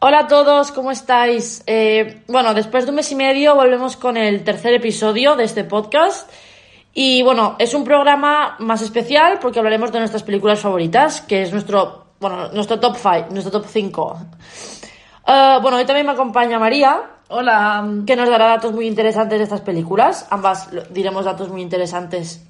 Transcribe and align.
Hola 0.00 0.20
a 0.20 0.26
todos, 0.28 0.70
¿cómo 0.70 0.92
estáis? 0.92 1.64
Eh, 1.66 2.22
bueno, 2.28 2.54
después 2.54 2.84
de 2.84 2.90
un 2.90 2.94
mes 2.94 3.10
y 3.10 3.16
medio 3.16 3.56
volvemos 3.56 3.96
con 3.96 4.16
el 4.16 4.44
tercer 4.44 4.72
episodio 4.74 5.34
de 5.34 5.42
este 5.42 5.64
podcast. 5.64 6.30
Y 6.94 7.22
bueno, 7.22 7.56
es 7.58 7.74
un 7.74 7.82
programa 7.82 8.54
más 8.60 8.80
especial 8.80 9.40
porque 9.40 9.58
hablaremos 9.58 9.90
de 9.90 9.98
nuestras 9.98 10.22
películas 10.22 10.60
favoritas, 10.60 11.20
que 11.22 11.42
es 11.42 11.52
nuestro, 11.52 12.12
bueno, 12.20 12.48
nuestro 12.52 12.78
top 12.78 12.96
5, 12.96 13.26
nuestro 13.32 13.60
top 13.60 13.66
5. 13.68 14.18
Eh, 15.26 15.58
bueno, 15.62 15.78
hoy 15.78 15.84
también 15.84 16.06
me 16.06 16.12
acompaña 16.12 16.60
María. 16.60 17.02
Hola. 17.30 17.84
Que 18.06 18.14
nos 18.14 18.30
dará 18.30 18.46
datos 18.46 18.72
muy 18.72 18.86
interesantes 18.86 19.36
de 19.36 19.42
estas 19.42 19.62
películas. 19.62 20.28
Ambas 20.30 20.68
diremos 20.90 21.24
datos 21.24 21.48
muy 21.48 21.60
interesantes. 21.60 22.40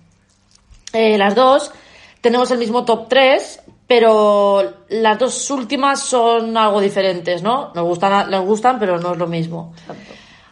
Eh, 0.93 1.17
las 1.17 1.35
dos. 1.35 1.73
Tenemos 2.21 2.51
el 2.51 2.59
mismo 2.59 2.85
top 2.85 3.09
3, 3.09 3.63
pero 3.89 4.85
las 4.91 5.19
dos 5.19 5.51
últimas 5.51 6.01
son 6.01 6.57
algo 6.57 6.81
diferentes, 6.81 7.43
¿no? 7.43 7.73
Nos 7.75 7.85
gustan, 7.85 8.31
nos 8.31 8.45
gustan 8.45 8.79
pero 8.79 9.01
no 9.01 9.13
es 9.13 9.19
lo 9.19 9.27
mismo. 9.27 9.75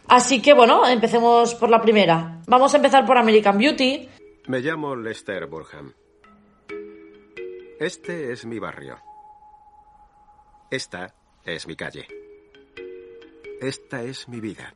Así 0.07 0.41
que 0.41 0.53
bueno, 0.53 0.87
empecemos 0.87 1.53
por 1.53 1.69
la 1.69 1.79
primera. 1.79 2.41
Vamos 2.47 2.73
a 2.73 2.77
empezar 2.77 3.05
por 3.05 3.17
American 3.17 3.57
Beauty. 3.57 4.09
Me 4.47 4.59
llamo 4.59 4.95
Lester 4.95 5.45
Burham. 5.45 5.93
Este 7.79 8.31
es 8.31 8.43
mi 8.45 8.57
barrio. 8.57 8.97
Esta 10.71 11.13
es 11.45 11.67
mi 11.67 11.75
calle. 11.75 12.07
Esta 13.61 14.01
es 14.01 14.27
mi 14.27 14.39
vida. 14.39 14.73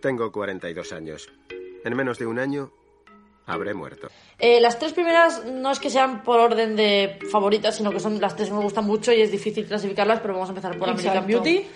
Tengo 0.00 0.30
42 0.30 0.92
años. 0.92 1.28
En 1.84 1.96
menos 1.96 2.18
de 2.18 2.26
un 2.26 2.38
año 2.38 2.72
habré 3.50 3.74
muerto. 3.74 4.08
Eh, 4.38 4.60
las 4.60 4.78
tres 4.78 4.92
primeras 4.92 5.44
no 5.44 5.70
es 5.70 5.78
que 5.78 5.90
sean 5.90 6.22
por 6.22 6.40
orden 6.40 6.76
de 6.76 7.18
favoritas, 7.30 7.76
sino 7.76 7.90
que 7.90 8.00
son 8.00 8.20
las 8.20 8.36
tres 8.36 8.48
que 8.48 8.54
me 8.54 8.62
gustan 8.62 8.86
mucho 8.86 9.12
y 9.12 9.20
es 9.20 9.30
difícil 9.30 9.66
clasificarlas, 9.66 10.20
pero 10.20 10.34
vamos 10.34 10.48
a 10.48 10.52
empezar 10.52 10.78
por 10.78 10.88
American 10.88 11.26
Beauty. 11.26 11.66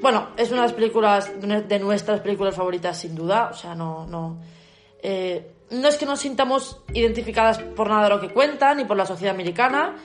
Bueno, 0.00 0.28
es 0.36 0.50
una 0.50 0.62
de 0.62 0.68
las 0.68 0.72
películas, 0.74 1.32
de 1.40 1.78
nuestras 1.80 2.20
películas 2.20 2.54
favoritas, 2.54 2.98
sin 2.98 3.14
duda. 3.14 3.50
O 3.52 3.54
sea, 3.54 3.74
no, 3.74 4.06
no. 4.06 4.38
Eh, 5.02 5.52
no 5.70 5.88
es 5.88 5.96
que 5.96 6.06
nos 6.06 6.20
sintamos 6.20 6.80
identificadas 6.92 7.58
por 7.58 7.88
nada 7.88 8.04
de 8.04 8.10
lo 8.10 8.20
que 8.20 8.28
cuentan, 8.28 8.76
ni 8.76 8.84
por 8.84 8.96
la 8.96 9.06
sociedad 9.06 9.34
americana, 9.34 9.96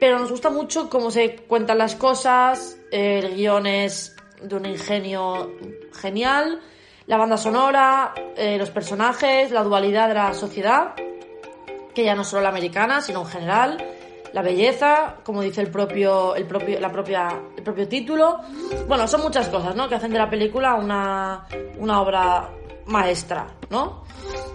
pero 0.00 0.18
nos 0.18 0.30
gusta 0.30 0.50
mucho 0.50 0.88
cómo 0.88 1.10
se 1.10 1.36
cuentan 1.36 1.78
las 1.78 1.94
cosas, 1.94 2.78
el 2.90 3.36
guion 3.36 3.66
es 3.66 4.16
de 4.42 4.56
un 4.56 4.66
ingenio 4.66 5.52
genial, 5.92 6.60
la 7.06 7.16
banda 7.16 7.36
sonora, 7.36 8.14
eh, 8.36 8.56
los 8.58 8.70
personajes, 8.70 9.50
la 9.50 9.62
dualidad 9.62 10.08
de 10.08 10.14
la 10.14 10.34
sociedad, 10.34 10.94
que 11.94 12.04
ya 12.04 12.14
no 12.14 12.24
solo 12.24 12.42
la 12.42 12.48
americana, 12.48 13.00
sino 13.00 13.20
en 13.20 13.26
general, 13.26 13.84
la 14.32 14.42
belleza, 14.42 15.16
como 15.22 15.42
dice 15.42 15.60
el 15.60 15.70
propio, 15.70 16.34
el 16.34 16.46
propio, 16.46 16.80
la 16.80 16.90
propia, 16.90 17.40
el 17.56 17.62
propio 17.62 17.86
título. 17.86 18.40
Bueno, 18.88 19.06
son 19.06 19.22
muchas 19.22 19.48
cosas, 19.48 19.76
¿no? 19.76 19.88
Que 19.88 19.94
hacen 19.94 20.12
de 20.12 20.18
la 20.18 20.28
película 20.28 20.74
una, 20.74 21.46
una 21.78 22.00
obra 22.00 22.50
maestra, 22.86 23.46
¿no? 23.70 24.02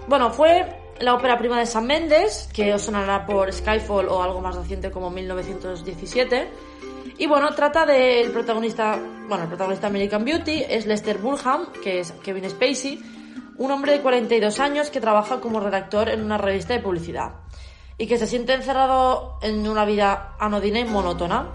Bueno, 0.08 0.32
fue 0.32 0.79
la 1.02 1.14
ópera 1.14 1.38
prima 1.38 1.60
de 1.60 1.66
Sam 1.66 1.86
Mendes, 1.86 2.50
que 2.54 2.74
os 2.74 2.82
sonará 2.82 3.26
por 3.26 3.52
Skyfall 3.52 4.08
o 4.10 4.22
algo 4.22 4.42
más 4.42 4.56
reciente 4.56 4.92
como 4.92 5.10
1917. 5.10 6.50
Y 7.18 7.28
bueno, 7.28 7.54
trata 7.54 7.86
del 7.86 8.32
protagonista, 8.32 9.00
bueno, 9.28 9.44
el 9.44 9.50
protagonista 9.50 9.88
de 9.88 9.92
American 9.92 10.26
Beauty 10.26 10.64
es 10.68 10.86
Lester 10.86 11.18
Burham, 11.18 11.72
que 11.84 12.00
es 12.00 12.12
Kevin 12.24 12.50
Spacey, 12.50 13.00
un 13.58 13.72
hombre 13.72 13.94
de 13.94 14.02
42 14.02 14.60
años 14.60 14.90
que 14.90 15.02
trabaja 15.02 15.40
como 15.42 15.60
redactor 15.60 16.10
en 16.10 16.24
una 16.24 16.38
revista 16.38 16.74
de 16.74 16.80
publicidad 16.80 17.34
y 17.98 18.08
que 18.08 18.18
se 18.18 18.28
siente 18.28 18.54
encerrado 18.54 19.38
en 19.42 19.68
una 19.68 19.86
vida 19.86 20.36
anodina 20.40 20.80
y 20.80 20.86
monótona. 20.86 21.50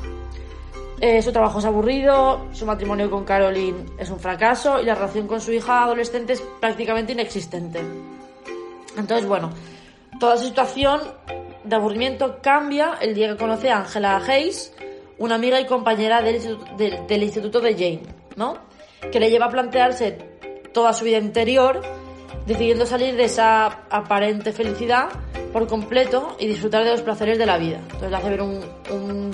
Eh, 1.01 1.23
su 1.23 1.33
trabajo 1.33 1.59
es 1.59 1.65
aburrido, 1.65 2.47
su 2.53 2.67
matrimonio 2.67 3.11
con 3.11 3.25
Caroline 3.25 3.87
es 3.99 4.11
un 4.11 4.21
fracaso 4.21 4.81
y 4.81 4.85
la 4.85 4.95
relación 4.95 5.27
con 5.27 5.41
su 5.41 5.53
hija 5.53 5.83
adolescente 5.83 6.35
es 6.35 6.43
prácticamente 6.61 7.13
inexistente. 7.13 7.81
Entonces, 8.97 9.27
bueno, 9.27 9.51
toda 10.19 10.37
su 10.37 10.45
situación 10.45 11.01
de 11.65 11.77
aburrimiento 11.77 12.39
cambia 12.43 12.95
el 13.01 13.15
día 13.15 13.29
que 13.29 13.37
conoce 13.37 13.71
a 13.71 13.79
Angela 13.79 14.17
Hayes, 14.17 14.75
una 15.19 15.37
amiga 15.37 15.61
y 15.61 15.67
compañera 15.67 16.23
del 16.23 16.37
instituto, 16.37 16.77
del 16.77 17.23
instituto 17.23 17.61
de 17.61 17.75
Jane, 17.75 18.03
¿no? 18.37 18.59
Que 19.11 19.21
le 19.21 19.31
lleva 19.31 19.47
a 19.47 19.51
plantearse 19.51 20.19
toda 20.73 20.93
su 20.93 21.05
vida 21.05 21.19
interior, 21.19 21.81
decidiendo 22.47 22.85
salir 22.85 23.17
de 23.17 23.25
esa 23.25 23.67
aparente 23.91 24.53
felicidad 24.53 25.09
por 25.53 25.67
completo 25.67 26.37
y 26.39 26.47
disfrutar 26.47 26.85
de 26.85 26.91
los 26.91 27.03
placeres 27.03 27.39
de 27.39 27.47
la 27.47 27.59
vida. 27.59 27.79
Entonces 27.79 28.11
le 28.11 28.17
hace 28.17 28.29
ver 28.29 28.43
un, 28.43 29.31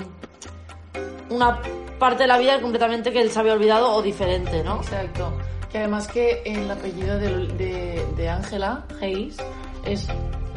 una 1.29 1.59
parte 1.97 2.23
de 2.23 2.27
la 2.27 2.37
vida 2.37 2.61
completamente 2.61 3.11
que 3.11 3.21
él 3.21 3.31
se 3.31 3.39
había 3.39 3.53
olvidado 3.53 3.91
o 3.91 4.01
diferente, 4.01 4.63
¿no? 4.63 4.77
Exacto. 4.77 5.33
Que 5.71 5.77
además 5.77 6.07
que 6.07 6.41
el 6.45 6.69
apellido 6.69 7.17
de 7.17 8.29
Ángela, 8.29 8.85
Hayes, 9.01 9.37
es, 9.85 10.07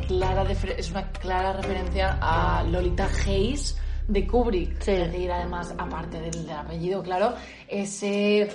clara 0.06 0.44
es 0.50 0.90
una 0.90 1.10
clara 1.12 1.52
referencia 1.54 2.18
a 2.20 2.64
Lolita 2.64 3.08
Hayes 3.26 3.76
de 4.08 4.26
Kubrick. 4.26 4.80
Sí. 4.82 4.90
Es 4.92 5.12
decir, 5.12 5.30
además, 5.30 5.74
aparte 5.78 6.20
del, 6.20 6.46
del 6.46 6.56
apellido, 6.56 7.02
claro, 7.02 7.34
ese 7.68 8.48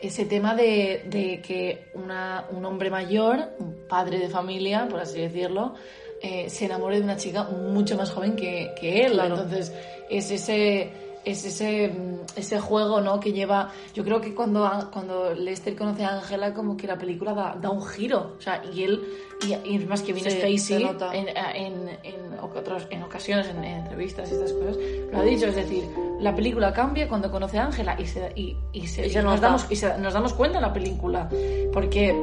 ese 0.00 0.26
tema 0.26 0.54
de, 0.54 1.04
de 1.06 1.40
que 1.40 1.86
una, 1.94 2.46
un 2.50 2.64
hombre 2.64 2.90
mayor, 2.90 3.54
un 3.58 3.86
padre 3.88 4.18
de 4.18 4.28
familia, 4.28 4.86
por 4.88 5.00
así 5.00 5.18
decirlo, 5.20 5.74
eh, 6.20 6.50
se 6.50 6.66
enamore 6.66 6.98
de 6.98 7.04
una 7.04 7.16
chica 7.16 7.44
mucho 7.44 7.96
más 7.96 8.10
joven 8.10 8.36
que, 8.36 8.72
que 8.78 9.06
él. 9.06 9.12
Claro. 9.12 9.36
Entonces, 9.36 9.72
es 10.10 10.30
ese, 10.30 10.90
es 11.24 11.44
ese, 11.44 11.88
mm, 11.88 12.38
ese 12.38 12.60
juego 12.60 13.00
¿no? 13.00 13.18
que 13.20 13.32
lleva. 13.32 13.70
Yo 13.94 14.04
creo 14.04 14.20
que 14.20 14.34
cuando, 14.34 14.68
cuando 14.92 15.32
Lester 15.34 15.74
conoce 15.76 16.04
a 16.04 16.16
Angela, 16.16 16.52
como 16.54 16.76
que 16.76 16.86
la 16.86 16.96
película 16.98 17.32
da, 17.34 17.56
da 17.60 17.70
un 17.70 17.82
giro. 17.84 18.34
O 18.38 18.40
sea, 18.40 18.62
y 18.72 18.82
él, 18.84 19.02
y, 19.46 19.54
y 19.74 19.78
más 19.86 20.02
que 20.02 20.12
viene 20.12 20.30
Sí, 20.30 20.38
Spacey, 20.58 20.82
en, 21.12 21.28
en, 21.28 21.88
en, 22.02 22.38
otros, 22.40 22.86
en 22.90 23.02
ocasiones, 23.02 23.46
en, 23.48 23.64
en 23.64 23.78
entrevistas 23.78 24.30
y 24.30 24.34
estas 24.34 24.52
cosas, 24.52 24.76
lo 25.12 25.18
ha 25.18 25.22
dicho. 25.22 25.46
Es 25.46 25.56
decir, 25.56 25.84
la 26.20 26.34
película 26.34 26.72
cambia 26.72 27.08
cuando 27.08 27.30
conoce 27.30 27.58
a 27.58 27.66
Ángela 27.66 27.96
y, 27.98 28.06
se, 28.06 28.32
y, 28.36 28.56
y, 28.72 28.86
se, 28.86 29.06
Y 29.06 29.10
se 29.10 29.22
nos, 29.22 29.40
damos, 29.40 29.66
y 29.70 29.76
se- 29.76 29.96
nos 29.98 30.12
damos 30.14 30.32
cuenta 30.34 30.58
en 30.58 30.62
la 30.62 30.72
película. 30.72 31.28
Porque, 31.72 32.14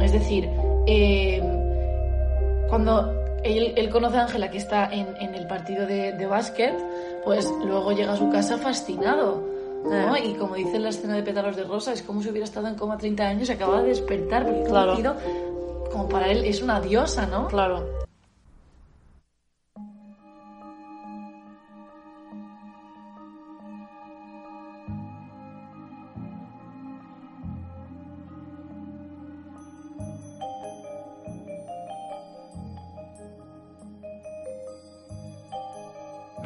es 0.00 0.12
decir, 0.12 0.48
eh, 0.86 1.42
cuando 2.68 3.12
él, 3.44 3.72
él 3.76 3.90
conoce 3.90 4.16
a 4.16 4.22
Ángela 4.22 4.50
que 4.50 4.58
está 4.58 4.92
en, 4.92 5.06
en 5.20 5.34
el 5.34 5.46
partido 5.46 5.86
de, 5.86 6.12
de 6.12 6.26
básquet, 6.26 6.74
pues 7.24 7.50
luego 7.64 7.92
llega 7.92 8.12
a 8.12 8.16
su 8.16 8.30
casa 8.30 8.58
fascinado. 8.58 9.42
¿no? 9.84 10.16
Eh. 10.16 10.22
Y 10.26 10.34
como 10.34 10.54
dice 10.56 10.76
en 10.76 10.82
la 10.82 10.88
escena 10.88 11.14
de 11.14 11.22
Pétalos 11.22 11.54
de 11.56 11.64
Rosa, 11.64 11.92
es 11.92 12.02
como 12.02 12.22
si 12.22 12.28
hubiera 12.30 12.44
estado 12.44 12.66
en 12.68 12.74
coma 12.74 12.98
30 12.98 13.22
años 13.22 13.48
y 13.48 13.52
acaba 13.52 13.82
de 13.82 13.88
despertar, 13.88 14.44
porque 14.44 14.64
Claro. 14.64 14.96
como 15.92 16.08
para 16.08 16.28
él 16.28 16.44
es 16.44 16.60
una 16.62 16.80
diosa, 16.80 17.26
¿no? 17.26 17.46
Claro. 17.48 18.05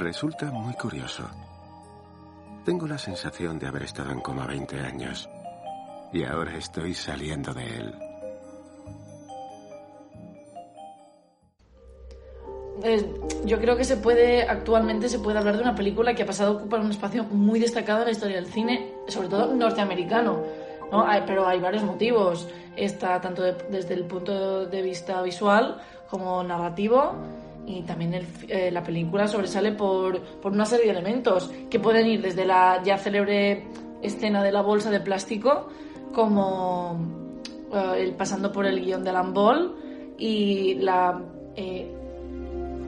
Resulta 0.00 0.46
muy 0.50 0.72
curioso. 0.74 1.24
Tengo 2.64 2.86
la 2.86 2.96
sensación 2.96 3.58
de 3.58 3.66
haber 3.66 3.82
estado 3.82 4.10
en 4.12 4.20
coma 4.20 4.46
20 4.46 4.80
años. 4.80 5.28
Y 6.10 6.24
ahora 6.24 6.56
estoy 6.56 6.94
saliendo 6.94 7.52
de 7.52 7.66
él. 7.76 7.94
Eh, 12.82 13.14
yo 13.44 13.58
creo 13.60 13.76
que 13.76 13.84
se 13.84 13.98
puede, 13.98 14.44
actualmente 14.44 15.10
se 15.10 15.18
puede 15.18 15.38
hablar 15.38 15.56
de 15.56 15.62
una 15.62 15.74
película 15.74 16.14
que 16.14 16.22
ha 16.22 16.26
pasado 16.26 16.52
a 16.52 16.56
ocupar 16.56 16.80
un 16.80 16.90
espacio 16.90 17.24
muy 17.24 17.60
destacado 17.60 18.00
en 18.00 18.06
la 18.06 18.12
historia 18.12 18.36
del 18.36 18.46
cine, 18.46 18.94
sobre 19.08 19.28
todo 19.28 19.54
norteamericano. 19.54 20.38
¿no? 20.90 21.04
Pero 21.26 21.46
hay 21.46 21.60
varios 21.60 21.82
motivos. 21.84 22.48
Está 22.74 23.20
tanto 23.20 23.42
de- 23.42 23.52
desde 23.70 23.92
el 23.94 24.04
punto 24.06 24.64
de 24.66 24.80
vista 24.80 25.20
visual 25.20 25.78
como 26.08 26.42
narrativo. 26.42 27.12
Y 27.70 27.82
también 27.82 28.26
eh, 28.48 28.70
la 28.72 28.82
película 28.82 29.28
sobresale 29.28 29.72
por, 29.72 30.20
por 30.20 30.52
una 30.52 30.64
serie 30.64 30.86
de 30.86 30.92
elementos 30.92 31.50
que 31.70 31.78
pueden 31.78 32.06
ir 32.06 32.20
desde 32.20 32.44
la 32.44 32.82
ya 32.82 32.98
célebre 32.98 33.64
escena 34.02 34.42
de 34.42 34.50
la 34.50 34.62
bolsa 34.62 34.90
de 34.90 35.00
plástico, 35.00 35.68
como 36.12 36.98
eh, 37.72 37.94
el 37.98 38.14
pasando 38.14 38.50
por 38.50 38.66
el 38.66 38.80
guion 38.80 39.04
de 39.04 39.10
Alan 39.10 39.34
y 40.18 40.74
la 40.74 41.20
eh, 41.54 41.94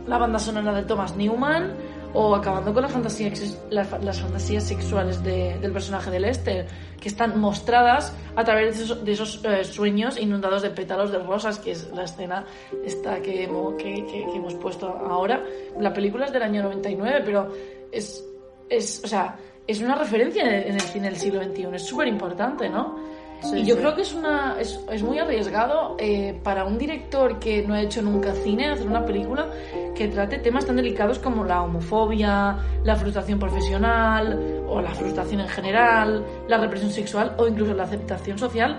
la 0.07 0.19
banda 0.19 0.39
sonora 0.39 0.75
de 0.75 0.83
Thomas 0.83 1.17
Newman 1.17 1.75
o 2.15 2.35
acabando 2.35 2.73
con 2.75 2.83
las, 2.83 2.93
fantasías 2.93 4.65
sexuales 4.65 5.23
de- 5.23 5.59
del 5.61 5.73
personaje 5.73 6.11
de 6.11 6.21
Lester, 6.21 6.67
que 7.01 7.09
están 7.09 7.41
mostradas 7.41 8.15
a 8.37 8.45
través 8.45 8.89
de 9.05 9.13
esos, 9.13 9.45
eh, 9.45 9.65
sueños 9.65 10.19
inundados 10.21 10.63
de 10.63 10.71
pétalos 10.71 11.11
de 11.11 11.19
rosas, 11.19 11.59
que 11.59 11.73
es 11.73 11.89
la 11.95 12.05
escena 12.05 12.45
esta 12.85 13.21
que, 13.23 13.49
hemo- 13.49 13.77
que, 13.77 13.95
que- 14.07 14.27
que 14.31 14.37
hemos 14.37 14.55
puesto 14.55 14.89
ahora. 14.89 15.43
La 15.81 15.93
película 15.93 16.27
es 16.27 16.33
del 16.33 16.43
año 16.43 16.63
99, 16.63 17.23
pero 17.25 17.49
es, 17.91 18.25
es, 18.69 19.03
o 19.05 19.09
sea, 19.09 19.37
es 19.67 19.81
una 19.81 19.95
referencia 19.95 20.43
en 20.67 20.75
el, 20.75 20.81
cine 20.81 21.07
del 21.09 21.17
siglo 21.17 21.43
XXI, 21.43 21.67
es 21.75 21.87
súper 21.87 22.09
importante, 22.09 22.69
¿no? 22.69 23.12
Y 23.55 23.65
yo 23.65 23.77
creo 23.77 23.95
que 23.95 24.03
es, 24.03 24.15
una, 24.15 24.57
es, 24.61 24.81
es 24.91 25.03
muy 25.03 25.19
arriesgado 25.19 25.97
eh, 25.99 26.39
para 26.43 26.65
un 26.65 26.79
director 26.79 27.39
que 27.39 27.63
no 27.63 27.75
ha 27.75 27.83
hecho 27.83 28.01
nunca 28.03 28.33
cine 28.35 28.71
hacer 28.71 28.87
una 28.87 29.05
película 29.05 29.51
que 29.95 30.09
trate 30.09 30.39
temas 30.39 30.65
tan 30.65 30.77
delicados 30.77 31.19
como 31.19 31.45
la 31.45 31.63
homofobia, 31.63 32.57
la 32.85 32.97
frustración 32.97 33.39
profesional 33.39 34.65
o 34.69 34.81
la 34.81 34.91
frustración 34.95 35.41
en 35.41 35.49
general, 35.49 36.25
la 36.49 36.59
represión 36.59 36.91
sexual 36.91 37.35
o 37.39 37.47
incluso 37.47 37.75
la 37.75 37.85
aceptación 37.85 38.39
social 38.39 38.77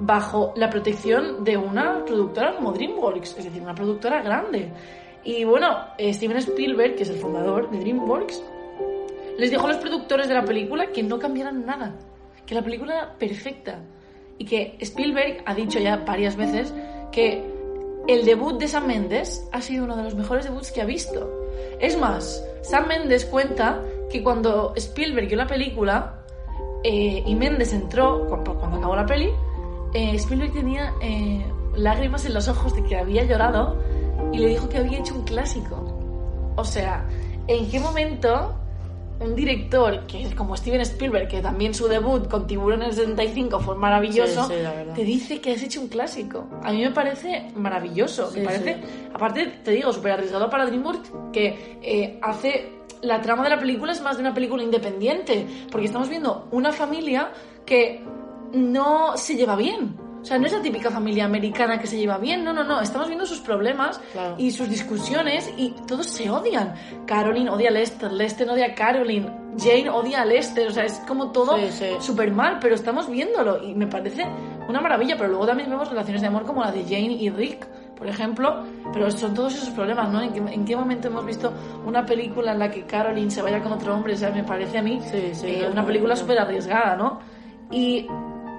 bajo 0.00 0.52
la 0.56 0.70
protección 0.70 1.44
de 1.44 1.56
una 1.56 2.04
productora 2.04 2.54
como 2.54 2.72
DreamWorks, 2.72 3.36
es 3.38 3.44
decir, 3.44 3.62
una 3.62 3.74
productora 3.74 4.22
grande. 4.22 4.72
Y 5.24 5.44
bueno, 5.44 5.88
eh, 5.98 6.14
Steven 6.14 6.36
Spielberg, 6.38 6.94
que 6.94 7.02
es 7.02 7.10
el 7.10 7.18
fundador 7.18 7.70
de 7.70 7.78
DreamWorks, 7.80 8.42
les 9.38 9.50
dijo 9.50 9.66
a 9.66 9.68
los 9.68 9.78
productores 9.78 10.28
de 10.28 10.34
la 10.34 10.44
película 10.44 10.86
que 10.86 11.02
no 11.02 11.18
cambiaran 11.18 11.64
nada, 11.66 11.94
que 12.46 12.54
la 12.54 12.62
película 12.62 12.94
era 12.94 13.14
perfecta. 13.18 13.80
Y 14.38 14.44
que 14.44 14.76
Spielberg 14.80 15.42
ha 15.44 15.54
dicho 15.54 15.78
ya 15.78 15.96
varias 15.96 16.36
veces 16.36 16.72
que 17.10 17.44
el 18.08 18.24
debut 18.24 18.58
de 18.58 18.68
Sam 18.68 18.86
Mendes 18.86 19.46
ha 19.52 19.60
sido 19.60 19.84
uno 19.84 19.96
de 19.96 20.04
los 20.04 20.14
mejores 20.14 20.46
debuts 20.46 20.72
que 20.72 20.80
ha 20.80 20.84
visto. 20.84 21.30
Es 21.80 21.98
más, 21.98 22.42
Sam 22.62 22.88
Mendes 22.88 23.26
cuenta 23.26 23.82
que 24.10 24.22
cuando 24.22 24.72
Spielberg 24.76 25.28
vio 25.28 25.36
la 25.36 25.46
película 25.46 26.24
eh, 26.82 27.22
y 27.24 27.34
Mendes 27.34 27.72
entró, 27.72 28.26
cuando, 28.26 28.52
acabó 28.52 28.96
la 28.96 29.04
peli, 29.04 29.30
eh, 29.92 30.14
Spielberg 30.14 30.52
tenía 30.52 30.94
eh, 31.02 31.44
lágrimas 31.76 32.24
en 32.24 32.34
los 32.34 32.48
ojos 32.48 32.74
de 32.74 32.82
que 32.84 32.96
había 32.96 33.24
llorado 33.24 33.78
y 34.32 34.38
le 34.38 34.48
dijo 34.48 34.68
que 34.68 34.78
había 34.78 34.98
hecho 34.98 35.14
un 35.14 35.24
clásico. 35.24 35.76
O 36.56 36.64
sea, 36.64 37.06
¿en 37.46 37.70
qué 37.70 37.78
momento 37.78 38.54
un 39.20 39.34
director 39.34 40.06
que 40.06 40.22
es 40.22 40.34
como 40.34 40.56
Steven 40.56 40.80
Spielberg, 40.82 41.28
que 41.28 41.40
también 41.40 41.74
su 41.74 41.88
debut 41.88 42.28
con 42.28 42.46
Tiburón 42.46 42.82
en 42.82 42.88
el 42.88 42.94
75 42.94 43.60
fue 43.60 43.74
maravilloso, 43.76 44.48
te 44.48 45.04
dice 45.04 45.40
que 45.40 45.52
has 45.52 45.62
hecho 45.62 45.80
un 45.80 45.88
clásico? 45.88 46.48
A 46.62 46.72
mí 46.72 46.82
me 46.82 46.90
parece 46.90 47.50
maravilloso. 47.56 48.30
me 48.34 48.42
parece, 48.42 48.80
aparte, 49.12 49.46
te 49.64 49.72
digo, 49.72 49.92
súper 49.92 50.12
arriesgado 50.12 50.48
para 50.48 50.66
DreamWorks, 50.66 51.12
que 51.32 51.78
eh, 51.82 52.18
hace. 52.22 52.74
La 53.00 53.22
trama 53.22 53.44
de 53.44 53.50
la 53.50 53.60
película 53.60 53.92
es 53.92 54.02
más 54.02 54.16
de 54.16 54.22
una 54.22 54.34
película 54.34 54.60
independiente, 54.60 55.46
porque 55.70 55.86
estamos 55.86 56.08
viendo 56.08 56.48
una 56.50 56.72
familia 56.72 57.30
que 57.64 58.02
no 58.52 59.16
se 59.16 59.36
lleva 59.36 59.54
bien 59.54 60.07
o 60.20 60.24
sea, 60.24 60.38
no 60.38 60.46
es 60.46 60.52
la 60.52 60.60
típica 60.60 60.90
familia 60.90 61.24
americana 61.24 61.78
que 61.78 61.86
se 61.86 61.96
lleva 61.96 62.18
bien, 62.18 62.44
no, 62.44 62.52
no, 62.52 62.64
no. 62.64 62.80
Estamos 62.80 63.06
viendo 63.08 63.24
sus 63.24 63.40
problemas 63.40 64.00
y 64.36 64.50
sus 64.50 64.68
discusiones 64.68 65.50
y 65.56 65.70
todos 65.86 66.06
se 66.06 66.28
odian. 66.28 66.74
Caroline 67.06 67.50
odia 67.50 67.68
a 67.68 67.72
Lester, 67.72 68.12
Lester 68.12 68.48
odia 68.50 68.66
a 68.66 68.74
Caroline, 68.74 69.30
Jane 69.56 69.88
odia 69.90 70.22
a 70.22 70.24
Lester, 70.24 70.68
o 70.68 70.70
sea, 70.70 70.84
es 70.84 70.94
como 71.06 71.30
todo 71.30 71.56
súper 72.00 72.32
mal, 72.32 72.58
pero 72.60 72.74
estamos 72.74 73.08
viéndolo 73.08 73.62
y 73.62 73.74
me 73.74 73.86
parece 73.86 74.26
una 74.68 74.80
maravilla. 74.80 75.16
Pero 75.16 75.28
luego 75.28 75.46
también 75.46 75.70
vemos 75.70 75.88
relaciones 75.88 76.20
de 76.20 76.28
amor 76.28 76.44
como 76.44 76.62
la 76.62 76.72
de 76.72 76.82
Jane 76.82 77.12
y 77.12 77.30
Rick, 77.30 77.66
por 77.96 78.08
ejemplo, 78.08 78.64
pero 78.92 79.10
son 79.10 79.34
todos 79.34 79.54
esos 79.54 79.70
problemas, 79.70 80.10
¿no? 80.10 80.20
¿En 80.20 80.64
qué, 80.64 80.76
momento 80.76 81.08
hemos 81.08 81.24
visto 81.24 81.52
una 81.86 82.04
película 82.04 82.52
en 82.52 82.58
la 82.58 82.70
que 82.70 82.84
Caroline 82.84 83.30
se 83.30 83.42
vaya 83.42 83.62
con 83.62 83.72
otro 83.72 83.94
hombre? 83.94 84.14
O 84.14 84.16
sea, 84.16 84.30
me 84.30 84.44
parece 84.44 84.78
a 84.78 84.82
mí 84.82 85.00
eh, 85.12 85.68
una 85.70 85.84
película 85.84 86.14
súper 86.14 86.38
arriesgada, 86.38 86.96
¿no? 86.96 87.20
Y 87.70 88.06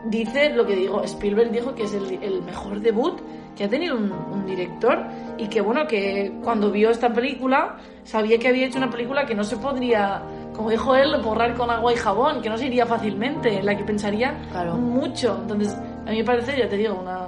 dice 0.05 0.49
lo 0.49 0.65
que 0.65 0.75
digo, 0.75 1.03
Spielberg 1.03 1.51
dijo 1.51 1.75
que 1.75 1.83
es 1.83 1.93
el, 1.93 2.41
mejor 2.43 2.79
debut 2.79 3.19
que 3.55 3.65
ha 3.65 3.69
tenido 3.69 3.95
un, 3.95 4.45
director 4.45 5.05
y 5.37 5.47
que 5.47 5.61
bueno, 5.61 5.85
que 5.85 6.33
cuando 6.43 6.71
vio 6.71 6.89
esta 6.89 7.13
película 7.13 7.77
sabía 8.03 8.39
que 8.39 8.47
había 8.47 8.65
hecho 8.65 8.77
una 8.77 8.89
película 8.89 9.25
que 9.25 9.35
no 9.35 9.43
se 9.43 9.57
podría, 9.57 10.23
como 10.55 10.69
dijo 10.69 10.95
él, 10.95 11.15
borrar 11.21 11.55
con 11.55 11.69
agua 11.69 11.93
y 11.93 11.95
jabón, 11.95 12.41
que 12.41 12.49
no 12.49 12.57
se 12.57 12.65
iría 12.65 12.85
fácilmente, 12.85 13.59
en 13.59 13.65
la 13.65 13.77
que 13.77 13.83
pensaría 13.83 14.31
mucho. 14.75 15.37
Entonces, 15.41 15.75
a 15.75 16.09
mí 16.09 16.17
me 16.17 16.23
parece, 16.23 16.57
ya 16.57 16.67
te 16.67 16.77
digo, 16.77 16.95
una, 16.95 17.27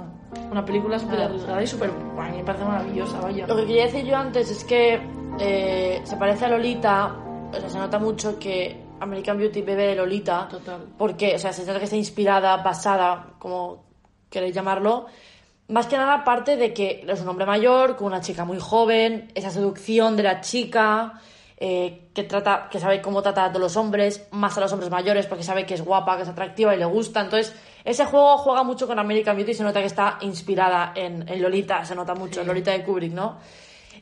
una 0.50 0.64
película 0.64 0.98
súper 0.98 1.20
arriesgada 1.20 1.62
y 1.62 1.66
súper, 1.66 1.90
a 1.90 2.28
mí 2.30 2.38
me 2.38 2.44
parece 2.44 2.64
maravillosa, 2.64 3.20
vaya. 3.20 3.46
Lo 3.46 3.56
que 3.56 3.66
quería 3.66 3.84
decir 3.84 4.04
yo 4.04 4.16
antes 4.16 4.50
es 4.50 4.64
que 4.64 5.00
eh, 5.38 6.00
se 6.02 6.16
parece 6.16 6.46
a 6.46 6.48
Lolita, 6.48 7.14
o 7.52 7.60
sea, 7.60 7.68
se 7.68 7.78
nota 7.78 7.98
mucho 7.98 8.38
que 8.38 8.81
American 9.02 9.36
Beauty 9.36 9.62
bebe 9.62 9.88
de 9.88 9.96
Lolita. 9.96 10.48
Total. 10.48 10.80
Porque, 10.96 11.34
o 11.34 11.38
sea, 11.38 11.52
se 11.52 11.64
trata 11.64 11.78
que 11.78 11.84
está 11.86 11.96
inspirada, 11.96 12.56
basada, 12.58 13.34
como 13.38 13.84
queréis 14.30 14.54
llamarlo. 14.54 15.06
Más 15.68 15.86
que 15.86 15.96
nada 15.96 16.24
parte 16.24 16.56
de 16.56 16.74
que 16.74 17.04
es 17.06 17.20
un 17.20 17.28
hombre 17.28 17.46
mayor, 17.46 17.96
con 17.96 18.08
una 18.08 18.20
chica 18.20 18.44
muy 18.44 18.58
joven, 18.58 19.30
esa 19.34 19.50
seducción 19.50 20.16
de 20.16 20.22
la 20.22 20.40
chica, 20.40 21.20
eh, 21.56 22.08
que 22.12 22.24
trata, 22.24 22.68
que 22.70 22.80
sabe 22.80 23.00
cómo 23.00 23.22
trata 23.22 23.44
a 23.44 23.48
todos 23.48 23.62
los 23.62 23.76
hombres, 23.76 24.26
más 24.32 24.58
a 24.58 24.60
los 24.60 24.72
hombres 24.72 24.90
mayores, 24.90 25.26
porque 25.26 25.44
sabe 25.44 25.64
que 25.64 25.74
es 25.74 25.84
guapa, 25.84 26.16
que 26.16 26.24
es 26.24 26.28
atractiva 26.28 26.74
y 26.74 26.78
le 26.78 26.84
gusta. 26.84 27.20
Entonces, 27.20 27.54
ese 27.84 28.04
juego 28.04 28.36
juega 28.38 28.64
mucho 28.64 28.86
con 28.86 28.98
American 28.98 29.36
Beauty 29.36 29.52
y 29.52 29.54
se 29.54 29.62
nota 29.62 29.80
que 29.80 29.86
está 29.86 30.18
inspirada 30.22 30.92
en, 30.94 31.24
Lolita, 31.40 31.84
se 31.84 31.94
nota 31.94 32.14
mucho, 32.14 32.40
en 32.40 32.48
Lolita 32.48 32.72
de 32.72 32.82
Kubrick, 32.82 33.12
¿no? 33.12 33.38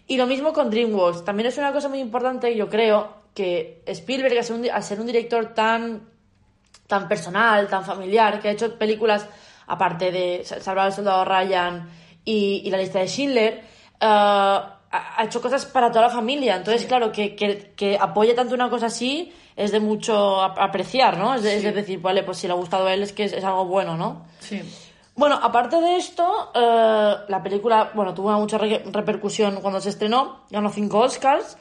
Y 0.06 0.16
lo 0.16 0.26
mismo 0.26 0.52
con 0.52 0.70
DreamWorks. 0.70 1.24
También 1.24 1.48
es 1.48 1.58
una 1.58 1.72
cosa 1.72 1.88
muy 1.88 2.00
importante, 2.00 2.56
yo 2.56 2.68
creo, 2.68 3.19
que 3.34 3.82
Spielberg, 3.86 4.36
al 4.72 4.82
ser 4.82 5.00
un, 5.00 5.06
director 5.06 5.54
tan, 5.54 6.08
tan 6.86 7.08
personal, 7.08 7.68
tan 7.68 7.84
familiar, 7.84 8.40
que 8.40 8.48
ha 8.48 8.52
hecho 8.52 8.78
películas, 8.78 9.26
aparte 9.66 10.10
de 10.10 10.44
Salvar 10.44 10.86
al 10.86 10.92
Soldado 10.92 11.24
Ryan 11.24 11.88
y, 12.24 12.68
La 12.70 12.78
lista 12.78 12.98
de 12.98 13.06
Schindler, 13.06 13.64
eh, 14.00 14.60
ha 14.92 15.24
hecho 15.24 15.40
cosas 15.40 15.66
para 15.66 15.90
toda 15.90 16.02
la 16.02 16.10
familia. 16.10 16.56
Entonces, 16.56 16.86
claro, 16.86 17.12
que, 17.12 17.36
que, 17.36 17.98
apoye 18.00 18.34
tanto 18.34 18.54
una 18.54 18.68
cosa 18.68 18.86
así 18.86 19.32
es 19.56 19.72
de 19.72 19.80
mucho 19.80 20.42
apreciar, 20.42 21.18
¿no? 21.18 21.34
Es 21.34 21.42
de, 21.42 21.72
decir, 21.72 22.00
vale, 22.00 22.22
pues 22.22 22.38
si 22.38 22.46
le 22.46 22.54
ha 22.54 22.56
gustado 22.56 22.86
a 22.86 22.94
él 22.94 23.02
es 23.02 23.12
que 23.12 23.24
es, 23.24 23.44
algo 23.44 23.66
bueno, 23.66 23.96
¿no? 23.96 24.26
Sí. 24.40 24.62
Bueno, 25.14 25.38
aparte 25.40 25.80
de 25.80 25.96
esto, 25.96 26.50
eh, 26.54 27.14
la 27.28 27.42
película, 27.42 27.90
bueno, 27.94 28.14
tuvo 28.14 28.32
mucha 28.32 28.58
repercusión 28.58 29.60
cuando 29.60 29.80
se 29.80 29.90
estrenó, 29.90 30.40
ganó 30.50 30.70
cinco 30.70 31.00
Oscars, 31.00 31.56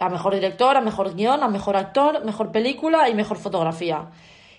a 0.00 0.08
mejor 0.08 0.34
director, 0.34 0.76
a 0.76 0.80
mejor 0.80 1.14
guion, 1.14 1.42
a 1.42 1.48
mejor 1.48 1.76
actor, 1.76 2.24
mejor 2.24 2.50
película 2.50 3.08
y 3.08 3.14
mejor 3.14 3.36
fotografía. 3.36 4.08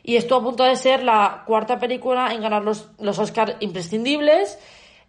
Y 0.03 0.15
estuvo 0.15 0.39
a 0.39 0.43
punto 0.43 0.63
de 0.63 0.75
ser 0.75 1.03
la 1.03 1.43
cuarta 1.45 1.79
película 1.79 2.31
en 2.33 2.41
ganar 2.41 2.63
los, 2.63 2.89
los 2.99 3.17
Oscars 3.17 3.55
imprescindibles, 3.59 4.59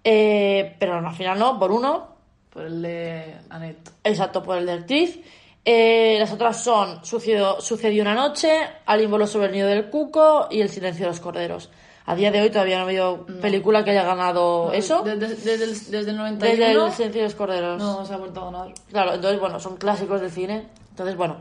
eh, 0.03 0.75
pero 0.79 0.95
al 0.95 1.15
final 1.15 1.39
no, 1.39 1.59
por 1.59 1.71
uno. 1.71 2.09
Por 2.51 2.65
el 2.65 2.83
de 2.83 3.37
Annette. 3.51 3.91
Exacto, 4.05 4.43
por 4.43 4.57
el 4.57 4.67
de 4.67 4.73
actriz. 4.73 5.21
Eh, 5.65 6.17
las 6.19 6.33
otras 6.33 6.63
son 6.63 7.05
Sucedió, 7.05 7.61
Sucedió 7.61 8.03
una 8.03 8.15
noche, 8.15 8.51
voló 9.09 9.27
sobre 9.27 9.47
el 9.47 9.53
nido 9.53 9.69
del 9.69 9.91
cuco 9.91 10.49
y 10.51 10.61
El 10.61 10.71
silencio 10.71 11.05
de 11.05 11.11
los 11.11 11.21
corderos. 11.21 11.71
A 12.05 12.17
día 12.17 12.31
de 12.31 12.41
hoy 12.41 12.51
todavía 12.51 12.77
no 12.77 12.83
ha 12.83 12.87
habido 12.87 13.27
película 13.41 13.85
que 13.85 13.91
haya 13.91 14.03
ganado 14.03 14.73
eso. 14.73 15.03
Desde, 15.03 15.29
desde, 15.29 15.65
el, 15.65 15.71
desde 15.71 16.11
el 16.11 16.17
91. 16.17 16.39
Desde 16.39 16.73
el 16.73 16.93
Silencio 16.93 17.21
de 17.21 17.27
los 17.29 17.35
Corderos. 17.35 17.79
No 17.79 18.05
se 18.05 18.15
ha 18.15 18.17
vuelto 18.17 18.41
a 18.41 18.45
ganar. 18.51 18.75
Claro, 18.91 19.15
entonces, 19.15 19.39
bueno, 19.39 19.61
son 19.61 19.77
clásicos 19.77 20.21
del 20.21 20.31
cine. 20.31 20.69
Entonces, 20.91 21.17
bueno, 21.17 21.37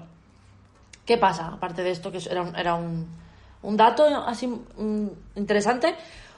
¿qué 1.05 1.17
pasa? 1.17 1.47
Aparte 1.47 1.83
de 1.83 1.91
esto, 1.91 2.11
que 2.11 2.19
era 2.29 2.43
un, 2.43 2.55
era 2.55 2.75
un, 2.75 3.07
un 3.63 3.77
dato 3.77 4.05
así 4.05 4.47
mm, 4.47 5.07
interesante. 5.35 5.95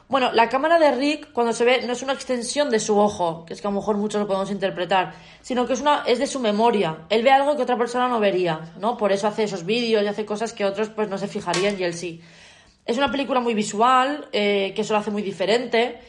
Bueno, 0.09 0.31
la 0.31 0.47
cámara 0.47 0.79
de 0.79 0.91
Rick, 0.91 1.31
cuando 1.31 1.53
se 1.53 1.65
ve, 1.65 1.81
no 1.87 1.93
es 1.93 2.03
una 2.03 2.13
extensión 2.13 2.69
de 2.69 2.79
su 2.79 2.97
ojo, 2.99 3.45
que 3.45 3.53
es 3.53 3.61
que 3.61 3.67
a 3.67 3.71
lo 3.71 3.77
mejor 3.77 3.97
muchos 3.97 4.21
lo 4.21 4.27
podemos 4.27 4.51
interpretar, 4.51 5.15
sino 5.41 5.65
que 5.65 5.73
es, 5.73 5.81
una, 5.81 6.03
es 6.05 6.19
de 6.19 6.27
su 6.27 6.39
memoria. 6.39 6.99
Él 7.09 7.23
ve 7.23 7.31
algo 7.31 7.55
que 7.55 7.63
otra 7.63 7.77
persona 7.77 8.07
no 8.07 8.19
vería, 8.19 8.73
¿no? 8.79 8.95
Por 8.97 9.11
eso 9.11 9.27
hace 9.27 9.43
esos 9.43 9.65
vídeos 9.65 10.03
y 10.03 10.07
hace 10.07 10.25
cosas 10.25 10.53
que 10.53 10.65
otros 10.65 10.89
pues 10.89 11.09
no 11.09 11.17
se 11.17 11.27
fijarían 11.27 11.79
y 11.79 11.83
él 11.83 11.93
sí. 11.93 12.21
Es 12.85 12.97
una 12.97 13.11
película 13.11 13.39
muy 13.39 13.53
visual, 13.53 14.27
eh, 14.31 14.73
que 14.75 14.81
eso 14.81 14.93
lo 14.93 14.99
hace 14.99 15.11
muy 15.11 15.21
diferente. 15.21 15.99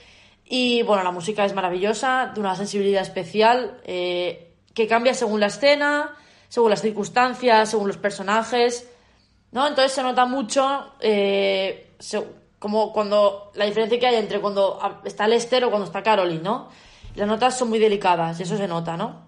Y 0.44 0.82
bueno, 0.82 1.04
la 1.04 1.12
música 1.12 1.44
es 1.44 1.54
maravillosa, 1.54 2.32
de 2.34 2.40
una 2.40 2.56
sensibilidad 2.56 3.02
especial, 3.02 3.80
eh, 3.84 4.54
que 4.74 4.88
cambia 4.88 5.14
según 5.14 5.40
la 5.40 5.46
escena, 5.46 6.16
según 6.48 6.70
las 6.70 6.82
circunstancias, 6.82 7.70
según 7.70 7.86
los 7.86 7.96
personajes. 7.96 8.90
¿No? 9.52 9.68
Entonces 9.68 9.92
se 9.92 10.02
nota 10.02 10.26
mucho 10.26 10.94
eh, 10.98 11.92
como 12.58 12.92
cuando 12.92 13.52
la 13.54 13.66
diferencia 13.66 14.00
que 14.00 14.06
hay 14.08 14.16
entre 14.16 14.40
cuando 14.40 14.80
está 15.04 15.28
Lester 15.28 15.64
o 15.64 15.70
cuando 15.70 15.86
está 15.86 16.02
Caroline, 16.02 16.42
¿no? 16.42 16.70
Las 17.14 17.28
notas 17.28 17.56
son 17.56 17.68
muy 17.68 17.78
delicadas 17.78 18.40
y 18.40 18.42
eso 18.42 18.56
se 18.56 18.66
nota, 18.66 18.96
¿no? 18.96 19.24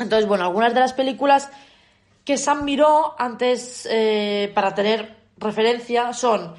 Entonces, 0.00 0.26
bueno, 0.26 0.46
algunas 0.46 0.74
de 0.74 0.80
las 0.80 0.94
películas 0.94 1.48
que 2.24 2.36
Sam 2.36 2.64
miró 2.64 3.14
antes 3.16 3.88
para 4.52 4.74
tener 4.74 5.19
referencia 5.40 6.12
son 6.12 6.54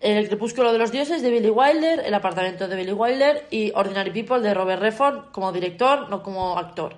El 0.00 0.28
crepúsculo 0.28 0.72
de 0.72 0.78
los 0.78 0.92
dioses 0.92 1.22
de 1.22 1.30
Billy 1.30 1.50
Wilder, 1.50 2.00
El 2.04 2.14
apartamento 2.14 2.68
de 2.68 2.76
Billy 2.76 2.92
Wilder 2.92 3.46
y 3.50 3.72
Ordinary 3.74 4.10
People 4.10 4.40
de 4.40 4.54
Robert 4.54 4.80
Redford 4.80 5.32
como 5.32 5.52
director, 5.52 6.08
no 6.10 6.22
como 6.22 6.58
actor. 6.58 6.96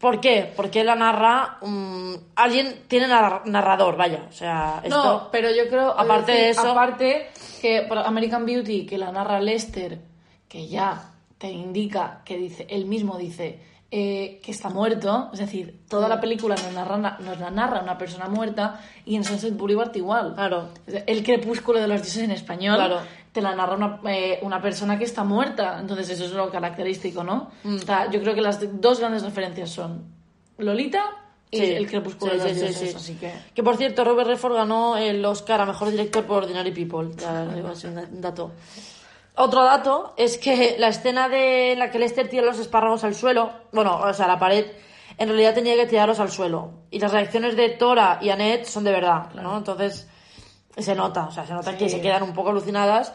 ¿Por 0.00 0.18
qué? 0.18 0.50
Porque 0.56 0.82
la 0.82 0.94
narra. 0.94 1.58
alguien 2.34 2.84
tiene 2.88 3.06
narrador, 3.06 3.98
vaya. 3.98 4.24
O 4.30 4.32
sea, 4.32 4.80
esto, 4.82 4.96
No, 4.96 5.28
pero 5.30 5.50
yo 5.50 5.68
creo. 5.68 5.90
Aparte 5.90 6.32
de 6.32 6.48
eso. 6.48 6.70
Aparte 6.70 7.28
que 7.60 7.82
por 7.82 7.98
American 7.98 8.46
Beauty, 8.46 8.86
que 8.86 8.96
la 8.96 9.12
narra 9.12 9.40
Lester, 9.40 10.00
que 10.48 10.66
ya 10.68 11.12
te 11.36 11.50
indica 11.50 12.22
que 12.24 12.38
dice. 12.38 12.66
Él 12.70 12.86
mismo 12.86 13.18
dice 13.18 13.60
eh, 13.92 14.40
que 14.44 14.52
está 14.52 14.68
muerto, 14.68 15.30
es 15.32 15.40
decir, 15.40 15.80
toda 15.88 16.08
la 16.08 16.20
película 16.20 16.54
nos, 16.54 16.72
narra, 16.72 16.96
nos 17.18 17.38
la 17.40 17.50
narra 17.50 17.80
una 17.82 17.98
persona 17.98 18.28
muerta 18.28 18.80
y 19.04 19.16
en 19.16 19.24
Sunset 19.24 19.56
Boulevard 19.56 19.94
igual. 19.96 20.34
Claro. 20.34 20.68
El 20.86 21.22
crepúsculo 21.24 21.80
de 21.80 21.88
los 21.88 22.00
dioses 22.02 22.22
en 22.22 22.30
español 22.30 22.76
Claro. 22.76 23.00
te 23.32 23.42
la 23.42 23.54
narra 23.56 23.74
una, 23.74 24.00
eh, 24.08 24.38
una 24.42 24.62
persona 24.62 24.96
que 24.96 25.04
está 25.04 25.24
muerta, 25.24 25.78
entonces 25.80 26.08
eso 26.10 26.24
es 26.24 26.32
lo 26.32 26.50
característico, 26.50 27.24
¿no? 27.24 27.50
Mm. 27.64 27.74
O 27.76 27.78
sea, 27.78 28.08
yo 28.10 28.20
creo 28.20 28.34
que 28.34 28.42
las 28.42 28.60
dos 28.80 29.00
grandes 29.00 29.22
referencias 29.24 29.70
son 29.70 30.04
Lolita 30.58 31.02
y 31.50 31.56
Sí. 31.58 31.64
el 31.64 31.88
crepúsculo 31.88 32.30
Sí, 32.32 32.38
de 32.38 32.44
los 32.44 32.52
sí, 32.52 32.60
dioses, 32.60 32.90
sí. 32.90 32.96
así 32.96 33.14
que... 33.14 33.32
Que 33.54 33.62
por 33.64 33.76
cierto, 33.76 34.04
Robert 34.04 34.28
Redford 34.28 34.54
ganó 34.54 34.96
el 34.98 35.24
Oscar 35.24 35.60
a 35.62 35.66
Mejor 35.66 35.90
Director 35.90 36.24
por 36.24 36.44
Ordinary 36.44 36.70
People. 36.70 37.08
Ya 37.18 37.44
digo, 37.56 37.70
es 37.72 37.82
un 37.82 38.20
dato. 38.20 38.52
Otro 39.36 39.62
dato 39.64 40.12
es 40.16 40.36
que 40.38 40.76
la 40.78 40.88
escena 40.88 41.28
de 41.28 41.72
en 41.72 41.78
la 41.78 41.90
que 41.90 41.98
Lester 41.98 42.28
tira 42.28 42.42
los 42.44 42.58
espárragos 42.58 43.04
al 43.04 43.14
suelo, 43.14 43.50
bueno, 43.72 43.96
o 43.98 44.12
sea, 44.12 44.26
la 44.26 44.38
pared, 44.38 44.66
en 45.16 45.28
realidad 45.28 45.54
tenía 45.54 45.76
que 45.76 45.86
tirarlos 45.86 46.20
al 46.20 46.30
suelo. 46.30 46.70
Y 46.90 46.98
las 46.98 47.12
reacciones 47.12 47.56
de 47.56 47.70
Tora 47.70 48.18
y 48.20 48.30
Annette 48.30 48.66
son 48.66 48.84
de 48.84 48.90
verdad, 48.92 49.30
¿no? 49.34 49.56
Entonces, 49.56 50.08
se 50.76 50.94
nota, 50.94 51.26
o 51.26 51.30
sea, 51.32 51.46
se 51.46 51.52
nota 51.54 51.76
que 51.76 51.88
Sí. 51.88 51.96
se 51.96 52.00
quedan 52.02 52.22
un 52.22 52.32
poco 52.34 52.50
alucinadas. 52.50 53.12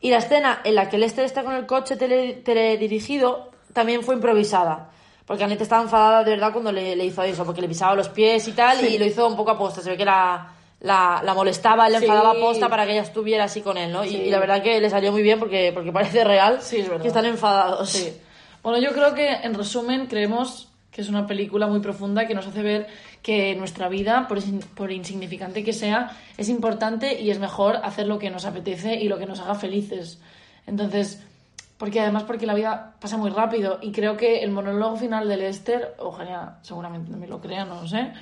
Y 0.00 0.10
la 0.10 0.18
escena 0.18 0.60
en 0.64 0.74
la 0.74 0.88
que 0.88 0.98
Lester 0.98 1.24
está 1.24 1.42
con 1.42 1.54
el 1.54 1.66
coche 1.66 1.96
tele- 1.96 2.34
teledirigido 2.44 3.50
también 3.72 4.02
fue 4.02 4.14
improvisada. 4.14 4.90
Porque 5.26 5.42
Annette 5.44 5.62
estaba 5.62 5.82
enfadada 5.82 6.22
de 6.22 6.30
verdad 6.30 6.52
cuando 6.52 6.70
le, 6.70 6.94
le 6.94 7.04
hizo 7.04 7.22
eso, 7.22 7.44
porque 7.44 7.60
le 7.60 7.68
pisaba 7.68 7.94
los 7.96 8.08
pies 8.08 8.46
y 8.48 8.52
tal, 8.52 8.84
y 8.84 8.96
lo 8.98 9.04
hizo 9.04 9.26
un 9.26 9.36
poco 9.36 9.50
a 9.50 9.58
posta. 9.58 9.80
Se 9.82 9.90
ve 9.90 9.96
que 9.96 10.04
la, 10.04 10.52
la, 10.86 11.20
la 11.24 11.34
molestaba, 11.34 11.88
le 11.88 11.98
Sí. 11.98 12.04
enfadaba 12.04 12.30
a 12.30 12.34
posta 12.40 12.68
para 12.68 12.86
que 12.86 12.92
ella 12.92 13.02
estuviera 13.02 13.44
así 13.44 13.60
con 13.60 13.76
él, 13.76 13.92
¿no? 13.92 14.04
Y- 14.04 14.08
Sí. 14.08 14.16
Y, 14.16 14.30
la 14.30 14.38
verdad 14.38 14.62
que 14.62 14.80
le 14.80 14.88
salió 14.88 15.12
muy 15.12 15.22
bien 15.22 15.38
porque, 15.38 15.72
porque 15.74 15.92
parece 15.92 16.24
real 16.24 16.58
Sí, 16.62 16.78
es 16.78 16.88
que 16.88 17.08
están 17.08 17.26
enfadados. 17.26 17.90
Sí. 17.90 18.12
Bueno, 18.62 18.78
yo 18.78 18.92
creo 18.92 19.14
que 19.14 19.28
en 19.30 19.54
resumen 19.54 20.06
creemos 20.06 20.68
que 20.90 21.02
es 21.02 21.08
una 21.10 21.26
película 21.26 21.66
muy 21.66 21.80
profunda 21.80 22.26
que 22.26 22.34
nos 22.34 22.46
hace 22.46 22.62
ver 22.62 22.86
que 23.22 23.54
nuestra 23.54 23.88
vida, 23.90 24.26
por, 24.28 24.38
por 24.74 24.90
insignificante 24.92 25.62
que 25.62 25.72
sea, 25.74 26.10
es 26.38 26.48
importante 26.48 27.20
y 27.20 27.30
es 27.30 27.38
mejor 27.38 27.76
hacer 27.82 28.06
lo 28.06 28.18
que 28.18 28.30
nos 28.30 28.46
apetece 28.46 28.94
y 28.94 29.08
lo 29.08 29.18
que 29.18 29.26
nos 29.26 29.40
haga 29.40 29.54
felices. 29.56 30.20
Entonces, 30.66 31.22
porque 31.76 32.00
además 32.00 32.22
porque 32.22 32.46
la 32.46 32.54
vida 32.54 32.94
pasa 32.98 33.18
muy 33.18 33.28
rápido 33.30 33.78
y 33.82 33.92
creo 33.92 34.16
que 34.16 34.42
el 34.42 34.50
monólogo 34.50 34.96
final 34.96 35.28
de 35.28 35.36
Lester, 35.36 35.94
ojalá 35.98 36.58
seguramente 36.62 37.10
no 37.10 37.18
me 37.18 37.26
lo 37.26 37.40
crean, 37.42 37.68
no 37.68 37.82
lo 37.82 37.86
sé, 37.88 38.12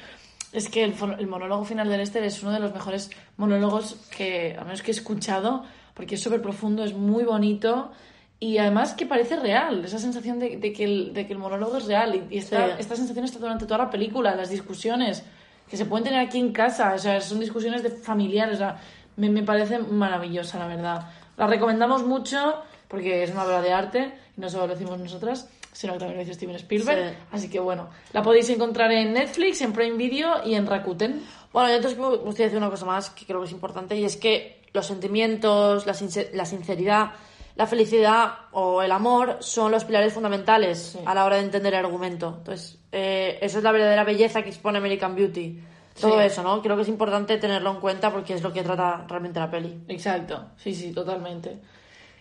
es 0.54 0.68
que 0.68 0.84
el, 0.84 1.26
monólogo 1.26 1.64
final 1.64 1.88
de 1.88 1.98
Lester 1.98 2.22
es 2.22 2.42
uno 2.42 2.52
de 2.52 2.60
los 2.60 2.72
mejores 2.72 3.10
monólogos 3.36 3.96
que, 4.16 4.54
al 4.56 4.64
menos 4.64 4.82
que 4.82 4.92
he 4.92 4.94
escuchado, 4.94 5.64
porque 5.94 6.14
es 6.14 6.22
súper 6.22 6.40
profundo, 6.40 6.84
es 6.84 6.94
muy 6.94 7.24
bonito 7.24 7.90
y 8.38 8.58
además 8.58 8.94
que 8.94 9.04
parece 9.04 9.36
real, 9.36 9.84
esa 9.84 9.98
sensación 9.98 10.38
de, 10.38 10.56
de 10.56 10.72
que, 10.72 10.84
el, 10.84 11.12
de 11.12 11.26
que 11.26 11.32
el 11.32 11.38
monólogo 11.38 11.76
es 11.78 11.86
real 11.86 12.14
y, 12.14 12.34
y 12.34 12.38
esta, 12.38 12.66
Sí. 12.68 12.72
esta 12.78 12.96
sensación 12.96 13.24
está 13.24 13.38
durante 13.38 13.66
toda 13.66 13.78
la 13.78 13.90
película, 13.90 14.34
las 14.34 14.50
discusiones 14.50 15.24
que 15.68 15.76
se 15.76 15.86
pueden 15.86 16.04
tener 16.04 16.20
aquí 16.20 16.38
en 16.38 16.52
casa, 16.52 16.94
o 16.94 16.98
sea, 16.98 17.20
son 17.20 17.40
discusiones 17.40 17.82
de 17.82 17.90
familiares, 17.90 18.54
o 18.56 18.58
sea, 18.58 18.76
me, 19.16 19.28
me 19.30 19.42
parece 19.42 19.78
maravillosa, 19.78 20.58
la 20.58 20.68
verdad. 20.68 21.08
La 21.36 21.46
recomendamos 21.48 22.04
mucho 22.06 22.62
porque 22.86 23.24
es 23.24 23.30
una 23.30 23.44
obra 23.44 23.60
de 23.60 23.72
arte 23.72 24.12
y 24.36 24.40
no 24.40 24.48
solo 24.48 24.66
lo 24.68 24.74
decimos 24.74 24.98
nosotras, 24.98 25.48
sino 25.74 25.92
que 25.92 25.98
también 25.98 26.16
lo 26.18 26.24
dice 26.24 26.32
Steven 26.34 26.56
Spielberg. 26.56 27.10
Sí. 27.10 27.16
Así 27.32 27.50
que 27.50 27.60
bueno, 27.60 27.90
la 28.14 28.22
podéis 28.22 28.48
encontrar 28.48 28.90
en 28.92 29.12
Netflix, 29.12 29.60
en 29.60 29.72
Prime 29.74 29.96
Video 29.98 30.42
y 30.46 30.54
en 30.54 30.66
Rakuten. 30.66 31.22
Bueno, 31.52 31.68
y 31.70 31.72
entonces 31.74 31.98
me 31.98 32.06
gustaría 32.08 32.46
decir 32.46 32.56
una 32.58 32.70
cosa 32.70 32.86
más 32.86 33.10
que 33.10 33.26
creo 33.26 33.40
que 33.40 33.46
es 33.46 33.52
importante 33.52 33.94
y 33.96 34.04
es 34.04 34.16
que 34.16 34.62
los 34.72 34.86
sentimientos, 34.86 35.84
la, 35.86 35.92
sincer- 35.92 36.30
la 36.32 36.44
sinceridad, 36.46 37.10
la 37.56 37.66
felicidad 37.66 38.32
o 38.52 38.82
el 38.82 38.90
amor 38.90 39.36
son 39.40 39.70
los 39.70 39.84
pilares 39.84 40.12
fundamentales 40.12 40.98
a 41.06 41.14
la 41.14 41.24
hora 41.24 41.36
de 41.36 41.42
entender 41.42 41.74
el 41.74 41.84
argumento. 41.84 42.36
Entonces, 42.38 42.78
eh, 42.90 43.38
eso 43.42 43.58
es 43.58 43.64
la 43.64 43.70
verdadera 43.70 44.02
belleza 44.04 44.42
que 44.42 44.48
expone 44.48 44.78
American 44.78 45.14
Beauty. 45.14 45.60
Todo 46.00 46.18
Sí. 46.18 46.26
eso, 46.26 46.42
¿no? 46.42 46.60
Creo 46.60 46.74
que 46.74 46.82
es 46.82 46.88
importante 46.88 47.36
tenerlo 47.38 47.70
en 47.70 47.78
cuenta 47.78 48.10
porque 48.12 48.34
es 48.34 48.42
lo 48.42 48.52
que 48.52 48.64
trata 48.64 49.04
realmente 49.08 49.38
la 49.38 49.48
peli. 49.48 49.78
Exacto, 49.86 50.46
sí, 50.56 50.74
sí, 50.74 50.92
totalmente. 50.92 51.58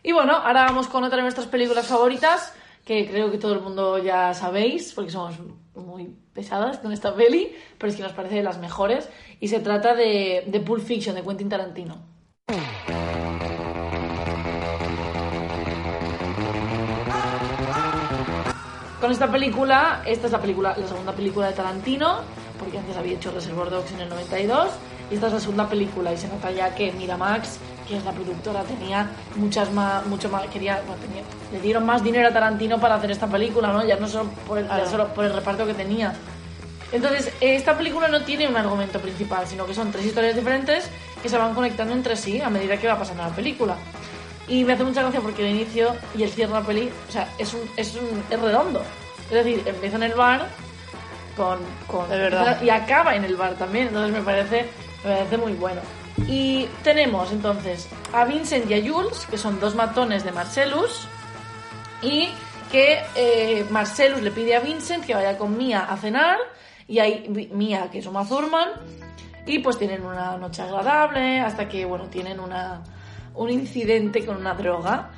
Y 0.03 0.11
bueno, 0.11 0.33
ahora 0.35 0.65
vamos 0.65 0.87
con 0.87 1.03
otra 1.03 1.15
de 1.17 1.23
nuestras 1.23 1.47
películas 1.47 1.87
favoritas, 1.87 2.53
que 2.85 3.07
creo 3.07 3.31
que 3.31 3.37
todo 3.37 3.53
el 3.53 3.61
mundo 3.61 3.97
ya 3.97 4.33
sabéis, 4.33 4.93
porque 4.93 5.11
somos 5.11 5.35
muy 5.75 6.15
pesadas 6.33 6.79
con 6.79 6.91
esta 6.91 7.15
peli, 7.15 7.53
pero 7.77 7.89
es 7.89 7.95
que 7.95 8.03
nos 8.03 8.13
parece 8.13 8.35
de 8.35 8.43
las 8.43 8.59
mejores, 8.59 9.09
y 9.39 9.47
se 9.47 9.59
trata 9.59 9.95
de, 9.95 10.43
de 10.47 10.59
Pulp 10.59 10.83
Fiction, 10.83 11.15
de 11.15 11.23
Quentin 11.23 11.49
Tarantino. 11.49 12.13
Con 18.99 19.11
esta 19.11 19.29
película, 19.29 20.01
esta 20.05 20.27
es 20.27 20.31
la 20.31 20.39
película, 20.39 20.75
la 20.77 20.87
segunda 20.87 21.11
película 21.13 21.47
de 21.47 21.53
Tarantino, 21.53 22.21
porque 22.57 22.77
antes 22.77 22.95
había 22.95 23.13
hecho 23.13 23.31
Reservoir 23.31 23.69
Dogs 23.69 23.91
en 23.91 24.01
el 24.01 24.09
92, 24.09 24.69
y 25.11 25.15
esta 25.15 25.27
es 25.27 25.33
la 25.33 25.39
segunda 25.39 25.69
película, 25.69 26.13
y 26.13 26.17
se 26.17 26.27
nota 26.27 26.51
ya 26.51 26.73
que 26.73 26.91
Miramax, 26.93 27.59
que 27.87 27.97
es 27.97 28.03
la 28.05 28.11
productora, 28.11 28.63
tenía 28.63 29.09
muchas 29.35 29.71
más, 29.71 30.05
mucho 30.05 30.29
más, 30.29 30.45
quería, 30.47 30.81
bueno, 30.87 31.01
tenía- 31.01 31.23
le 31.51 31.59
dieron 31.59 31.85
más 31.85 32.03
dinero 32.03 32.27
a 32.27 32.31
Tarantino 32.31 32.79
para 32.79 32.95
hacer 32.95 33.11
esta 33.11 33.27
película, 33.27 33.69
¿no? 33.73 33.85
Ya 33.85 33.97
no 33.97 34.07
solo 34.07 34.29
por 34.47 34.57
el, 34.57 34.65
Claro. 34.65 34.89
solo 34.89 35.07
por 35.13 35.25
el 35.25 35.33
reparto 35.33 35.65
que 35.65 35.73
tenía. 35.73 36.13
Entonces, 36.91 37.31
esta 37.41 37.77
película 37.77 38.07
no 38.07 38.21
tiene 38.21 38.47
un 38.47 38.55
argumento 38.55 38.99
principal, 38.99 39.47
sino 39.47 39.65
que 39.65 39.73
son 39.73 39.91
tres 39.91 40.05
historias 40.05 40.35
diferentes 40.35 40.85
que 41.21 41.29
se 41.29 41.37
van 41.37 41.53
conectando 41.55 41.93
entre 41.93 42.15
sí 42.15 42.39
a 42.41 42.49
medida 42.49 42.77
que 42.77 42.87
va 42.87 42.97
pasando 42.97 43.23
la 43.23 43.29
película. 43.29 43.75
Y 44.47 44.63
me 44.63 44.73
hace 44.73 44.83
mucha 44.83 45.01
gracia 45.01 45.19
porque 45.21 45.41
el 45.49 45.55
inicio 45.55 45.95
y 46.15 46.23
el 46.23 46.29
cierre 46.29 46.53
de 46.53 46.59
la 46.59 46.65
peli, 46.65 46.91
o 47.09 47.11
sea, 47.11 47.27
es, 47.37 47.53
un, 47.53 47.61
es, 47.77 47.95
un, 47.95 48.23
es 48.29 48.39
redondo. 48.39 48.81
Es 49.31 49.43
decir, 49.43 49.63
empieza 49.65 49.95
en 49.95 50.03
el 50.03 50.13
bar 50.13 50.47
con, 51.35 51.59
con 51.87 52.03
Es 52.05 52.09
verdad. 52.19 52.61
y 52.61 52.69
acaba 52.69 53.15
en 53.15 53.23
el 53.23 53.35
bar 53.37 53.53
también, 53.53 53.87
entonces 53.87 54.11
me 54.13 54.21
parece, 54.21 54.67
me 55.03 55.13
parece 55.15 55.37
muy 55.37 55.53
bueno. 55.53 55.81
Y 56.27 56.65
tenemos 56.83 57.31
entonces 57.31 57.87
a 58.13 58.25
Vincent 58.25 58.69
y 58.69 58.73
a 58.75 58.81
Jules, 58.93 59.25
que 59.29 59.37
son 59.37 59.59
dos 59.59 59.75
matones 59.75 60.23
de 60.23 60.31
Marcellus, 60.31 61.07
y 62.01 62.29
que 62.71 62.99
eh, 63.15 63.65
Marcellus 63.69 64.21
le 64.21 64.31
pide 64.31 64.55
a 64.55 64.59
Vincent 64.59 65.05
que 65.05 65.13
vaya 65.13 65.37
con 65.37 65.57
Mia 65.57 65.81
a 65.81 65.95
cenar 65.97 66.37
y 66.87 66.99
Vi- 67.29 67.49
Mia 67.53 67.89
que 67.91 67.99
es 67.99 68.05
Uma 68.07 68.27
Thurman 68.27 68.69
y 69.45 69.59
pues 69.59 69.77
tienen 69.77 70.03
una 70.03 70.37
noche 70.37 70.63
agradable 70.63 71.39
hasta 71.39 71.67
que 71.69 71.85
bueno 71.85 72.05
tienen 72.05 72.39
una 72.39 72.81
un 73.35 73.49
incidente 73.51 74.25
con 74.25 74.37
una 74.37 74.53
droga 74.55 75.11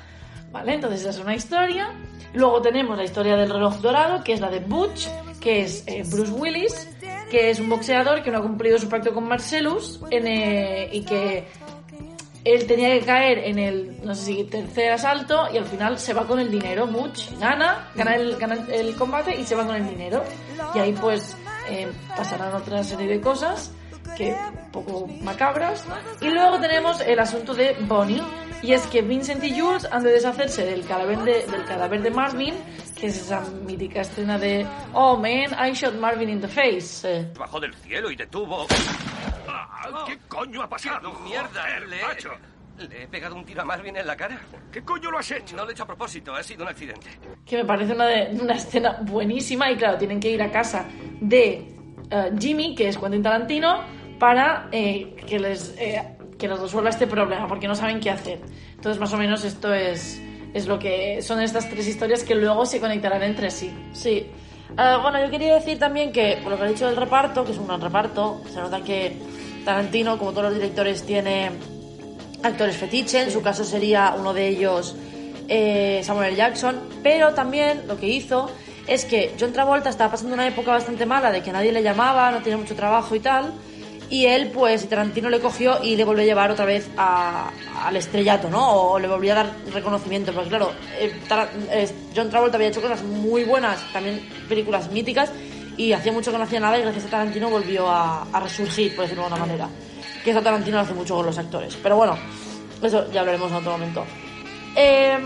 vale 0.52 0.74
entonces 0.74 1.00
esa 1.00 1.10
es 1.10 1.18
una 1.18 1.34
historia. 1.34 1.90
Luego 2.34 2.60
tenemos 2.60 2.96
la 2.96 3.04
historia 3.04 3.36
del 3.36 3.50
reloj 3.50 3.76
dorado 3.78 4.22
que 4.22 4.34
es 4.34 4.40
la 4.40 4.50
de 4.50 4.60
Butch 4.60 5.08
que 5.40 5.62
es 5.62 5.82
eh, 5.86 6.02
Bruce 6.06 6.32
Willis 6.32 6.88
que 7.30 7.50
es 7.50 7.60
un 7.60 7.68
boxeador 7.68 8.22
que 8.22 8.30
no 8.30 8.38
ha 8.38 8.42
cumplido 8.42 8.78
su 8.78 8.88
pacto 8.88 9.12
con 9.12 9.28
Marcellus 9.28 10.00
en, 10.10 10.26
eh, 10.26 10.88
y 10.92 11.04
que 11.04 11.46
él 12.44 12.66
tenía 12.66 12.90
que 12.90 13.04
caer 13.04 13.38
en 13.38 13.58
el, 13.58 14.04
no 14.04 14.14
sé 14.14 14.24
si 14.26 14.44
tercer 14.44 14.92
asalto 14.92 15.48
y 15.52 15.58
al 15.58 15.64
final 15.64 15.98
se 15.98 16.14
va 16.14 16.26
con 16.26 16.38
el 16.38 16.48
dinero. 16.48 16.86
Butch 16.86 17.36
gana, 17.40 17.88
gana 17.96 18.14
el, 18.14 18.36
gana 18.36 18.56
el 18.70 18.94
combate 18.94 19.34
y 19.36 19.44
se 19.44 19.56
va 19.56 19.66
con 19.66 19.74
el 19.74 19.88
dinero. 19.88 20.22
Y 20.72 20.78
ahí 20.78 20.92
pues 20.92 21.36
eh, 21.68 21.88
pasarán 22.16 22.54
otra 22.54 22.84
serie 22.84 23.08
de 23.08 23.20
cosas 23.20 23.72
que 24.16 24.36
poco 24.70 25.08
macabras. 25.22 25.84
Y 26.20 26.28
luego 26.28 26.60
tenemos 26.60 27.00
el 27.00 27.18
asunto 27.18 27.52
de 27.52 27.76
Bonnie. 27.80 28.22
Y 28.62 28.72
es 28.72 28.86
que 28.88 29.02
Vincent 29.02 29.42
y 29.44 29.58
Jules 29.58 29.86
han 29.90 30.02
de 30.02 30.10
deshacerse 30.12 30.64
del 30.64 30.84
cadáver 30.86 31.18
de, 31.20 31.46
del 31.46 31.64
cadáver 31.66 32.02
de 32.02 32.10
Marvin, 32.10 32.54
que 32.98 33.06
es 33.08 33.16
esa 33.18 33.40
mítica 33.64 34.00
escena 34.00 34.38
de 34.38 34.66
Oh 34.92 35.16
man, 35.16 35.54
I 35.68 35.72
shot 35.72 35.94
Marvin 35.94 36.28
in 36.30 36.40
the 36.40 36.48
face. 36.48 37.26
Bajó 37.38 37.60
del 37.60 37.74
cielo 37.74 38.10
y 38.10 38.16
detuvo. 38.16 38.66
Ah, 39.48 40.04
¿Qué 40.06 40.18
coño 40.28 40.62
ha 40.62 40.68
pasado? 40.68 41.12
¡Mierda! 41.24 41.62
Joder, 41.62 41.88
le, 41.88 42.00
he- 42.00 42.02
macho. 42.04 42.30
le 42.78 43.02
he 43.04 43.06
pegado 43.06 43.36
un 43.36 43.44
tiro 43.44 43.62
a 43.62 43.64
Marvin 43.64 43.96
en 43.96 44.06
la 44.06 44.16
cara. 44.16 44.40
¿Qué 44.72 44.82
coño 44.82 45.10
lo 45.10 45.18
has 45.18 45.30
hecho? 45.30 45.54
No 45.54 45.62
lo 45.64 45.70
he 45.70 45.72
hecho 45.72 45.84
a 45.84 45.86
propósito, 45.86 46.34
ha 46.34 46.42
sido 46.42 46.64
un 46.64 46.70
accidente. 46.70 47.06
que 47.44 47.58
me 47.58 47.64
parece 47.64 47.92
una, 47.92 48.06
de- 48.06 48.36
una 48.40 48.54
escena 48.54 48.98
buenísima 49.02 49.70
y 49.70 49.76
claro, 49.76 49.96
tienen 49.98 50.18
que 50.18 50.30
ir 50.30 50.42
a 50.42 50.50
casa 50.50 50.86
de 51.20 51.72
eh, 52.10 52.30
Jimmy, 52.38 52.74
que 52.74 52.88
es 52.88 52.98
Quentin 52.98 53.22
Tarantino, 53.22 53.84
para 54.18 54.68
eh, 54.72 55.14
que, 55.26 55.38
les, 55.38 55.74
eh, 55.78 56.15
que 56.38 56.48
les 56.48 56.58
resuelva 56.58 56.90
este 56.90 57.06
problema, 57.06 57.48
porque 57.48 57.68
no 57.68 57.74
saben 57.74 58.00
qué 58.00 58.10
hacer. 58.10 58.40
Entonces, 58.74 59.00
más 59.00 59.12
o 59.12 59.16
menos 59.16 59.44
esto 59.44 59.72
es, 59.72 60.20
es 60.52 60.66
lo 60.66 60.78
que 60.78 61.22
son 61.22 61.40
estas 61.40 61.68
tres 61.68 61.86
historias 61.86 62.24
que 62.24 62.34
luego 62.34 62.66
se 62.66 62.80
conectarán 62.80 63.22
entre 63.22 63.50
sí. 63.50 63.70
Sí. 63.92 64.26
Ah, 64.76 64.98
bueno, 65.02 65.22
yo 65.24 65.30
quería 65.30 65.54
decir 65.54 65.78
también 65.78 66.12
que, 66.12 66.38
por 66.42 66.52
lo 66.52 66.58
que 66.58 66.64
he 66.64 66.68
dicho 66.68 66.86
del 66.86 66.96
reparto, 66.96 67.44
que 67.44 67.52
es 67.52 67.58
un 67.58 67.66
gran 67.66 67.80
reparto, 67.80 68.42
se 68.52 68.60
nota 68.60 68.82
que 68.82 69.16
Tarantino, 69.64 70.18
como 70.18 70.30
todos 70.30 70.44
los 70.44 70.54
directores, 70.54 71.04
tiene 71.04 71.50
actores 72.42 72.76
fetiche. 72.76 73.22
En 73.22 73.30
su 73.30 73.42
caso 73.42 73.64
sería 73.64 74.14
uno 74.18 74.32
de 74.32 74.48
ellos 74.48 74.96
eh, 75.48 76.00
Samuel. 76.04 76.36
Jackson. 76.36 76.80
Pero 77.02 77.34
también 77.34 77.86
lo 77.86 77.98
que 77.98 78.08
hizo 78.08 78.50
es 78.86 79.04
que 79.04 79.34
John 79.38 79.52
Travolta 79.52 79.90
estaba 79.90 80.12
pasando 80.12 80.34
una 80.34 80.46
época 80.46 80.72
bastante 80.72 81.06
mala 81.06 81.32
de 81.32 81.42
que 81.42 81.52
nadie 81.52 81.72
le 81.72 81.82
llamaba, 81.82 82.30
no 82.30 82.38
tenía 82.38 82.56
mucho 82.56 82.76
trabajo 82.76 83.14
y 83.14 83.20
tal. 83.20 83.52
Y 84.08 84.26
él, 84.26 84.50
pues, 84.54 84.88
Tarantino 84.88 85.28
le 85.28 85.40
cogió 85.40 85.82
y 85.82 85.96
le 85.96 86.04
volvió 86.04 86.22
a 86.22 86.26
llevar 86.26 86.50
otra 86.50 86.64
vez 86.64 86.88
a- 86.96 87.50
al 87.84 87.96
estrellato, 87.96 88.48
¿no? 88.48 88.72
O 88.72 88.98
le 88.98 89.08
volvió 89.08 89.32
a 89.32 89.36
dar 89.36 89.52
reconocimiento. 89.72 90.32
Porque, 90.32 90.48
claro, 90.48 90.70
eh, 91.00 91.12
eh, 91.70 91.88
John 92.14 92.30
Travolta 92.30 92.56
había 92.56 92.68
hecho 92.68 92.80
cosas 92.80 93.02
muy 93.02 93.42
buenas, 93.44 93.80
también 93.92 94.28
películas 94.48 94.90
míticas, 94.92 95.32
y 95.76 95.92
hacía 95.92 96.12
mucho 96.12 96.30
que 96.30 96.38
no 96.38 96.44
hacía 96.44 96.60
nada, 96.60 96.78
y 96.78 96.82
gracias 96.82 97.06
a 97.06 97.08
Tarantino 97.08 97.50
volvió 97.50 97.88
a, 97.90 98.26
resurgir, 98.42 98.94
por 98.94 99.04
decirlo 99.04 99.24
de 99.24 99.34
alguna 99.34 99.46
manera. 99.46 99.68
Que 100.22 100.30
eso 100.30 100.40
Tarantino 100.40 100.76
lo 100.76 100.82
hace 100.84 100.94
mucho 100.94 101.16
con 101.16 101.26
los 101.26 101.38
actores. 101.38 101.76
Pero 101.82 101.96
bueno, 101.96 102.16
eso 102.82 103.10
ya 103.12 103.20
hablaremos 103.20 103.50
en 103.50 103.56
otro 103.56 103.72
momento. 103.72 104.04
Eh, 104.76 105.18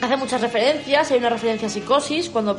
hace 0.00 0.16
muchas 0.16 0.40
referencias. 0.40 1.10
Hay 1.10 1.18
una 1.18 1.30
referencia 1.30 1.66
a 1.66 1.70
Psicosis, 1.70 2.30
cuando 2.30 2.54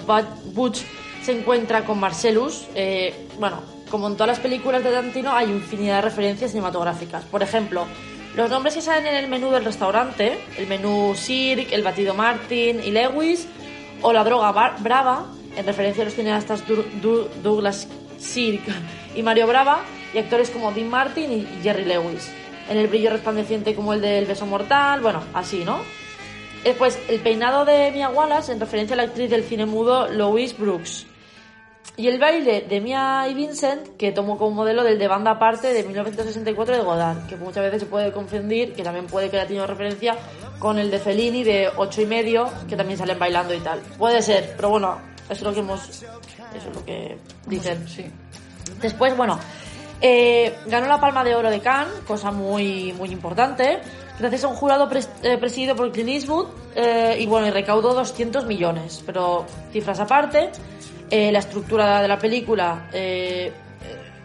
Butch 0.54 0.82
se 1.24 1.32
encuentra 1.32 1.86
con 1.86 2.00
Marcellus. 2.00 2.66
Eh, 2.76 3.28
bueno, 3.40 3.62
como 3.92 4.08
en 4.08 4.14
todas 4.14 4.30
las 4.30 4.40
películas 4.40 4.84
de 4.84 4.90
Tarantino, 4.90 5.32
hay 5.34 5.50
infinidad 5.50 5.98
de 5.98 6.02
referencias 6.02 6.52
cinematográficas. 6.52 7.24
Por 7.26 7.44
ejemplo, 7.44 7.86
los 8.36 8.50
nombres 8.50 8.74
que 8.76 8.82
salen 8.82 9.06
en 9.06 9.16
el 9.16 9.28
menú 9.28 9.52
del 9.52 9.66
restaurante, 9.66 10.40
el 10.58 10.66
menú 10.68 11.14
Sirk, 11.16 11.72
el 11.74 11.84
batido 11.84 12.14
Martin 12.14 12.82
y 12.84 12.92
Lewis, 12.92 13.48
o 14.02 14.14
la 14.14 14.24
droga 14.24 14.52
Bar- 14.52 14.78
Brava, 14.80 15.26
en 15.56 15.66
referencia 15.66 16.02
a 16.02 16.06
los 16.06 16.16
cineastas 16.16 16.64
Douglas 17.44 17.88
Sirk 18.18 18.62
y 19.16 19.22
Mario 19.22 19.46
Brava, 19.48 19.82
y 20.14 20.18
actores 20.18 20.50
como 20.50 20.72
Dean 20.72 20.90
Martin 20.90 21.32
y 21.32 21.48
Jerry 21.62 21.86
Lewis. 21.86 22.32
En 22.70 22.78
el 22.78 22.88
brillo 22.88 23.10
resplandeciente 23.10 23.76
como 23.76 23.94
el 23.94 24.02
del 24.02 24.26
beso 24.26 24.46
mortal, 24.46 25.02
bueno, 25.02 25.22
así, 25.34 25.64
¿no? 25.66 25.80
Después, 26.64 26.98
el 27.10 27.20
peinado 27.20 27.66
de 27.66 27.92
Mia 27.92 28.10
Wallace 28.10 28.52
en 28.52 28.60
referencia 28.60 28.94
a 28.94 28.98
la 28.98 29.04
actriz 29.04 29.30
del 29.30 29.44
cine 29.44 29.66
mudo 29.66 30.08
Louise 30.08 30.56
Brooks. 30.58 31.08
Y 31.98 32.08
el 32.08 32.20
baile 32.20 32.62
de 32.62 32.80
Mia 32.80 33.28
y 33.30 33.34
Vincent, 33.34 33.98
que 33.98 34.12
tomó 34.12 34.38
como 34.38 34.52
modelo 34.56 34.84
del 34.84 34.98
de 34.98 35.08
banda 35.08 35.32
aparte 35.32 35.74
de 35.74 35.84
1964 35.84 36.76
de 36.78 36.82
Godard, 36.82 37.28
que 37.28 37.36
muchas 37.36 37.64
veces 37.64 37.82
se 37.82 37.86
puede 37.86 38.12
confundir, 38.12 38.74
que 38.74 38.82
también 38.84 39.08
puede 39.08 39.30
que 39.30 39.38
haya 39.38 39.48
tenido 39.48 39.68
referencia 39.68 40.16
con 40.58 40.80
el 40.80 40.90
de 40.90 41.00
Fellini 41.00 41.44
de 41.44 41.70
ocho 41.76 42.02
y 42.02 42.06
medio, 42.06 42.50
que 42.70 42.76
también 42.78 42.98
salen 42.98 43.20
bailando 43.20 43.54
y 43.54 43.60
tal. 43.60 43.80
Puede 43.98 44.22
ser, 44.22 44.54
pero 44.56 44.70
bueno, 44.70 44.98
eso 45.26 45.34
es 45.34 45.42
lo 45.42 45.54
que 45.54 45.60
hemos... 45.60 45.90
Eso 45.90 46.70
es 46.70 46.76
lo 46.76 46.86
que 46.86 47.18
dicen. 47.46 47.88
Sí. 47.88 48.06
Después, 48.82 49.16
bueno, 49.18 49.38
eh, 50.00 50.56
ganó 50.68 50.88
la 50.88 51.00
Palma 51.00 51.24
de 51.24 51.36
Oro 51.36 51.50
de 51.52 51.60
Cannes, 51.60 51.94
cosa 52.08 52.32
muy, 52.32 52.94
muy 52.94 53.10
importante, 53.10 53.80
gracias 54.18 54.44
a 54.46 54.48
un 54.48 54.56
jurado 54.56 54.90
pres- 54.90 55.10
eh, 55.24 55.38
presidido 55.38 55.76
por 55.76 55.92
Clint 55.92 56.10
Eastwood, 56.10 56.48
eh, 56.76 57.18
y 57.20 57.26
bueno, 57.26 57.48
y 57.48 57.52
recaudó 57.52 57.94
200 57.94 58.46
millones, 58.46 59.04
pero 59.06 59.46
cifras 59.72 60.00
aparte, 60.00 60.52
eh, 61.12 61.32
la 61.32 61.40
estructura 61.40 62.02
de 62.02 62.08
la 62.08 62.18
película 62.18 62.88
eh, 62.94 63.52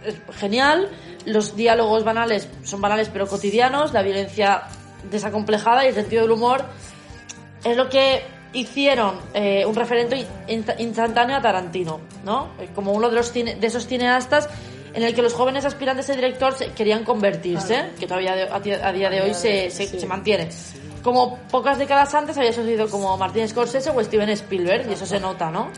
es 0.04 0.14
genial, 0.38 0.88
los 1.26 1.54
diálogos 1.56 2.04
banales 2.04 2.48
son 2.62 2.80
banales 2.80 3.10
pero 3.12 3.26
cotidianos, 3.26 3.92
la 3.92 4.02
violencia 4.02 4.62
desacomplejada 5.10 5.84
y 5.84 5.88
el 5.88 5.94
sentido 5.94 6.22
del 6.22 6.30
humor 6.32 6.64
es 7.64 7.76
lo 7.76 7.88
que 7.88 8.22
hicieron 8.52 9.16
eh, 9.34 9.66
un 9.66 9.74
referente 9.74 10.24
insta- 10.48 10.76
instantáneo 10.78 11.36
a 11.36 11.42
Tarantino, 11.42 12.00
¿no? 12.24 12.48
Como 12.74 12.92
uno 12.92 13.08
de, 13.10 13.16
los 13.16 13.32
cine- 13.34 13.56
de 13.56 13.66
esos 13.66 13.86
cineastas 13.86 14.48
en 14.94 15.02
el 15.02 15.14
que 15.14 15.20
los 15.20 15.34
jóvenes 15.34 15.64
aspirantes 15.66 16.08
a 16.08 16.14
director 16.14 16.56
se 16.56 16.68
querían 16.72 17.04
convertirse, 17.04 17.90
que 18.00 18.06
todavía 18.06 18.48
a, 18.54 18.60
día 18.92 19.10
de 19.10 19.20
hoy 19.20 19.34
se, 19.34 19.70
se- 19.70 19.88
se 20.00 20.06
mantiene. 20.06 20.48
Como 21.02 21.38
pocas 21.50 21.78
décadas 21.78 22.14
antes 22.14 22.38
había 22.38 22.52
sucedido 22.52 22.88
como 22.88 23.16
Martin 23.18 23.46
Scorsese 23.48 23.90
o 23.90 24.02
Steven 24.02 24.30
Spielberg, 24.30 24.88
y 24.88 24.94
eso 24.94 25.04
se 25.06 25.20
nota, 25.20 25.50
¿no? 25.50 25.68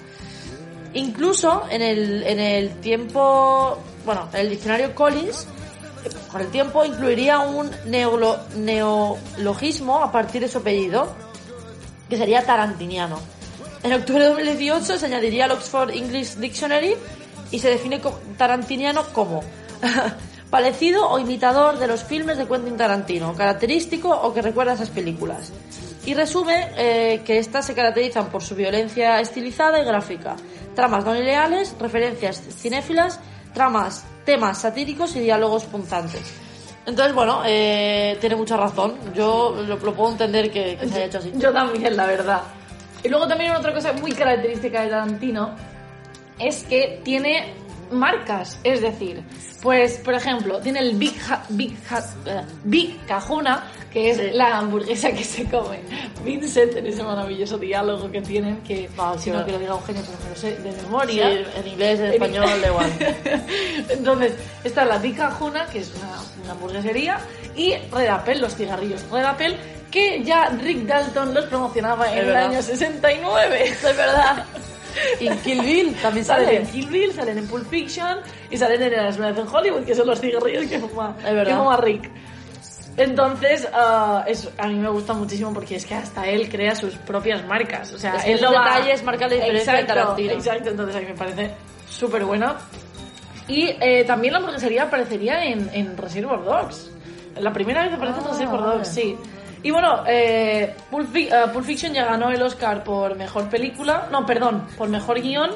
Incluso 0.99 1.65
en 1.71 1.81
el, 1.83 2.23
en 2.25 2.41
el 2.41 2.81
tiempo, 2.81 3.79
bueno, 4.05 4.29
en 4.33 4.41
el 4.41 4.51
diccionario 4.51 4.95
Collins, 4.97 5.47
con 6.33 6.41
el 6.41 6.49
tiempo 6.49 6.85
incluiría 6.85 7.39
un 7.39 7.71
neolo- 7.87 8.39
neologismo 8.57 10.03
a 10.03 10.11
partir 10.11 10.41
de 10.43 10.49
su 10.49 10.59
apellido, 10.59 11.09
que 12.11 12.17
sería 12.17 12.45
tarantiniano. 12.45 13.19
En 13.85 13.93
octubre 13.93 14.25
de 14.25 14.31
2018 14.31 14.99
se 14.99 15.07
añadiría 15.07 15.45
al 15.45 15.53
Oxford 15.53 15.91
English 15.91 16.35
Dictionary 16.35 16.97
y 17.53 17.61
se 17.61 17.69
define 17.71 18.01
tarantiniano 18.37 19.05
como 19.13 19.41
parecido 20.51 21.09
o 21.09 21.19
imitador 21.19 21.79
de 21.79 21.87
los 21.87 22.05
filmes 22.05 22.39
de 22.39 22.47
Quentin 22.47 22.77
Tarantino, 22.77 23.35
característico 23.35 24.11
o 24.11 24.33
que 24.33 24.43
recuerda 24.43 24.73
esas 24.73 24.91
películas. 24.91 25.53
Y 26.07 26.15
resume 26.15 26.71
eh, 26.77 27.21
que 27.25 27.39
estas 27.39 27.67
se 27.67 27.75
caracterizan 27.75 28.31
por 28.31 28.43
su 28.43 28.55
violencia 28.55 29.21
estilizada 29.21 29.81
y 29.81 29.85
gráfica, 29.85 30.37
tramas 30.75 31.05
no 31.05 31.13
lineales, 31.13 31.77
referencias 31.79 32.41
cinéfilas, 32.57 33.21
tramas, 33.53 34.05
temas 34.25 34.59
satíricos 34.59 35.17
y 35.17 35.21
diálogos 35.21 35.65
punzantes. 35.65 36.23
Entonces, 36.87 37.15
bueno, 37.15 37.43
eh, 37.45 38.17
tiene 38.19 38.37
mucha 38.37 38.57
razón. 38.57 38.95
Yo 39.15 39.55
lo, 39.67 39.79
puedo 39.79 40.13
entender 40.13 40.51
que, 40.51 40.79
que 40.79 40.89
se 40.89 40.95
haya 40.95 41.05
hecho 41.05 41.19
así. 41.19 41.33
Yo 41.37 41.53
también, 41.53 41.95
la 41.95 42.07
verdad. 42.07 42.41
Y 43.03 43.09
luego 43.09 43.29
también 43.29 43.55
otra 43.55 43.75
cosa 43.75 43.93
muy 43.93 44.13
característica 44.13 44.83
de 44.83 44.89
Tarantino 44.89 45.55
es 46.39 46.65
que 46.65 47.01
tiene 47.05 47.53
marcas, 47.91 48.59
es 48.65 48.81
decir, 48.81 49.23
pues 49.63 49.99
por 49.99 50.15
ejemplo, 50.15 50.59
tiene 50.61 50.81
el 50.81 50.97
Big 50.97 51.15
Ha- 51.29 51.45
Big 51.49 51.77
Ha- 51.91 51.99
eh, 52.27 52.43
Big 52.65 53.05
Cajuna, 53.07 53.65
que 53.93 54.11
es 54.11 54.17
Sí. 54.19 54.31
la 54.33 54.59
hamburguesa 54.59 55.11
que 55.13 55.25
se 55.25 55.45
come 55.47 55.81
Vincent 56.25 56.77
en 56.77 56.87
ese 56.87 57.03
maravilloso 57.03 57.57
diálogo 57.59 58.11
que 58.11 58.21
tienen, 58.21 58.59
que 58.59 58.89
Ah, 58.99 59.15
si 59.17 59.25
sí, 59.25 59.31
no 59.31 59.39
va. 59.39 59.45
que 59.47 59.53
lo 59.53 59.59
diga 59.59 59.73
Eugenio, 59.73 60.03
pero 60.07 60.19
me 60.25 60.31
lo 60.31 60.37
sé 60.37 60.57
de 60.57 60.73
Sí, 60.73 60.79
memoria. 60.85 61.31
en 61.31 61.67
inglés, 61.67 62.01
en 62.01 62.13
español, 62.13 62.61
da 62.61 62.69
igual. 62.69 62.93
Entonces, 63.89 64.33
está 64.65 64.85
la 64.85 64.99
Big 64.99 65.17
Cajuna, 65.17 65.67
que 65.67 65.81
es 65.81 65.93
una, 65.95 66.19
una 66.45 66.53
hamburguesería, 66.53 67.19
y 67.57 67.75
Red 67.93 68.09
Apple, 68.09 68.37
los 68.37 68.55
cigarrillos 68.55 69.03
Red 69.11 69.25
Apple, 69.25 69.57
que 69.91 70.23
ya 70.23 70.51
Rick 70.51 70.85
Dalton 70.87 71.33
los 71.33 71.47
promocionaba 71.47 72.13
en 72.13 72.19
el 72.29 72.37
año 72.37 72.61
69. 72.63 73.69
Es 73.69 73.83
verdad. 73.83 74.45
Y 75.21 75.27
en 75.29 75.39
Kill 75.39 75.61
Bill 75.63 75.95
también 76.03 76.25
Salen 76.25 76.45
sale. 76.47 76.57
en 76.59 76.67
Kill 76.67 76.87
Bill, 76.89 77.13
salen 77.13 77.39
en 77.39 77.47
Pulp 77.47 77.69
Fiction 77.69 78.19
y 78.51 78.57
salen 78.57 78.83
en 78.83 78.93
Las 78.93 79.17
en 79.19 79.47
Hollywood, 79.49 79.85
que 79.85 79.95
son 79.95 80.07
los 80.07 80.21
cigarrillos 80.21 80.67
que 80.67 80.79
fuma, 80.79 81.17
Es 81.25 81.47
que 81.49 81.55
fuma 81.55 81.77
Rick. 81.79 82.11
Entonces, 82.97 83.69
ah, 83.73 84.25
es- 84.27 84.51
a 84.59 84.67
mí 84.67 84.75
me 84.75 84.89
gusta 84.89 85.13
muchísimo 85.13 85.55
porque 85.55 85.77
es 85.77 85.87
que 85.87 85.95
hasta 85.95 86.27
él 86.27 86.49
crea 86.49 86.75
sus 86.75 86.95
propias 86.97 87.47
marcas. 87.47 87.93
O 87.93 87.99
sea, 87.99 88.17
Es 88.17 88.25
que 88.25 88.31
él 88.33 88.39
esos 88.39 88.51
no 88.51 88.57
va- 88.59 88.65
detalles 88.75 89.03
marcan 89.05 89.29
la 89.31 89.37
diferencia 89.37 89.73
de 89.75 89.81
Exacto, 89.81 90.01
Tarantino. 90.03 90.33
Exacto, 90.33 90.71
entonces 90.71 90.97
a 90.97 91.01
mí 91.01 91.07
me 91.07 91.15
parece 91.15 91.51
súper 91.89 92.25
buena. 92.25 92.57
Y 93.47 93.71
eh, 93.81 94.05
también 94.05 94.33
la 94.33 94.41
hamburguesería 94.41 94.83
aparecería 94.85 95.45
en, 95.45 95.71
en 95.73 95.97
Reservoir 95.97 96.43
Dogs. 96.45 96.91
La 97.39 97.53
primera 97.53 97.85
vez 97.85 97.93
aparece 97.95 98.19
en 98.19 98.27
Ah, 98.27 98.31
Reservoir 98.31 98.61
vale. 98.61 98.75
Dogs, 98.75 98.89
sí. 98.89 99.17
Y 99.63 99.71
bueno, 99.71 100.05
eh, 100.07 100.75
Pulp, 100.91 101.15
eh, 101.17 101.31
Pulp 101.53 101.65
Fiction 101.65 101.93
ya 101.93 102.05
ganó 102.05 102.31
el 102.31 102.41
Oscar 102.43 102.85
por 102.85 103.17
mejor 103.17 103.49
película. 103.49 104.09
No, 104.11 104.25
perdón, 104.25 104.67
por 104.77 104.89
mejor 104.89 105.21
guion. 105.21 105.51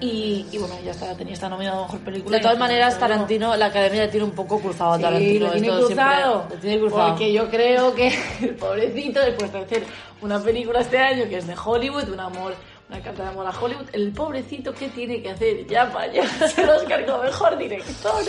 Y, 0.00 0.46
y 0.52 0.58
bueno, 0.58 0.74
ya 0.84 0.90
está, 0.90 1.16
tenía 1.16 1.32
esta 1.34 1.48
nominada 1.48 1.78
a 1.78 1.82
mejor 1.82 2.00
película. 2.00 2.36
De 2.36 2.42
todas 2.42 2.58
maneras. 2.58 2.98
Tarantino, 2.98 3.56
la 3.56 3.66
academia 3.66 4.02
le 4.02 4.08
tiene 4.08 4.24
un 4.24 4.32
poco 4.32 4.60
cruzado 4.60 4.92
a 4.92 4.96
Sí, 4.96 5.02
Tarantino. 5.02 5.46
lo 5.46 5.52
tiene 5.52 5.66
siempre- 5.68 5.86
cruzado. 5.86 6.46
lo 6.50 6.56
tiene 6.56 6.78
cruzado. 6.78 7.08
Porque 7.10 7.32
yo 7.32 7.50
creo 7.50 7.94
que 7.94 8.18
el 8.42 8.54
pobrecito, 8.56 9.20
después 9.20 9.52
de 9.52 9.58
hacer 9.60 9.82
una 10.20 10.38
película 10.40 10.80
este 10.80 10.98
año 10.98 11.24
que 11.28 11.38
es 11.38 11.46
de 11.46 11.54
Hollywood, 11.62 12.08
un 12.10 12.20
amor, 12.20 12.54
una 12.88 13.00
carta 13.00 13.22
de 13.22 13.28
amor 13.30 13.46
a 13.46 13.50
Hollywood, 13.58 13.86
el 13.92 14.12
pobrecito, 14.12 14.74
¿qué 14.74 14.88
tiene 14.88 15.22
que 15.22 15.30
hacer? 15.30 15.66
Ya 15.66 15.90
para 15.90 16.08
llevarse 16.08 16.60
el 16.62 16.68
Oscar 16.70 17.06
como 17.06 17.22
mejor 17.22 17.56
director. 17.56 18.22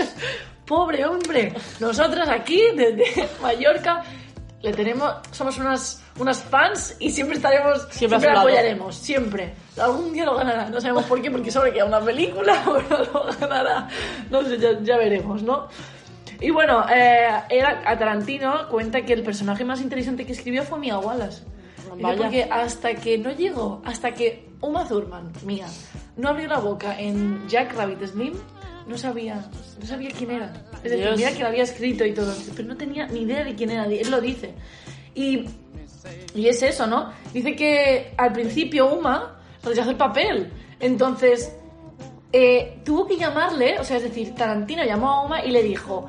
Pobre 0.66 1.06
hombre. 1.06 1.54
Nosotros 1.80 2.28
aquí, 2.30 2.62
desde 2.76 3.28
Mallorca, 3.42 4.04
le 4.62 4.74
tenemos, 4.74 5.14
somos 5.32 5.58
unas, 5.58 6.04
unas 6.20 6.42
fans 6.44 6.96
y 7.00 7.12
siempre 7.12 7.38
estaremos, 7.38 7.88
Siempre 7.92 8.20
siempre, 8.20 8.30
apoyaremos, 8.32 8.96
siempre. 8.96 9.54
Algún 9.80 10.14
día 10.14 10.26
lo 10.26 10.36
ganará, 10.36 10.70
no 10.70 10.82
sabemos 10.82 11.06
por 11.06 11.22
qué, 11.22 11.30
porque 11.30 11.52
solo 11.52 11.72
queda 11.72 11.86
una 11.86 12.02
película, 12.02 12.64
pero 12.90 13.06
lo 13.06 13.26
ganará. 13.40 13.88
No 14.30 14.44
sé, 14.44 14.58
ya, 14.58 14.80
ya 14.82 14.98
veremos, 14.98 15.44
¿no? 15.44 15.68
Y 16.40 16.50
bueno, 16.50 16.86
eh, 16.90 17.30
era, 17.50 17.82
a 17.86 17.98
Tarantino 17.98 18.68
cuenta 18.70 19.04
que 19.04 19.14
el 19.14 19.24
personaje 19.24 19.64
más 19.64 19.82
interesante 19.82 20.26
que 20.26 20.34
escribió 20.34 20.64
fue 20.64 20.80
Mia 20.80 20.98
Wallace. 20.98 21.44
Vaya. 21.98 22.18
Porque 22.18 22.44
hasta 22.44 22.96
que 22.96 23.18
no 23.18 23.32
llegó, 23.32 23.82
hasta 23.86 24.14
que 24.14 24.50
Uma 24.62 24.88
Thurman, 24.88 25.32
Mia, 25.46 25.68
no 26.18 26.30
abrió 26.30 26.48
la 26.48 26.60
boca 26.60 27.00
en 27.00 27.48
Jack 27.48 27.74
Rabbit 27.74 28.06
Slim, 28.06 28.34
no 28.88 28.98
sabía, 28.98 29.46
no 29.80 29.86
sabía 29.86 30.10
quién 30.12 30.32
era. 30.32 30.54
Es 30.86 30.92
decir, 30.92 31.06
Dios. 31.06 31.18
mira 31.18 31.32
que 31.32 31.40
lo 31.40 31.48
había 31.48 31.64
escrito 31.64 32.06
y 32.06 32.14
todo, 32.14 32.34
pero 32.56 32.68
no 32.68 32.78
tenía 32.78 33.08
ni 33.08 33.22
idea 33.22 33.44
de 33.44 33.56
quién 33.56 33.72
era, 33.72 33.86
él 33.86 34.12
lo 34.12 34.22
dice. 34.22 34.54
Y, 35.16 35.46
y 36.36 36.48
es 36.48 36.62
eso, 36.62 36.86
¿no? 36.86 37.12
Dice 37.34 37.56
que 37.56 38.14
al 38.18 38.32
principio 38.34 38.94
Uma 38.94 39.40
rechazó 39.64 39.90
el 39.90 39.98
papel, 39.98 40.52
entonces 40.80 41.52
eh, 42.32 42.80
tuvo 42.86 43.08
que 43.08 43.18
llamarle, 43.18 43.80
o 43.80 43.84
sea, 43.84 43.98
es 43.98 44.04
decir, 44.04 44.36
Tarantino 44.36 44.84
llamó 44.84 45.10
a 45.10 45.26
Uma 45.26 45.44
y 45.44 45.52
le 45.52 45.64
dijo, 45.64 46.08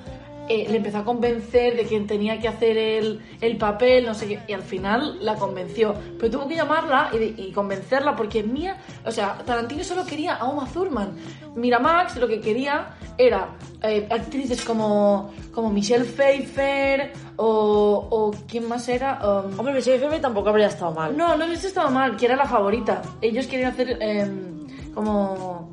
eh, 0.49 0.67
le 0.69 0.77
empezó 0.79 0.99
a 0.99 1.05
convencer 1.05 1.77
de 1.77 1.85
que 1.85 1.99
tenía 2.01 2.39
que 2.41 2.49
hacer 2.49 2.77
el, 2.77 3.21
el 3.41 3.57
papel, 3.57 4.07
no 4.07 4.15
sé 4.15 4.29
qué, 4.29 4.41
y 4.47 4.53
al 4.53 4.63
final 4.63 5.19
la 5.25 5.35
convenció. 5.35 5.95
Pero 6.19 6.31
tuvo 6.31 6.49
que 6.49 6.57
llamarla 6.57 7.11
y, 7.13 7.35
y 7.41 7.53
convencerla 7.53 8.15
porque 8.17 8.43
Mia, 8.43 8.79
o 9.05 9.11
sea, 9.11 9.39
Tarantino 9.45 9.83
solo 9.85 10.05
quería 10.07 10.35
a 10.37 10.45
Uma 10.47 10.67
Thurman. 10.67 11.17
Miramax 11.55 12.17
lo 12.17 12.29
que 12.29 12.41
quería 12.41 12.95
era 13.19 13.49
eh, 13.83 14.07
actrices 14.11 14.63
como, 14.63 15.31
como 15.53 15.71
Michelle 15.71 16.05
Pfeiffer 16.05 17.13
o, 17.37 18.07
o 18.11 18.31
¿quién 18.47 18.69
más 18.69 18.89
era? 18.89 19.19
Um, 19.23 19.59
Hombre, 19.59 19.75
Michelle 19.75 19.99
Pfeiffer 19.99 20.21
tampoco 20.21 20.51
habría 20.51 20.67
estado 20.67 20.93
mal. 20.93 21.17
no, 21.17 21.37
no 21.37 21.47
hubiese 21.47 21.69
estado 21.69 21.91
mal, 21.91 22.17
que 22.17 22.27
era 22.27 22.37
la 22.37 22.47
favorita. 22.47 23.03
Ellos 23.21 23.47
querían 23.47 23.73
hacer 23.73 23.99
em, 24.03 24.67
como, 24.95 25.73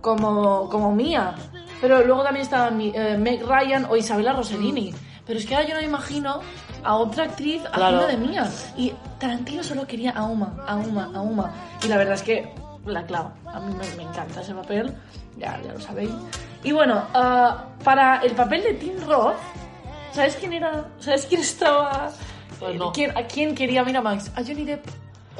como, 0.00 0.68
como 0.70 0.94
Mía. 0.94 1.34
Pero 1.80 2.04
luego 2.04 2.22
también 2.22 2.44
estaba 2.44 2.70
mi- 2.70 2.92
eh, 2.94 3.16
Meg 3.18 3.42
Ryan 3.46 3.86
o 3.88 3.96
Isabella 3.96 4.32
Rossellini. 4.32 4.92
Pero 5.26 5.38
es 5.38 5.46
que 5.46 5.54
ahora 5.54 5.66
yo 5.68 5.74
no 5.74 5.80
me 5.80 5.86
imagino 5.86 6.40
a 6.82 6.94
otra 6.96 7.24
actriz 7.24 7.62
Claro. 7.72 7.98
haciendo 8.00 8.06
de 8.06 8.16
Mía. 8.28 8.50
Y 8.76 8.92
Tarantino 9.18 9.62
solo 9.62 9.86
quería 9.86 10.10
a 10.10 10.24
Uma, 10.24 10.56
a 10.66 10.76
Uma, 10.76 11.10
a 11.14 11.20
Uma. 11.20 11.52
Y 11.84 11.88
la 11.88 11.96
verdad 11.96 12.14
es 12.14 12.22
que 12.22 12.52
la 12.86 13.04
clavo. 13.04 13.32
A 13.46 13.60
mí 13.60 13.74
me, 13.74 13.96
me 13.96 14.02
encanta 14.10 14.40
ese 14.40 14.54
papel, 14.54 14.92
ya, 15.36 15.60
ya 15.64 15.72
lo 15.72 15.80
sabéis. 15.80 16.10
Y 16.64 16.72
bueno, 16.72 17.02
ah, 17.14 17.66
para 17.84 18.18
el 18.22 18.32
papel 18.32 18.62
de 18.62 18.74
Tim 18.74 18.94
Roth, 19.06 19.36
¿sabes 20.12 20.36
quién 20.36 20.52
era? 20.54 20.84
¿Sabes 20.98 21.26
quién 21.26 21.40
estaba? 21.42 22.10
Pues 22.58 22.76
no. 22.76 22.92
¿Quién- 22.92 23.16
¿A 23.16 23.22
quién 23.22 23.54
quería 23.54 23.84
Miramax? 23.84 24.30
A 24.36 24.42
Johnny 24.42 24.64
Depp. 24.64 24.84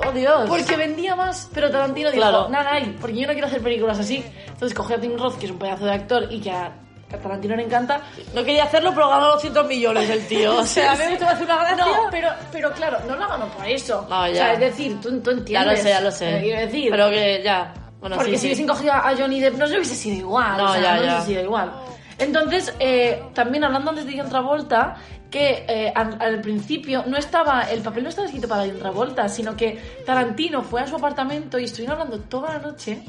¡Oh, 0.06 0.12
Dios! 0.12 0.48
Porque 0.48 0.76
vendía 0.76 1.14
más, 1.14 1.50
pero 1.52 1.70
Tarantino 1.70 2.10
dijo, 2.10 2.22
Claro. 2.22 2.48
nada, 2.48 2.70
porque 3.00 3.16
yo 3.20 3.26
no 3.26 3.32
quiero 3.34 3.48
hacer 3.48 3.60
películas 3.60 3.98
así. 3.98 4.24
Entonces 4.60 4.76
cogió 4.76 4.96
a 4.96 5.00
Tim 5.00 5.16
Roth, 5.16 5.38
que 5.38 5.46
es 5.46 5.52
un 5.52 5.58
pedazo 5.58 5.86
de 5.86 5.92
actor 5.94 6.28
y 6.30 6.38
que 6.38 6.50
a, 6.50 6.70
Tarantino 7.10 7.56
le 7.56 7.62
encanta. 7.62 8.02
No 8.34 8.44
quería 8.44 8.64
hacerlo, 8.64 8.92
pero 8.94 9.08
ganó 9.08 9.28
200 9.28 9.66
millones 9.66 10.10
el 10.10 10.26
tío. 10.28 10.54
O 10.58 10.66
sea, 10.66 10.92
a 10.92 10.96
mí 10.96 11.04
me 11.08 11.16
te 11.16 11.24
va 11.24 11.30
a 11.30 11.32
hacer 11.32 11.46
una 11.46 11.56
gracia. 11.56 11.76
No, 11.86 11.92
pero, 12.10 12.28
pero 12.52 12.70
claro, 12.74 12.98
no 13.08 13.16
lo 13.16 13.26
ganó 13.26 13.46
por 13.46 13.66
eso. 13.66 14.06
No, 14.10 14.24
O 14.24 14.26
ya. 14.26 14.34
sea, 14.34 14.52
es 14.52 14.60
decir, 14.60 15.00
tú, 15.00 15.18
tú 15.22 15.30
entiendes. 15.30 15.48
Ya 15.52 15.64
lo 15.64 15.76
sé, 15.76 15.88
ya 15.88 16.00
lo 16.02 16.10
sé. 16.10 16.36
Eh, 16.36 16.42
Quiero 16.42 16.60
decir, 16.60 16.90
Pero 16.90 17.08
que 17.08 17.40
ya. 17.42 17.72
Bueno, 18.00 18.16
porque 18.16 18.32
sí, 18.32 18.36
si 18.36 18.40
sí. 18.40 18.46
hubiesen 18.48 18.68
cogido 18.68 18.92
a 18.92 19.14
Johnny 19.16 19.40
Depp 19.40 19.56
no 19.56 19.66
se 19.66 19.74
hubiese 19.76 19.94
sido 19.94 20.16
igual. 20.18 20.56
No, 20.58 20.64
o 20.64 20.72
sea, 20.74 20.82
ya, 20.82 20.96
no 20.96 21.02
ya. 21.04 21.08
hubiese 21.12 21.26
sido 21.26 21.42
igual. 21.42 21.72
Entonces, 22.18 22.74
eh, 22.80 23.22
también 23.32 23.64
hablando 23.64 23.90
antes 23.92 24.04
de 24.04 24.18
John 24.18 24.28
Travolta, 24.28 24.96
que 25.30 25.64
eh, 25.66 25.90
al, 25.96 26.18
al 26.20 26.40
principio 26.42 27.02
no 27.06 27.16
estaba, 27.16 27.62
el 27.62 27.80
papel 27.80 28.02
no 28.02 28.10
estaba 28.10 28.26
escrito 28.26 28.46
para 28.46 28.66
John 28.66 28.78
Travolta, 28.78 29.26
sino 29.30 29.56
que 29.56 30.02
Tarantino 30.04 30.60
fue 30.62 30.82
a 30.82 30.86
su 30.86 30.96
apartamento 30.96 31.58
y 31.58 31.64
estuvieron 31.64 31.98
hablando 31.98 32.20
toda 32.24 32.52
la 32.52 32.58
noche 32.58 33.02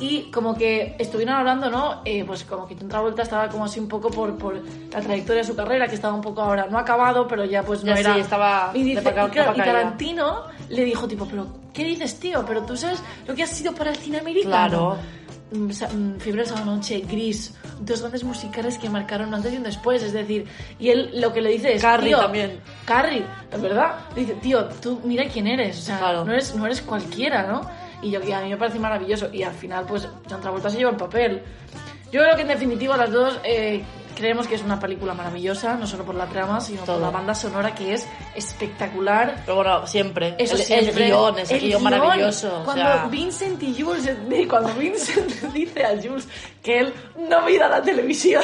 y 0.00 0.30
como 0.30 0.54
que 0.56 0.96
estuvieron 0.98 1.34
hablando, 1.36 1.70
¿no? 1.70 2.00
Eh, 2.04 2.24
pues 2.26 2.44
como 2.44 2.66
que 2.66 2.74
Travolta 2.74 3.22
estaba 3.22 3.48
como 3.48 3.66
así 3.66 3.78
un 3.78 3.88
poco 3.88 4.10
por, 4.10 4.36
por 4.36 4.54
la 4.56 5.00
trayectoria 5.00 5.42
de 5.42 5.48
su 5.48 5.54
carrera, 5.54 5.86
que 5.86 5.94
estaba 5.94 6.14
un 6.14 6.22
poco 6.22 6.40
ahora, 6.42 6.66
no 6.70 6.78
acabado, 6.78 7.28
pero 7.28 7.44
ya 7.44 7.62
pues 7.62 7.84
no 7.84 7.92
Ya 7.94 8.00
era... 8.00 8.14
sí, 8.14 8.20
estaba 8.20 8.70
y, 8.74 8.82
dice, 8.82 9.00
de 9.00 9.02
pa' 9.02 9.10
acá- 9.10 9.26
y 9.26 9.30
claro, 9.30 9.52
y. 9.54 9.58
Tarantino 9.58 10.42
le 10.70 10.84
dijo 10.84 11.06
tipo, 11.06 11.26
pero 11.26 11.46
¿qué 11.72 11.84
dices, 11.84 12.18
tío? 12.18 12.44
Pero 12.46 12.62
tú 12.62 12.76
sabes 12.76 13.02
lo 13.26 13.34
que 13.34 13.42
has 13.42 13.50
sido 13.50 13.74
para 13.74 13.90
el 13.90 13.96
cine 13.96 14.18
americano. 14.18 14.96
Claro. 14.96 14.96
Mm, 15.52 15.70
sa- 15.72 15.88
mm, 15.88 16.38
esa 16.38 16.64
noche, 16.64 17.00
Gris, 17.10 17.54
dos 17.80 18.00
grandes 18.00 18.22
musicales 18.22 18.78
que 18.78 18.88
marcaron 18.88 19.34
antes 19.34 19.52
y 19.52 19.56
un 19.56 19.64
después, 19.64 20.00
es 20.02 20.12
decir, 20.12 20.46
y 20.78 20.90
él 20.90 21.10
lo 21.20 21.32
que 21.32 21.40
le 21.42 21.50
dice 21.50 21.74
es, 21.74 21.82
Carrie 21.82 22.14
también. 22.14 22.60
Carrie, 22.84 23.24
es 23.52 23.60
verdad, 23.60 23.96
le 24.14 24.20
dice, 24.22 24.34
tío, 24.34 24.64
tú 24.80 25.00
mira 25.04 25.24
quién 25.26 25.48
eres, 25.48 25.76
o 25.78 25.82
sea, 25.82 25.98
Claro. 25.98 26.24
no 26.24 26.32
eres, 26.32 26.54
no 26.54 26.64
eres 26.66 26.80
cualquiera, 26.82 27.42
¿no? 27.48 27.62
Y 28.02 28.10
yo, 28.10 28.20
y 28.22 28.32
a 28.32 28.40
mí 28.40 28.48
me 28.50 28.56
parece 28.56 28.78
maravilloso, 28.78 29.28
y 29.32 29.42
al 29.42 29.54
final, 29.54 29.84
pues, 29.86 30.08
John 30.28 30.40
Travolta 30.40 30.70
se 30.70 30.78
lleva 30.78 30.90
el 30.90 30.96
papel. 30.96 31.42
Yo 32.12 32.20
creo 32.22 32.34
que 32.34 32.42
en 32.42 32.48
definitiva 32.48 32.96
las 32.96 33.10
dos 33.12 33.38
eh, 33.44 33.84
creemos 34.16 34.48
que 34.48 34.56
es 34.56 34.62
una 34.62 34.80
película 34.80 35.14
maravillosa, 35.14 35.76
no 35.76 35.86
solo 35.86 36.04
por 36.04 36.14
la 36.16 36.26
trama, 36.26 36.60
sino 36.60 36.82
Todo. 36.82 36.96
por 36.96 37.04
la 37.04 37.10
banda 37.10 37.34
sonora 37.34 37.72
que 37.74 37.92
es 37.94 38.06
espectacular. 38.34 39.42
Pero 39.44 39.56
bueno, 39.56 39.86
siempre. 39.86 40.34
Eso 40.38 40.56
el, 40.56 40.62
siempre. 40.62 41.04
el 41.04 41.10
guion, 41.12 41.38
ese 41.38 41.54
El 41.54 41.60
guion 41.60 41.82
guion. 41.82 41.82
maravilloso. 42.00 42.60
o 42.60 42.64
Cuando 42.64 42.82
sea, 42.82 43.06
Vincent 43.06 43.62
y 43.62 43.80
Jules, 43.80 44.10
cuando 44.48 44.74
Vincent 44.74 45.30
dice 45.52 45.84
a 45.84 45.90
Jules 46.02 46.28
que 46.62 46.80
él 46.80 46.94
no 47.28 47.42
mira 47.42 47.68
la 47.68 47.80
televisión. 47.80 48.42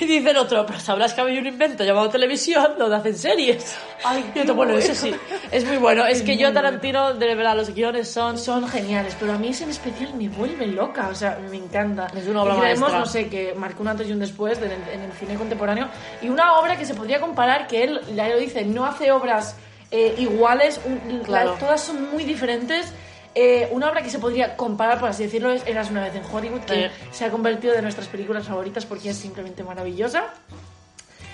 Y 0.00 0.06
dice 0.06 0.30
el 0.30 0.36
otro, 0.38 0.64
pero 0.66 0.80
sabrás 0.80 1.12
que 1.14 1.20
había 1.20 1.38
un 1.40 1.46
invento 1.46 1.84
llamado 1.84 2.08
televisión 2.08 2.74
donde 2.78 2.96
hacen 2.96 3.16
series. 3.16 3.76
Ay, 4.04 4.24
y 4.34 4.38
otro, 4.40 4.54
bueno, 4.54 4.76
eso 4.76 4.94
sí, 4.94 5.14
es 5.50 5.64
muy 5.66 5.76
bueno. 5.76 6.06
Es 6.06 6.18
Es 6.18 6.24
que 6.24 6.36
yo, 6.36 6.52
Tarantino, 6.52 7.14
de 7.14 7.34
verdad, 7.34 7.54
los 7.56 7.74
guiones 7.74 8.10
son... 8.10 8.38
Son 8.38 8.66
geniales, 8.68 9.16
pero 9.20 9.32
a 9.34 9.38
mí 9.38 9.48
ese 9.48 9.64
en 9.64 9.70
especial 9.70 10.14
me 10.14 10.28
vuelve 10.28 10.66
loca, 10.66 11.08
o 11.08 11.14
sea, 11.14 11.38
me 11.50 11.56
encanta. 11.56 12.06
Es 12.16 12.26
una 12.26 12.42
obra 12.42 12.54
y 12.56 12.60
creemos, 12.60 12.80
maestra. 12.92 12.98
no 13.00 13.06
sé, 13.06 13.28
que 13.28 13.54
marcó 13.54 13.82
un 13.82 13.88
antes 13.88 14.08
y 14.08 14.12
un 14.12 14.18
después 14.20 14.58
en 14.58 14.64
el, 14.70 14.88
en 14.92 15.02
el 15.02 15.12
cine 15.12 15.34
contemporáneo. 15.34 15.88
Y 16.22 16.28
una 16.28 16.58
obra 16.58 16.76
que 16.78 16.86
se 16.86 16.94
podría 16.94 17.20
comparar, 17.20 17.66
que 17.66 17.84
él, 17.84 18.00
ya 18.14 18.28
lo 18.28 18.38
dice, 18.38 18.64
no 18.64 18.86
hace 18.86 19.12
obras 19.12 19.56
eh, 19.90 20.14
iguales, 20.18 20.80
un- 20.84 21.20
Claro. 21.20 21.52
la- 21.52 21.58
todas 21.58 21.80
son 21.82 22.10
muy 22.10 22.24
diferentes. 22.24 22.92
Eh, 23.34 23.68
una 23.70 23.88
obra 23.90 24.02
que 24.02 24.10
se 24.10 24.18
podría 24.18 24.56
comparar, 24.56 24.98
por 24.98 25.08
así 25.08 25.22
decirlo, 25.22 25.50
es 25.50 25.64
Eras 25.66 25.90
una 25.90 26.02
vez 26.02 26.14
en 26.16 26.22
Hollywood, 26.30 26.62
que 26.62 26.88
Sí. 26.88 26.94
se 27.12 27.24
ha 27.24 27.30
convertido 27.30 27.72
de 27.74 27.82
nuestras 27.82 28.08
películas 28.08 28.46
favoritas 28.46 28.84
porque 28.86 29.10
es 29.10 29.16
simplemente 29.16 29.62
maravillosa. 29.62 30.24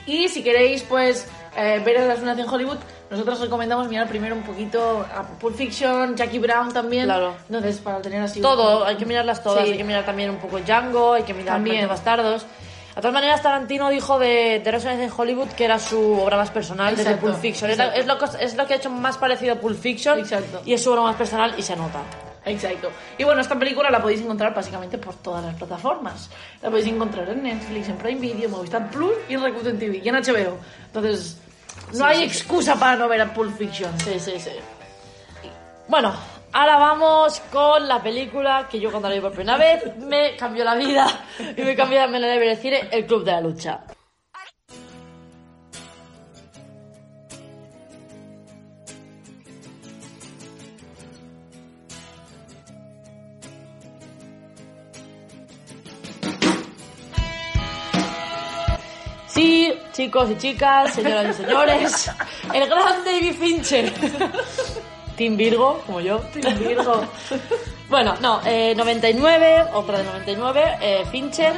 Y 0.07 0.29
si 0.29 0.43
queréis, 0.45 0.83
pues, 0.83 1.27
eh, 1.57 1.81
ver 1.85 1.97
Eras 1.97 2.21
una 2.21 2.35
vez 2.35 2.45
en 2.45 2.51
Hollywood, 2.53 2.77
nosotros 3.11 3.41
recomendamos 3.41 3.89
mirar 3.89 4.09
primero 4.09 4.35
un 4.37 4.43
poquito 4.43 5.01
a 5.13 5.23
Pulp 5.25 5.57
Fiction, 5.57 6.15
Jackie 6.17 6.39
Brown 6.39 6.73
también. 6.73 7.07
Claro. 7.07 7.35
Entonces, 7.49 7.79
para 7.79 8.01
tener 8.03 8.21
así... 8.23 8.39
un- 8.39 8.43
Todo, 8.43 8.85
hay 8.85 8.97
que 8.97 9.07
mirarlas 9.07 9.43
todas. 9.43 9.65
Sí. 9.65 9.73
Hay 9.73 9.79
que 9.79 9.85
mirar 9.85 10.05
también 10.05 10.31
un 10.31 10.37
poco 10.37 10.59
Django, 10.61 11.15
hay 11.15 11.23
que 11.25 11.35
mirar 11.35 11.55
También. 11.55 11.89
Bastardos. 11.89 12.47
De 12.97 13.03
todas 13.03 13.13
maneras, 13.13 13.43
Tarantino 13.43 13.91
dijo 13.91 14.19
de, 14.19 14.63
vez 14.65 14.85
en 14.87 15.11
Hollywood 15.15 15.49
que 15.51 15.67
era 15.67 15.79
su 15.79 16.15
obra 16.19 16.39
más 16.39 16.51
personal 16.51 16.97
desde 16.97 17.11
Exacto, 17.11 17.27
Pulp 17.27 17.41
Fiction. 17.43 17.71
Es, 17.71 17.79
es 17.95 18.07
lo, 18.07 18.19
que- 18.19 18.45
es 18.45 18.57
lo 18.57 18.67
que 18.67 18.73
ha 18.73 18.77
hecho 18.79 18.89
más 18.89 19.19
parecido 19.19 19.53
a 19.53 19.57
Pulp 19.57 19.79
Fiction. 19.79 20.19
Exacto. 20.19 20.63
Y 20.65 20.73
es 20.73 20.83
su 20.83 20.91
obra 20.91 21.03
más 21.03 21.15
personal 21.17 21.55
y 21.59 21.63
se 21.63 21.77
nota. 21.77 22.01
Exacto. 22.47 22.91
Y 23.19 23.25
bueno, 23.25 23.43
esta 23.43 23.59
película 23.59 23.91
la 23.91 24.01
podéis 24.01 24.23
encontrar 24.23 24.55
básicamente 24.55 24.97
por 24.97 25.15
todas 25.17 25.45
las 25.45 25.55
plataformas. 25.57 26.31
La 26.63 26.71
podéis 26.71 26.87
encontrar 26.89 27.29
en 27.29 27.43
Netflix, 27.43 27.89
en 27.91 27.97
Prime 27.99 28.19
Video, 28.21 28.49
Movistar 28.49 28.91
Plus 28.91 29.13
y 29.29 29.35
en 29.35 29.43
Rakuten 29.43 29.79
TV 29.79 30.01
y 30.03 30.09
en 30.09 30.15
HBO. 30.15 30.57
Entonces, 30.87 31.37
no 31.93 31.99
Sí, 31.99 32.03
hay 32.03 32.17
sí, 32.19 32.25
excusa 32.25 32.77
para 32.77 32.97
no 32.97 33.09
ver 33.09 33.21
a 33.21 33.35
Pulp 33.35 33.59
Fiction. 33.59 33.91
Sí, 34.01 34.19
sí, 34.19 34.41
sí. 34.41 34.53
Bueno, 35.89 36.15
ahora 36.53 36.79
vamos 36.79 37.41
con 37.53 37.87
la 37.87 38.03
película 38.03 38.69
que 38.71 38.81
yo 38.81 38.91
cuando 38.91 39.09
la 39.09 39.15
vi 39.15 39.21
por 39.21 39.33
primera 39.33 39.59
vez 39.59 39.97
me 39.99 40.37
cambió 40.37 40.65
la 40.65 40.75
vida 40.75 41.07
y 41.57 41.63
me 41.63 41.77
cambió 41.77 41.99
la 41.99 42.09
manera 42.09 42.35
de 42.35 42.57
cine, 42.57 42.89
El 42.91 43.07
Club 43.07 43.25
de 43.25 43.33
la 43.33 43.41
Lucha. 43.41 43.85
Sí, 59.27 59.75
chicos 59.93 60.31
y 60.31 60.39
chicas, 60.39 60.95
señoras 60.95 61.39
y 61.39 61.43
señores, 61.43 62.11
el 62.55 62.67
gran 62.69 63.05
David 63.05 63.35
Fincher. 63.35 63.93
Team 65.17 65.37
Virgo, 65.37 65.83
como 65.87 66.01
yo. 66.01 66.19
Team 66.33 66.59
Virgo. 66.59 67.03
Bueno, 67.89 68.17
no, 68.21 68.41
eh, 68.45 68.75
99, 68.77 69.67
otra 69.73 69.99
de 69.99 70.05
99, 70.05 70.79
eh, 70.81 71.05
Fincher. 71.09 71.55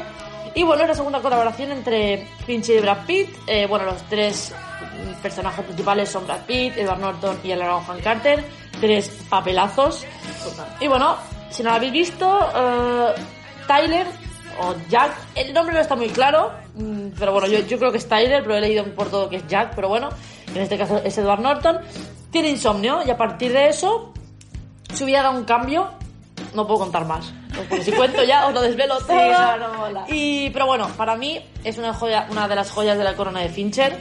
Y 0.55 0.63
bueno, 0.63 0.83
es 0.83 0.89
la 0.89 0.95
segunda 0.95 1.21
colaboración 1.21 1.73
entre 1.73 2.27
Fincher 2.45 2.77
y 2.77 2.81
Brad 2.81 3.07
Pitt. 3.07 3.31
Eh, 3.47 3.67
bueno, 3.67 3.87
los 3.87 4.03
tres 4.11 4.53
mm, 4.53 5.23
personajes 5.23 5.65
principales 5.65 6.11
son 6.11 6.27
Brad 6.27 6.45
Pitt, 6.45 6.77
Edward 6.77 6.99
Norton 6.99 7.41
y 7.43 7.51
el 7.51 7.63
Juan 7.63 8.01
Carter. 8.01 8.45
Tres 8.79 9.09
papelazos. 9.31 10.05
Y 10.81 10.87
bueno, 10.87 11.17
si 11.51 11.63
no 11.63 11.71
lo 11.71 11.77
habéis 11.77 11.93
visto, 11.93 12.51
eh, 12.55 13.15
Tyler 13.67 14.07
o 14.61 14.75
Jack, 14.89 15.17
el 15.35 15.55
nombre 15.55 15.75
no 15.75 15.81
está 15.81 15.95
muy 15.97 16.09
claro, 16.09 16.51
mm, 16.75 17.11
pero 17.19 17.33
bueno, 17.33 17.47
yo, 17.47 17.61
yo 17.61 17.79
creo 17.79 17.93
que 17.93 17.99
es 17.99 18.09
Tyler, 18.09 18.43
pero 18.43 18.57
he 18.57 18.61
leído 18.61 18.85
por 18.95 19.09
todo 19.09 19.29
que 19.29 19.37
es 19.37 19.47
Jack, 19.47 19.75
pero 19.75 19.89
bueno, 19.89 20.09
en 20.55 20.61
este 20.61 20.77
caso 20.77 21.01
es 21.05 21.17
Edward 21.17 21.41
Norton. 21.41 21.79
Tiene 22.31 22.51
insomnio 22.51 23.01
y 23.05 23.11
a 23.11 23.17
partir 23.17 23.53
de 23.53 23.69
eso 23.69 24.13
su 24.95 25.05
vida 25.05 25.23
da 25.23 25.31
un 25.31 25.45
cambio. 25.45 25.89
No 26.55 26.67
puedo 26.67 26.81
contar 26.81 27.05
más. 27.05 27.33
Porque 27.55 27.83
si 27.83 27.93
cuento 27.93 28.23
ya 28.25 28.47
os 28.47 28.55
lo 28.55 28.61
desvelo 28.61 28.99
todo. 29.07 30.05
Y, 30.09 30.51
pero 30.51 30.67
bueno, 30.67 30.89
para 30.97 31.17
mí 31.17 31.41
es 31.65 31.79
una 31.79 31.93
joya, 31.93 32.27
una 32.31 32.49
de 32.49 32.55
las 32.55 32.71
joyas 32.71 32.97
de 32.97 33.05
la 33.05 33.15
corona 33.15 33.41
de 33.41 33.49
Fincher. 33.49 33.97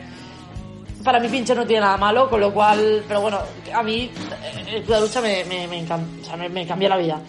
Para 1.04 1.20
mí 1.20 1.30
Fincher 1.30 1.56
no 1.56 1.66
tiene 1.66 1.82
nada 1.82 1.98
malo, 1.98 2.30
con 2.30 2.40
lo 2.40 2.54
cual, 2.54 3.04
pero 3.08 3.22
bueno, 3.22 3.40
a 3.74 3.82
mí 3.82 4.12
eh, 4.44 4.82
de 4.82 4.92
la 4.92 5.00
lucha 5.00 5.22
me, 5.22 5.46
me, 5.46 5.68
me, 5.68 5.80
encanta, 5.80 6.08
o 6.22 6.26
sea, 6.26 6.36
me, 6.36 6.50
me 6.50 6.68
cambió 6.68 6.90
la 6.90 6.98
vida. 6.98 7.22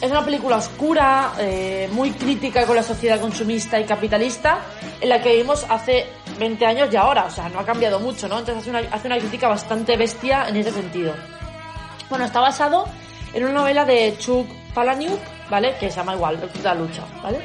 Es 0.00 0.10
una 0.10 0.22
película 0.22 0.56
oscura, 0.56 1.32
eh, 1.38 1.88
muy 1.90 2.10
crítica 2.10 2.66
con 2.66 2.76
la 2.76 2.82
sociedad 2.82 3.18
consumista 3.18 3.80
y 3.80 3.84
capitalista, 3.84 4.58
en 5.00 5.08
la 5.08 5.22
que 5.22 5.30
vivimos 5.30 5.64
hace 5.70 6.06
20 6.38 6.66
años 6.66 6.88
y 6.92 6.96
ahora, 6.96 7.24
o 7.24 7.30
sea, 7.30 7.48
no 7.48 7.60
ha 7.60 7.64
cambiado 7.64 7.98
mucho, 7.98 8.28
¿no? 8.28 8.38
Entonces 8.38 8.74
hace 8.92 9.08
una, 9.08 9.18
crítica 9.18 9.48
bastante 9.48 9.96
bestia 9.96 10.48
en 10.48 10.56
ese 10.56 10.70
sentido. 10.70 11.14
Bueno, 12.10 12.26
está 12.26 12.40
basado 12.40 12.84
en 13.32 13.44
una 13.44 13.54
novela 13.54 13.86
de 13.86 14.14
Chuck 14.18 14.46
Palahniuk, 14.74 15.18
¿vale? 15.48 15.74
Que 15.80 15.90
se 15.90 15.96
llama 15.96 16.14
igual, 16.14 16.38
la 16.62 16.74
Lucha, 16.74 17.02
¿vale? 17.22 17.38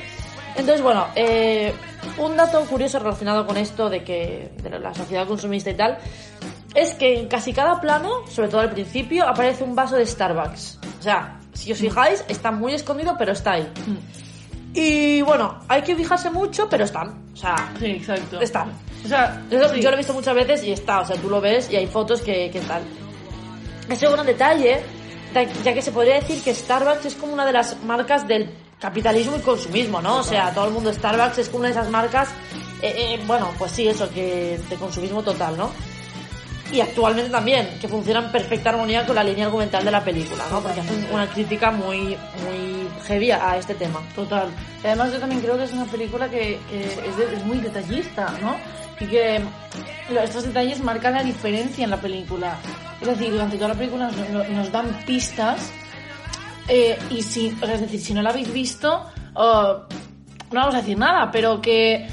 Entonces, 0.55 0.81
bueno, 0.81 1.07
eh, 1.15 1.73
un 2.17 2.35
dato 2.35 2.59
curioso 2.65 2.99
relacionado 2.99 3.47
con 3.47 3.55
esto 3.55 3.89
de 3.89 4.03
que 4.03 4.51
de 4.61 4.77
la 4.77 4.93
sociedad 4.93 5.25
consumista 5.25 5.69
y 5.69 5.75
tal, 5.75 5.97
es 6.75 6.95
que 6.95 7.17
en 7.17 7.29
casi 7.29 7.53
cada 7.53 7.79
plano, 7.79 8.27
sobre 8.27 8.49
todo 8.49 8.59
al 8.59 8.71
principio, 8.71 9.25
aparece 9.25 9.63
un 9.63 9.73
vaso 9.73 9.95
de 9.95 10.05
Starbucks. 10.05 10.79
O 10.99 11.03
sea, 11.03 11.40
si 11.53 11.71
os 11.71 11.77
fijáis, 11.79 12.23
está 12.27 12.51
muy 12.51 12.73
escondido, 12.73 13.15
pero 13.17 13.31
está 13.33 13.53
ahí. 13.53 13.67
Y 14.73 15.21
bueno, 15.21 15.59
hay 15.67 15.81
que 15.81 15.95
fijarse 15.95 16.29
mucho, 16.29 16.67
pero 16.69 16.85
están. 16.85 17.09
O 17.33 17.35
sea, 17.37 17.55
Sí, 17.79 17.85
exacto. 17.87 18.39
están. 18.39 18.71
O 19.03 19.07
sea, 19.07 19.43
Eso 19.49 19.69
sí. 19.73 19.81
Yo 19.81 19.89
lo 19.89 19.95
he 19.95 19.97
visto 19.97 20.13
muchas 20.13 20.33
veces 20.35 20.63
y 20.63 20.71
está, 20.71 21.01
o 21.01 21.05
sea, 21.05 21.15
tú 21.17 21.29
lo 21.29 21.41
ves 21.41 21.69
y 21.71 21.75
hay 21.75 21.87
fotos 21.87 22.21
que, 22.21 22.49
que 22.51 22.61
tal. 22.61 22.81
Ese 23.89 24.05
es 24.05 24.13
un 24.13 24.25
detalle, 24.25 24.81
da- 25.33 25.43
ya 25.43 25.73
que 25.73 25.81
se 25.81 25.91
podría 25.91 26.15
decir 26.15 26.41
que 26.41 26.53
Starbucks 26.53 27.05
es 27.05 27.15
como 27.15 27.33
una 27.33 27.45
de 27.45 27.51
las 27.51 27.81
marcas 27.83 28.25
del 28.27 28.49
capitalismo 28.79 29.35
y 29.37 29.41
consumismo, 29.41 30.01
¿no? 30.01 30.17
O 30.19 30.23
sea, 30.23 30.53
todo 30.53 30.67
el 30.67 30.71
mundo 30.73 30.93
Starbucks 30.93 31.39
es 31.39 31.49
como 31.49 31.59
una 31.59 31.67
de 31.67 31.73
esas 31.73 31.89
marcas, 31.89 32.29
eh, 32.81 32.93
eh, 33.15 33.19
bueno, 33.27 33.49
pues 33.57 33.71
sí, 33.73 33.87
eso, 33.87 34.09
que 34.09 34.57
de 34.69 34.75
consumismo 34.77 35.21
total, 35.21 35.57
¿no? 35.57 35.71
Y 36.71 36.79
actualmente 36.79 37.29
también, 37.29 37.67
que 37.81 37.87
funcionan 37.89 38.25
en 38.25 38.31
perfecta 38.31 38.69
armonía 38.69 39.05
con 39.05 39.15
la 39.15 39.23
línea 39.23 39.45
argumental 39.47 39.83
de 39.83 39.91
la 39.91 40.01
película, 40.03 40.45
¿no? 40.49 40.61
Porque 40.61 40.79
hacen 40.79 41.05
una 41.11 41.27
crítica 41.27 41.69
muy, 41.71 41.97
muy 42.43 42.87
heavy 43.07 43.31
a 43.31 43.57
este 43.57 43.75
tema. 43.75 43.99
Total. 44.15 44.47
Y 44.81 44.87
además 44.87 45.11
yo 45.11 45.19
también 45.19 45.41
creo 45.41 45.57
que 45.57 45.65
es 45.65 45.73
una 45.73 45.85
película 45.85 46.29
que, 46.29 46.59
que 46.69 46.83
es, 46.83 47.17
de- 47.17 47.35
es 47.35 47.45
muy 47.45 47.57
detallista, 47.57 48.33
¿no? 48.41 48.55
Y 49.01 49.05
que 49.05 49.41
estos 50.23 50.45
detalles 50.45 50.79
marcan 50.81 51.13
la 51.13 51.23
diferencia 51.23 51.83
en 51.83 51.89
la 51.89 51.97
película. 51.99 52.55
Es 53.01 53.07
decir, 53.07 53.31
durante 53.31 53.57
toda 53.57 53.69
la 53.69 53.75
película 53.75 54.09
nos, 54.11 54.49
nos- 54.49 54.71
dan 54.71 54.87
pistas 55.05 55.71
eh, 56.67 56.97
y 57.09 57.21
si, 57.21 57.47
es 57.61 57.81
decir, 57.81 57.99
si 57.99 58.13
no 58.13 58.21
la 58.21 58.29
habéis 58.29 58.53
visto, 58.53 59.07
oh, 59.33 59.77
no 60.51 60.59
vamos 60.59 60.75
a 60.75 60.77
decir 60.79 60.97
nada, 60.97 61.29
pero 61.31 61.59
que 61.59 62.07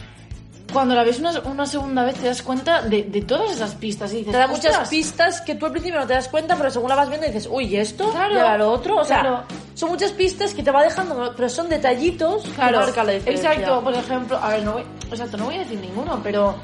cuando 0.73 0.95
la 0.95 1.03
ves 1.05 1.19
una, 1.19 1.33
una 1.41 1.67
segunda 1.67 2.05
vez 2.05 2.17
te 2.17 2.27
das 2.27 2.43
cuenta 2.43 2.83
de, 2.83 3.05
de 3.05 3.23
todas 3.23 3.51
esas 3.53 3.75
pistas 3.75 4.13
y 4.13 4.19
dices, 4.19 4.33
Te 4.33 4.39
da 4.39 4.47
muchas 4.47 4.67
"Ostras". 4.73 4.89
pistas 4.89 5.41
que 5.41 5.55
tú 5.55 5.67
al 5.67 5.73
principio 5.73 5.99
no 6.01 6.07
te 6.07 6.13
das 6.15 6.29
cuenta, 6.29 6.57
pero 6.57 6.71
según 6.71 6.89
la 6.91 6.95
vas 6.97 7.09
viendo 7.09 7.27
dices, 7.27 7.49
uy, 7.51 7.65
¿y 7.67 7.77
esto? 7.77 8.11
Claro, 8.11 8.35
¿Y 8.35 8.39
ahora 8.39 8.59
lo 8.59 8.71
otro? 8.73 8.97
O 8.99 9.05
sea, 9.05 9.21
claro. 9.21 9.45
son 9.75 9.89
muchas 9.91 10.13
pistas 10.13 10.53
que 10.55 10.63
te 10.63 10.71
va 10.71 10.83
dejando, 10.83 11.33
pero 11.37 11.49
son 11.49 11.69
detallitos 11.69 12.43
Claro, 12.55 12.81
que 12.81 12.85
marcan 12.87 13.07
la 13.07 13.13
diferencia. 13.15 13.53
exacto. 13.53 13.83
Por 13.83 13.95
ejemplo, 13.95 14.37
a 14.39 14.49
ver, 14.51 14.63
no 14.63 14.73
voy, 14.75 14.83
exacto, 15.11 15.37
no 15.39 15.45
voy 15.47 15.55
a 15.57 15.59
decir 15.61 15.79
ninguno, 15.81 16.21
pero 16.23 16.55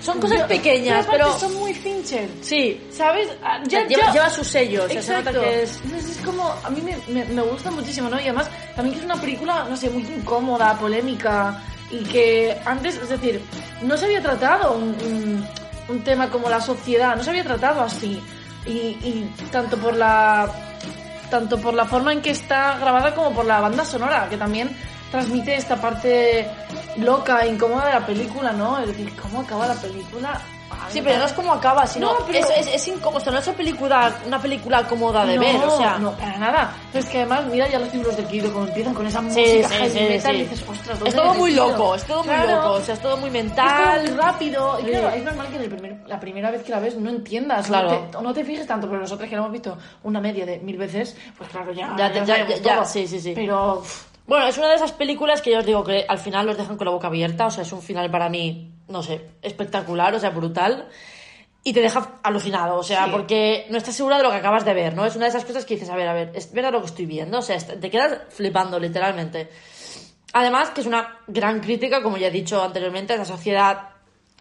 Son 0.00 0.20
cosas 0.20 0.40
Yo- 0.40 0.46
pequeñas, 0.48 1.06
pero... 1.10 1.32
son 1.38 1.54
muy 1.54 1.72
Fincher. 1.72 2.28
Sí, 2.42 2.78
¿Sabes? 2.92 3.26
Ah, 3.42 3.58
sea, 3.66 3.80
Ya, 3.84 3.88
lleva, 3.88 4.06
ya- 4.08 4.12
lleva 4.12 4.28
su 4.28 4.44
sello, 4.44 4.84
o 4.84 4.86
sea, 4.88 5.00
se 5.00 5.12
Exacto. 5.12 5.32
nota 5.32 5.44
que 5.46 5.62
es... 5.62 5.80
Entonces 5.82 6.18
es 6.18 6.24
como, 6.26 6.54
a 6.62 6.68
mí 6.68 6.82
me, 6.82 6.94
me, 7.08 7.24
me 7.24 7.40
gusta 7.40 7.70
muchísimo, 7.70 8.10
¿no? 8.10 8.18
Y 8.18 8.24
además, 8.24 8.50
también 8.76 8.92
que 8.92 8.98
es 9.00 9.04
una 9.06 9.18
película, 9.18 9.64
no 9.66 9.74
sé, 9.78 9.88
muy 9.88 10.02
incómoda, 10.02 10.74
polémica, 10.78 11.58
y 11.90 12.02
que 12.04 12.60
antes, 12.64 12.96
es 12.96 13.08
decir, 13.08 13.42
no 13.82 13.96
se 13.96 14.06
había 14.06 14.22
tratado 14.22 14.76
un, 14.76 15.46
tema 16.04 16.28
como 16.30 16.48
la 16.48 16.60
sociedad, 16.60 17.14
no 17.16 17.22
se 17.22 17.30
había 17.30 17.44
tratado 17.44 17.82
así. 17.82 18.20
Y, 18.66 18.70
y 18.70 19.34
tanto 19.50 19.76
por 19.76 19.94
la 19.94 20.50
tanto 21.30 21.58
por 21.58 21.74
la 21.74 21.84
forma 21.84 22.12
en 22.12 22.22
que 22.22 22.30
está 22.30 22.78
grabada 22.78 23.14
como 23.14 23.34
por 23.34 23.44
la 23.44 23.60
banda 23.60 23.84
sonora, 23.84 24.28
que 24.30 24.36
también 24.36 24.74
transmite 25.10 25.56
esta 25.56 25.76
parte 25.76 26.48
loca 26.96 27.44
e 27.44 27.48
incómoda 27.48 27.86
de 27.86 27.92
la 27.92 28.06
película, 28.06 28.52
¿no? 28.52 28.78
Es 28.80 28.88
decir, 28.88 29.14
¿cómo 29.20 29.40
acaba 29.40 29.66
la 29.66 29.74
película? 29.74 30.40
Sí, 30.90 31.00
pero 31.02 31.18
no 31.18 31.24
es 31.26 31.32
como 31.32 31.52
acaba, 31.52 31.86
sino 31.86 32.12
No, 32.12 32.18
pero- 32.26 32.38
es, 32.38 32.50
es, 32.50 32.66
es 32.74 32.88
incómodo, 32.88 33.20
sea, 33.20 33.32
no 33.32 33.38
es 33.38 33.46
una 33.46 33.56
película, 33.56 34.14
una 34.26 34.38
película 34.40 34.86
cómoda 34.86 35.24
de 35.24 35.34
no, 35.36 35.40
ver, 35.40 35.56
o 35.64 35.76
sea... 35.78 35.98
no, 35.98 36.12
para 36.12 36.38
nada. 36.38 36.72
Pero 36.92 37.04
es 37.04 37.10
que 37.10 37.18
además, 37.18 37.44
mira 37.50 37.68
ya 37.68 37.78
los 37.78 37.92
libros 37.92 38.16
de 38.16 38.24
Kido, 38.24 38.52
como 38.52 38.66
empiezan 38.66 38.94
con 38.94 39.06
esa 39.06 39.20
música 39.20 39.42
sí, 39.68 39.88
sí, 39.88 39.98
metal, 40.00 40.32
sí. 40.32 40.38
y 40.38 40.42
dices, 40.42 40.64
ostras, 40.68 40.98
¿dónde 40.98 41.08
Es 41.10 41.14
todo 41.16 41.34
muy 41.34 41.50
metido? 41.50 41.68
loco, 41.68 41.94
es 41.94 42.04
todo 42.04 42.18
muy 42.24 42.34
Claro. 42.34 42.56
loco, 42.56 42.70
o 42.72 42.80
sea, 42.80 42.94
es 42.94 43.00
todo 43.00 43.16
muy 43.16 43.28
Es 43.28 43.32
todo 43.32 43.42
mental. 43.44 44.00
muy 44.02 44.10
rápido. 44.20 44.78
Y 44.80 44.84
Sí. 44.84 44.90
claro, 44.90 45.08
es 45.10 45.24
normal 45.24 45.46
que 45.48 45.56
en 45.56 45.62
el 45.62 45.68
primer- 45.70 46.02
la 46.08 46.20
primera 46.20 46.50
vez 46.50 46.62
que 46.62 46.72
la 46.72 46.80
ves 46.80 46.96
no 46.96 47.10
entiendas. 47.10 47.66
Claro. 47.66 47.90
No 47.90 47.96
te, 48.18 48.22
no 48.22 48.32
te 48.34 48.44
fijes 48.44 48.66
tanto, 48.66 48.88
pero 48.88 49.00
nosotros 49.00 49.28
que 49.28 49.34
la 49.34 49.40
hemos 49.42 49.52
visto 49.52 49.76
una 50.02 50.20
media 50.20 50.44
de 50.46 50.58
mil 50.58 50.76
veces, 50.76 51.16
pues 51.36 51.48
claro, 51.50 51.72
ya. 51.72 51.94
Ya 51.96 52.12
ya- 52.12 52.24
ya- 52.24 52.46
ya, 52.56 52.74
todo. 52.76 52.84
sí, 52.84 53.06
sí, 53.06 53.20
sí. 53.20 53.32
Pero. 53.34 53.82
Bueno, 54.26 54.46
es 54.46 54.56
una 54.56 54.68
de 54.68 54.76
esas 54.76 54.92
películas 54.92 55.42
que 55.42 55.50
yo 55.52 55.58
os 55.58 55.66
digo 55.66 55.84
que 55.84 56.06
al 56.08 56.18
final 56.18 56.46
los 56.46 56.56
dejan 56.56 56.78
con 56.78 56.86
la 56.86 56.92
boca 56.92 57.08
abierta, 57.08 57.46
o 57.46 57.50
sea, 57.50 57.62
es 57.62 57.70
un 57.72 57.82
final 57.82 58.10
para 58.10 58.30
mí, 58.30 58.73
no 58.88 59.02
sé, 59.02 59.20
espectacular, 59.42 60.14
o 60.14 60.20
sea, 60.20 60.30
brutal. 60.30 60.88
Y 61.62 61.72
te 61.72 61.80
deja 61.80 62.20
alucinado, 62.22 62.76
o 62.76 62.82
sea, 62.82 63.06
Sí. 63.06 63.10
porque 63.10 63.66
no 63.70 63.78
estás 63.78 63.94
segura 63.96 64.18
de 64.18 64.22
lo 64.22 64.30
que 64.30 64.36
acabas 64.36 64.64
de 64.66 64.74
ver, 64.74 64.94
¿no? 64.94 65.06
Es 65.06 65.16
una 65.16 65.24
de 65.24 65.30
esas 65.30 65.46
cosas 65.46 65.64
que 65.64 65.74
dices, 65.74 65.88
a 65.88 65.96
ver, 65.96 66.08
a 66.08 66.12
ver, 66.12 66.32
¿es 66.34 66.52
verdad 66.52 66.72
lo 66.72 66.80
que 66.80 66.86
estoy 66.86 67.06
viendo? 67.06 67.38
O 67.38 67.42
sea, 67.42 67.56
te 67.58 67.90
quedas 67.90 68.18
flipando, 68.28 68.78
literalmente. 68.78 69.48
Además, 70.34 70.70
que 70.70 70.82
es 70.82 70.86
una 70.86 71.20
gran 71.26 71.60
crítica, 71.60 72.02
como 72.02 72.18
ya 72.18 72.26
he 72.26 72.30
dicho 72.30 72.62
anteriormente, 72.62 73.14
a 73.14 73.16
la 73.16 73.24
sociedad 73.24 73.90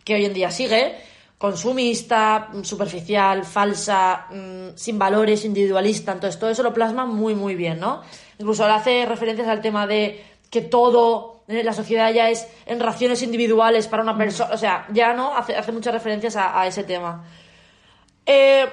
que 0.03 0.15
hoy 0.15 0.25
en 0.25 0.33
día 0.33 0.51
sigue, 0.51 0.97
consumista, 1.37 2.49
superficial, 2.63 3.45
falsa, 3.45 4.27
mm, 4.29 4.69
sin 4.75 4.97
valores, 4.99 5.45
individualista. 5.45 6.11
Entonces, 6.11 6.39
todo 6.39 6.49
eso 6.49 6.63
lo 6.63 6.73
plasma 6.73 7.05
muy, 7.05 7.35
muy 7.35 7.55
bien, 7.55 7.79
¿no? 7.79 8.01
Incluso 8.37 8.63
ahora 8.63 8.75
hace 8.75 9.05
referencias 9.05 9.47
al 9.47 9.61
tema 9.61 9.85
de 9.87 10.23
que 10.49 10.61
todo 10.61 11.32
la 11.47 11.73
sociedad 11.73 12.11
ya 12.11 12.29
es 12.29 12.47
en 12.65 12.79
raciones 12.79 13.21
individuales 13.21 13.87
para 13.87 14.03
una 14.03 14.17
persona. 14.17 14.53
O 14.53 14.57
sea, 14.57 14.87
ya 14.91 15.13
no 15.13 15.35
hace, 15.35 15.55
hace 15.55 15.71
muchas 15.71 15.93
referencias 15.93 16.35
a, 16.35 16.59
a 16.59 16.67
ese 16.67 16.83
tema. 16.83 17.23
Eh, 18.25 18.65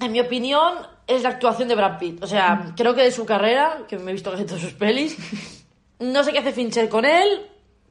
en 0.00 0.12
mi 0.12 0.20
opinión, 0.20 0.74
es 1.06 1.22
la 1.22 1.30
actuación 1.30 1.68
de 1.68 1.74
Brad 1.74 1.98
Pitt. 1.98 2.22
O 2.22 2.26
sea, 2.26 2.72
creo 2.76 2.94
que 2.94 3.02
de 3.02 3.10
su 3.10 3.26
carrera, 3.26 3.82
que 3.88 3.98
me 3.98 4.10
he 4.10 4.14
visto 4.14 4.30
casi 4.30 4.44
todas 4.44 4.62
sus 4.62 4.72
pelis, 4.72 5.16
no 5.98 6.24
sé 6.24 6.32
qué 6.32 6.38
hace 6.38 6.52
Fincher 6.52 6.88
con 6.88 7.04
él, 7.04 7.46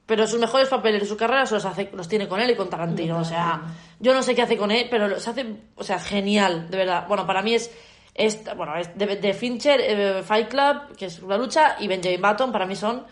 pero 0.05 0.27
sus 0.27 0.39
mejores 0.39 0.67
papeles 0.67 1.01
de 1.01 1.07
su 1.07 1.15
carrera 1.15 1.45
se 1.45 1.55
los, 1.55 1.65
hace, 1.65 1.89
los 1.93 2.07
tiene 2.07 2.27
con 2.27 2.39
él 2.39 2.51
y 2.51 2.55
con 2.55 2.69
Tarantino. 2.69 3.19
O 3.19 3.25
sea, 3.25 3.61
yo 3.99 4.13
no 4.13 4.23
sé 4.23 4.35
qué 4.35 4.41
hace 4.41 4.57
con 4.57 4.71
él, 4.71 4.87
pero 4.89 5.07
los 5.07 5.27
hace, 5.27 5.45
o 5.75 5.83
sea, 5.83 5.99
genial, 5.99 6.69
de 6.69 6.77
verdad. 6.77 7.05
Bueno, 7.07 7.25
para 7.25 7.41
mí 7.41 7.53
es, 7.55 7.71
es 8.13 8.43
bueno, 8.55 8.75
es 8.75 8.97
de, 8.97 9.15
de 9.15 9.33
Fincher, 9.33 9.79
eh, 9.81 10.23
Fight 10.23 10.49
Club, 10.49 10.95
que 10.97 11.05
es 11.05 11.19
una 11.19 11.37
lucha, 11.37 11.77
y 11.79 11.87
Benjamin 11.87 12.21
Button, 12.21 12.51
para 12.51 12.65
mí 12.65 12.75
son 12.75 13.05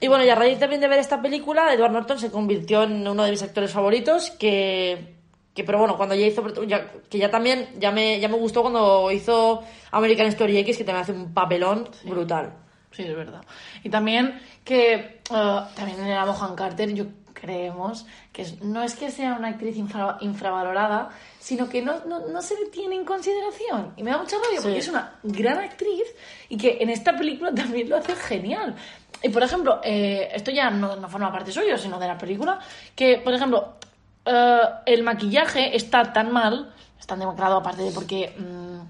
y 0.00 0.08
bueno, 0.08 0.24
y 0.24 0.28
a 0.30 0.34
raíz 0.34 0.58
también 0.58 0.80
de 0.80 0.88
ver 0.88 0.98
esta 0.98 1.20
película, 1.20 1.72
Edward 1.72 1.92
Norton 1.92 2.18
se 2.18 2.30
convirtió 2.30 2.84
en 2.84 3.06
uno 3.06 3.24
de 3.24 3.30
mis 3.30 3.42
actores 3.42 3.72
favoritos, 3.72 4.30
que, 4.32 5.16
que 5.54 5.64
pero 5.64 5.78
bueno, 5.78 5.96
cuando 5.96 6.14
ya 6.14 6.26
hizo, 6.26 6.64
ya- 6.64 6.90
que 7.10 7.18
ya 7.18 7.30
también, 7.30 7.68
ya 7.78 7.90
me, 7.90 8.20
ya 8.20 8.28
me 8.28 8.36
gustó 8.36 8.62
cuando 8.62 9.10
hizo 9.10 9.62
American 9.90 10.26
Story 10.28 10.58
X, 10.58 10.76
que 10.78 10.84
también 10.84 11.02
hace 11.02 11.12
un 11.12 11.34
papelón 11.34 11.88
brutal. 12.04 12.52
Sí, 12.90 13.02
es 13.02 13.14
verdad. 13.14 13.42
Y 13.84 13.90
también 13.90 14.40
que 14.64 14.94
eh, 14.94 15.60
también 15.74 15.98
Mohan 16.26 16.56
Carter 16.56 16.94
yo 16.94 17.04
creemos 17.34 18.06
que 18.32 18.44
no 18.62 18.82
es 18.82 18.94
que 18.96 19.10
sea 19.10 19.34
una 19.34 19.48
actriz 19.48 19.76
infra- 19.76 20.16
infravalorada, 20.20 21.10
sino 21.48 21.66
que 21.66 21.80
no, 21.80 21.94
no, 22.04 22.26
no 22.28 22.42
se 22.42 22.54
le 22.60 22.66
tiene 22.66 22.94
en 22.94 23.04
consideración. 23.06 23.94
Y 23.96 24.02
me 24.02 24.10
da 24.10 24.18
mucha 24.18 24.36
rabia 24.36 24.60
porque 24.60 24.74
Sí. 24.74 24.78
es 24.80 24.88
una 24.88 25.14
gran 25.22 25.58
actriz 25.58 26.04
y 26.50 26.58
que 26.58 26.76
en 26.80 26.90
esta 26.90 27.16
película 27.16 27.50
también 27.62 27.88
lo 27.88 27.96
hace 27.96 28.14
genial. 28.14 28.74
Y 29.22 29.30
por 29.30 29.42
ejemplo, 29.42 29.80
eh, 29.82 30.28
esto 30.34 30.50
ya 30.50 30.68
no, 30.68 30.96
no 30.96 31.08
forma 31.08 31.32
parte 31.32 31.50
suyo, 31.50 31.78
sino 31.78 31.98
de 31.98 32.06
la 32.06 32.18
película, 32.18 32.58
que 32.94 33.16
por 33.24 33.32
ejemplo, 33.32 33.76
eh, 34.26 34.60
el 34.84 35.02
maquillaje 35.02 35.74
está 35.74 36.12
tan 36.12 36.30
mal, 36.32 36.70
es 37.00 37.06
tan 37.06 37.18
demacrado 37.18 37.56
aparte 37.56 37.82
de 37.82 37.92
porque... 37.92 38.24
eh, 38.24 38.80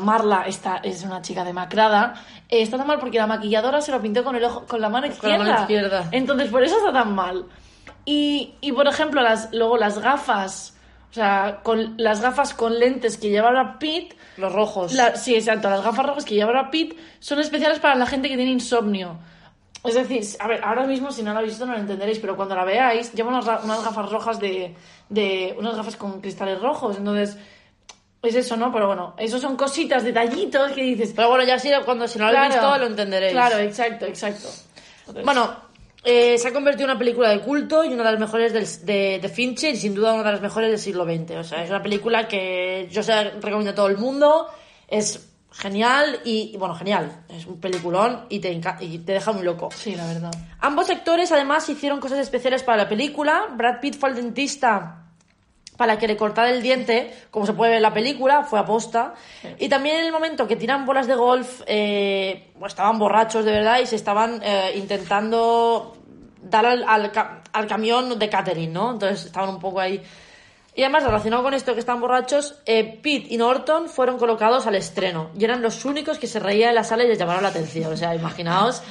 Marla 0.00 0.44
está, 0.46 0.76
es 0.76 1.02
una 1.02 1.20
chica 1.22 1.42
demacrada. 1.42 2.14
eh, 2.48 2.62
está 2.62 2.76
tan 2.78 2.86
mal 2.86 3.00
porque 3.00 3.18
la 3.18 3.26
maquilladora 3.26 3.80
se 3.80 3.90
lo 3.90 4.00
pintó 4.00 4.22
con, 4.22 4.36
el 4.36 4.44
ojo, 4.44 4.64
con 4.68 4.80
la 4.80 4.88
mano 4.88 5.08
Con 5.20 5.30
la 5.30 5.38
mano 5.38 5.60
izquierda. 5.62 6.08
Entonces, 6.12 6.48
por 6.50 6.62
eso 6.62 6.76
está 6.78 6.92
tan 6.92 7.12
mal. 7.16 7.46
Y, 8.04 8.54
y, 8.60 8.70
por 8.70 8.86
ejemplo, 8.86 9.20
las, 9.22 9.48
luego 9.52 9.76
las 9.76 9.98
gafas, 9.98 10.71
o 11.12 11.14
sea, 11.14 11.60
con 11.62 11.94
las 11.98 12.20
gafas 12.22 12.54
con 12.54 12.78
lentes 12.78 13.18
que 13.18 13.28
lleva 13.28 13.50
Brad 13.50 13.76
Pitt, 13.78 14.14
Los 14.38 14.50
rojos. 14.52 14.94
la- 14.94 15.14
sí, 15.14 15.34
exacto, 15.34 15.68
las 15.70 15.84
gafas 15.84 16.06
rojas 16.06 16.24
que 16.24 16.34
lleva 16.34 16.50
Brad 16.52 16.70
Pitt 16.70 16.98
son 17.20 17.38
especiales 17.38 17.78
para 17.80 17.94
la 17.94 18.06
gente 18.06 18.28
que 18.30 18.36
tiene 18.36 18.50
insomnio. 18.50 19.18
Es 19.84 19.94
decir, 19.94 20.22
a 20.40 20.46
ver, 20.48 20.62
ahora 20.64 20.86
mismo 20.86 21.10
si 21.12 21.22
no 21.22 21.32
la 21.32 21.40
habéis 21.40 21.52
visto 21.54 21.66
no 21.66 21.72
lo 21.74 21.78
entenderéis, 21.80 22.18
pero 22.18 22.34
cuando 22.36 22.54
la 22.54 22.64
veáis, 22.64 23.12
lleva 23.12 23.28
unas, 23.28 23.44
unas 23.64 23.84
gafas 23.84 24.10
rojas 24.10 24.40
de, 24.40 24.74
de. 25.10 25.54
unas 25.58 25.76
gafas 25.76 25.96
con 25.96 26.20
cristales 26.20 26.60
rojos, 26.60 26.96
entonces. 26.96 27.36
Es 28.22 28.36
eso, 28.36 28.56
¿no? 28.56 28.70
Pero 28.72 28.86
bueno, 28.86 29.14
eso 29.18 29.40
son 29.40 29.56
cositas, 29.56 30.04
detallitos 30.04 30.70
que 30.72 30.82
dices. 30.82 31.12
Pero 31.16 31.28
bueno, 31.28 31.42
ya 31.44 31.58
si, 31.58 31.70
cuando 31.84 32.06
si 32.06 32.20
no 32.20 32.30
lo 32.30 32.38
habéis 32.38 32.54
visto 32.54 32.78
lo 32.78 32.86
entenderéis. 32.86 33.32
Claro, 33.32 33.58
exacto, 33.58 34.06
exacto. 34.06 34.48
Entonces, 35.00 35.24
Bueno, 35.24 35.56
eh, 36.04 36.36
se 36.38 36.48
ha 36.48 36.52
convertido 36.52 36.84
en 36.86 36.90
una 36.90 36.98
película 36.98 37.28
de 37.30 37.40
culto 37.40 37.84
y 37.84 37.88
una 37.92 38.04
de 38.04 38.10
las 38.12 38.20
mejores 38.20 38.52
del- 38.52 38.86
de, 38.86 39.18
de 39.20 39.28
Fincher 39.28 39.74
y 39.74 39.76
sin 39.76 39.94
duda 39.94 40.14
una 40.14 40.24
de 40.24 40.32
las 40.32 40.40
mejores 40.40 40.70
del 40.70 40.78
siglo 40.78 41.04
XX. 41.04 41.36
O 41.36 41.44
sea, 41.44 41.62
es 41.62 41.70
una 41.70 41.82
película 41.82 42.26
que 42.28 42.88
yo 42.90 43.02
se 43.02 43.12
la 43.12 43.24
recomiendo 43.24 43.70
a 43.70 43.74
todo 43.74 43.86
el 43.88 43.96
mundo. 43.98 44.48
Es 44.88 45.28
genial 45.52 46.20
y, 46.24 46.56
bueno, 46.58 46.74
genial. 46.74 47.24
Es 47.28 47.46
un 47.46 47.60
peliculón 47.60 48.26
y 48.30 48.40
te, 48.40 48.50
y 48.80 48.98
te 48.98 49.12
deja 49.12 49.32
muy 49.32 49.42
loco. 49.44 49.68
Sí, 49.74 49.94
la 49.94 50.06
verdad. 50.06 50.30
Ambos 50.60 50.88
actores 50.90 51.30
además 51.30 51.68
hicieron 51.68 52.00
cosas 52.00 52.18
especiales 52.18 52.62
para 52.62 52.78
la 52.84 52.88
película. 52.88 53.48
Brad 53.54 53.80
Pitt 53.80 53.96
fue 53.98 54.08
el 54.10 54.14
dentista 54.16 55.01
para 55.76 55.98
que 55.98 56.06
le 56.06 56.16
cortara 56.16 56.50
el 56.50 56.62
diente, 56.62 57.12
como 57.30 57.46
se 57.46 57.52
puede 57.54 57.70
ver 57.70 57.76
en 57.78 57.82
la 57.82 57.94
película, 57.94 58.44
fue 58.44 58.58
aposta. 58.58 59.14
Y 59.58 59.68
también 59.68 59.96
en 59.96 60.04
el 60.04 60.12
momento 60.12 60.46
que 60.46 60.56
tiran 60.56 60.84
bolas 60.86 61.06
de 61.06 61.14
golf, 61.14 61.62
eh, 61.66 62.50
pues 62.58 62.72
estaban 62.72 62.98
borrachos 62.98 63.44
de 63.44 63.52
verdad 63.52 63.80
y 63.80 63.86
se 63.86 63.96
estaban 63.96 64.40
eh, 64.44 64.72
intentando 64.76 65.96
dar 66.42 66.66
al, 66.66 66.84
al, 66.86 67.10
ca- 67.12 67.42
al 67.52 67.66
camión 67.66 68.18
de 68.18 68.28
catering, 68.28 68.72
¿no? 68.72 68.92
Entonces 68.92 69.26
estaban 69.26 69.48
un 69.50 69.60
poco 69.60 69.80
ahí. 69.80 70.02
Y 70.74 70.82
además, 70.84 71.04
relacionado 71.04 71.42
con 71.42 71.52
esto 71.52 71.74
que 71.74 71.80
están 71.80 72.00
borrachos, 72.00 72.54
eh, 72.64 72.98
Pete 73.02 73.26
y 73.28 73.36
Norton 73.36 73.90
fueron 73.90 74.16
colocados 74.18 74.66
al 74.66 74.74
estreno 74.74 75.28
y 75.38 75.44
eran 75.44 75.60
los 75.60 75.84
únicos 75.84 76.18
que 76.18 76.26
se 76.26 76.38
reían 76.40 76.70
en 76.70 76.76
la 76.76 76.84
sala 76.84 77.04
y 77.04 77.08
les 77.08 77.18
llamaron 77.18 77.42
la 77.42 77.50
atención. 77.50 77.92
O 77.92 77.96
sea, 77.96 78.14
imaginaos, 78.14 78.82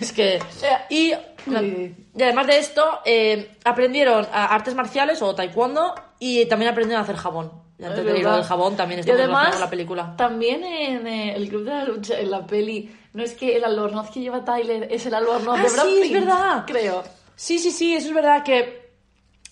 es 0.00 0.12
que... 0.12 0.38
Y, 0.90 1.14
y 1.46 2.22
además 2.22 2.46
de 2.46 2.58
esto, 2.58 3.00
eh, 3.04 3.56
aprendieron 3.64 4.26
a- 4.32 4.46
artes 4.54 4.74
marciales 4.74 5.22
o 5.22 5.34
taekwondo 5.34 5.94
y 6.18 6.44
también 6.46 6.70
aprendieron 6.72 7.00
a 7.00 7.04
hacer 7.04 7.16
jabón. 7.16 7.50
Y 7.78 7.84
antes 7.84 8.04
de 8.04 8.12
del 8.12 8.42
jabón 8.44 8.76
también 8.76 9.00
está 9.00 9.14
además, 9.14 9.58
la 9.58 9.70
película. 9.70 10.14
También 10.16 10.62
en 10.64 11.06
eh, 11.06 11.34
el 11.34 11.48
Club 11.48 11.64
de 11.64 11.70
la 11.70 11.84
Lucha, 11.84 12.18
en 12.20 12.30
la 12.30 12.46
peli, 12.46 12.94
no 13.14 13.22
es 13.22 13.32
que 13.34 13.56
el 13.56 13.64
albornoz 13.64 14.10
que 14.10 14.20
lleva 14.20 14.44
Tyler 14.44 14.86
es 14.90 15.06
el 15.06 15.14
albornoz 15.14 15.58
Ah, 15.58 15.62
de 15.62 15.68
Brad 15.70 15.84
sí, 15.84 16.00
es 16.02 16.12
verdad. 16.12 16.64
Creo. 16.66 17.02
Sí, 17.34 17.58
sí, 17.58 17.70
sí, 17.70 17.94
eso 17.96 18.08
es 18.08 18.14
verdad 18.14 18.42
que 18.44 18.90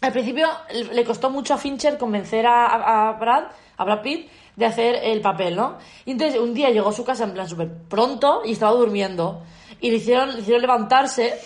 al 0.03 0.13
principio 0.13 0.47
le 0.93 1.05
costó 1.05 1.31
mucho 1.31 1.55
a 1.55 1.59
Fincher 1.59 1.97
convencer 1.97 2.45
a, 2.47 2.67
a- 2.67 3.09
a 3.09 3.13
Brad, 3.15 3.45
a 3.79 3.85
Brad 3.85 4.03
Pitt, 4.03 4.29
de 4.57 4.67
hacer 4.67 4.97
el 5.03 5.21
papel, 5.23 5.57
¿no? 5.57 5.79
Y 6.05 6.11
entonces 6.11 6.39
un 6.39 6.53
día 6.53 6.69
llegó 6.71 6.91
a 6.91 6.93
su 6.93 7.05
casa 7.05 7.25
en 7.25 7.33
plan 7.33 7.49
súper 7.49 7.69
pronto 7.89 8.43
y 8.45 8.53
estaba 8.53 8.73
durmiendo. 8.73 9.43
Y 9.81 9.91
le 9.91 9.97
hicieron, 9.99 10.35
le 10.35 10.41
hicieron 10.41 10.61
levantarse 10.61 11.41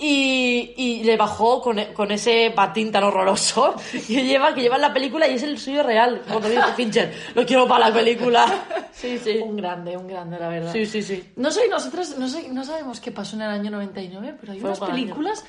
y, 0.00 0.74
y 0.76 1.02
le 1.02 1.16
bajó 1.16 1.60
con, 1.60 1.76
con 1.92 2.12
ese 2.12 2.52
patín 2.54 2.92
tan 2.92 3.02
horroroso 3.02 3.74
que 3.90 4.24
lleva, 4.24 4.54
que 4.54 4.60
lleva 4.60 4.76
en 4.76 4.82
la 4.82 4.94
película 4.94 5.26
y 5.26 5.34
es 5.34 5.42
el 5.42 5.58
suyo 5.58 5.82
real. 5.82 6.22
Cuando 6.28 6.48
dice 6.48 6.62
Fincher, 6.76 7.12
lo 7.34 7.44
quiero 7.44 7.66
para 7.66 7.88
la 7.88 7.94
película. 7.94 8.46
Sí, 8.98 9.16
sí. 9.22 9.38
Un 9.38 9.56
grande, 9.56 9.96
un 9.96 10.08
grande, 10.08 10.40
la 10.40 10.48
verdad. 10.48 10.72
Sí, 10.72 10.84
sí, 10.84 11.04
sí. 11.04 11.22
No 11.36 11.52
sé, 11.52 11.68
nosotros 11.68 12.18
no, 12.18 12.28
sé, 12.28 12.48
no 12.48 12.64
sabemos 12.64 12.98
qué 12.98 13.12
pasó 13.12 13.36
en 13.36 13.42
el 13.42 13.50
año 13.50 13.70
99, 13.70 14.34
pero 14.40 14.52
hay 14.52 14.58
Fue 14.58 14.70
unas 14.70 14.80
películas, 14.80 15.44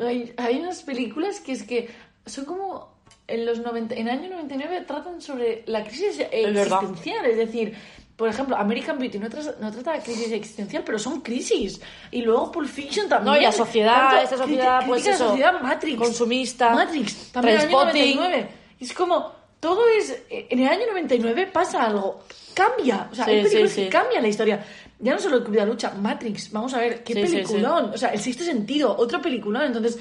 hay, 0.00 0.32
hay 0.36 0.60
unas 0.60 0.82
películas 0.82 1.40
que 1.40 1.50
es 1.50 1.64
que 1.64 1.90
son 2.24 2.44
como 2.44 2.94
en 3.26 3.46
los 3.46 3.58
90, 3.58 3.96
en 3.96 4.06
el 4.06 4.18
año 4.18 4.30
99 4.30 4.82
tratan 4.86 5.20
sobre 5.20 5.64
la 5.66 5.82
crisis 5.82 6.20
existencial, 6.20 7.26
es 7.26 7.36
decir, 7.36 7.74
por 8.16 8.28
ejemplo, 8.28 8.56
American 8.56 8.98
Beauty 8.98 9.18
no 9.18 9.28
trata, 9.28 9.54
no 9.60 9.70
trata 9.72 9.92
de 9.94 10.00
crisis 10.00 10.30
existencial, 10.32 10.82
pero 10.86 10.98
son 10.98 11.20
crisis. 11.20 11.80
Y 12.12 12.22
luego 12.22 12.52
Pulp 12.52 12.68
Fiction 12.68 13.08
también. 13.08 13.34
No, 13.34 13.40
y 13.40 13.42
la 13.44 13.50
sociedad, 13.52 14.22
esta 14.22 14.36
sociedad, 14.36 14.78
crítica- 14.78 14.86
pues 14.86 15.02
crítica 15.02 15.14
eso, 15.14 15.24
la 15.24 15.30
sociedad 15.30 15.60
Matrix. 15.60 15.98
consumista, 15.98 16.70
Matrix, 16.74 17.32
también 17.32 17.54
el 17.56 17.60
año 17.62 17.70
Trainspotting. 17.80 18.16
99. 18.16 18.48
Y 18.80 18.84
es 18.84 18.92
como, 18.92 19.32
todo 19.58 19.82
es, 19.98 20.22
en 20.30 20.58
el 20.60 20.68
año 20.68 20.86
99 20.88 21.48
pasa 21.52 21.84
algo, 21.84 22.22
cambia. 22.54 23.08
O 23.10 23.14
sea, 23.14 23.24
Sí, 23.24 23.30
hay 23.32 23.42
películas 23.42 23.70
sí, 23.70 23.76
sí. 23.76 23.82
que 23.84 23.88
cambian 23.90 24.22
la 24.22 24.28
historia. 24.28 24.64
Ya 25.00 25.12
no 25.12 25.18
solo 25.18 25.38
el 25.38 25.42
Club 25.42 25.54
de 25.54 25.60
la 25.60 25.66
Lucha, 25.66 25.90
Matrix, 25.94 26.52
vamos 26.52 26.72
a 26.74 26.78
ver, 26.78 27.02
qué 27.02 27.14
peliculón. 27.14 27.90
O 27.94 27.98
sea, 27.98 28.10
el 28.10 28.20
sexto 28.20 28.44
sentido, 28.44 28.94
otro 28.96 29.20
peliculón. 29.20 29.64
Entonces, 29.64 29.98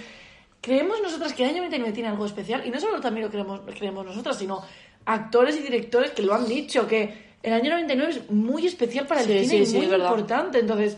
creemos 0.62 1.02
nosotras 1.02 1.34
que 1.34 1.43
el 1.43 1.49
año 1.49 1.58
99 1.58 1.91
tiene 1.93 2.10
algo 2.10 2.26
especial. 2.28 2.65
Y 2.65 2.69
no 2.69 2.80
solo 2.80 3.02
también 3.02 3.26
lo 3.26 3.32
creemos, 3.32 3.62
creemos 3.76 4.06
nosotras, 4.06 4.38
sino 4.38 4.62
actores 5.06 5.58
y 5.58 5.60
directores 5.62 6.12
que 6.12 6.21
lo 6.21 6.34
han 6.36 6.47
dicho, 6.47 6.88
que 6.88 7.33
el 7.43 7.53
año 7.53 7.71
99 7.71 8.12
es 8.12 8.32
muy 8.32 8.65
especial 8.65 9.06
para 9.06 9.21
el 9.21 9.27
Sí, 9.27 9.45
cine 9.47 9.65
sí, 9.65 9.75
y 9.75 9.77
muy 9.79 9.86
verdad. 9.88 10.08
importante. 10.10 10.60
Entonces, 10.60 10.97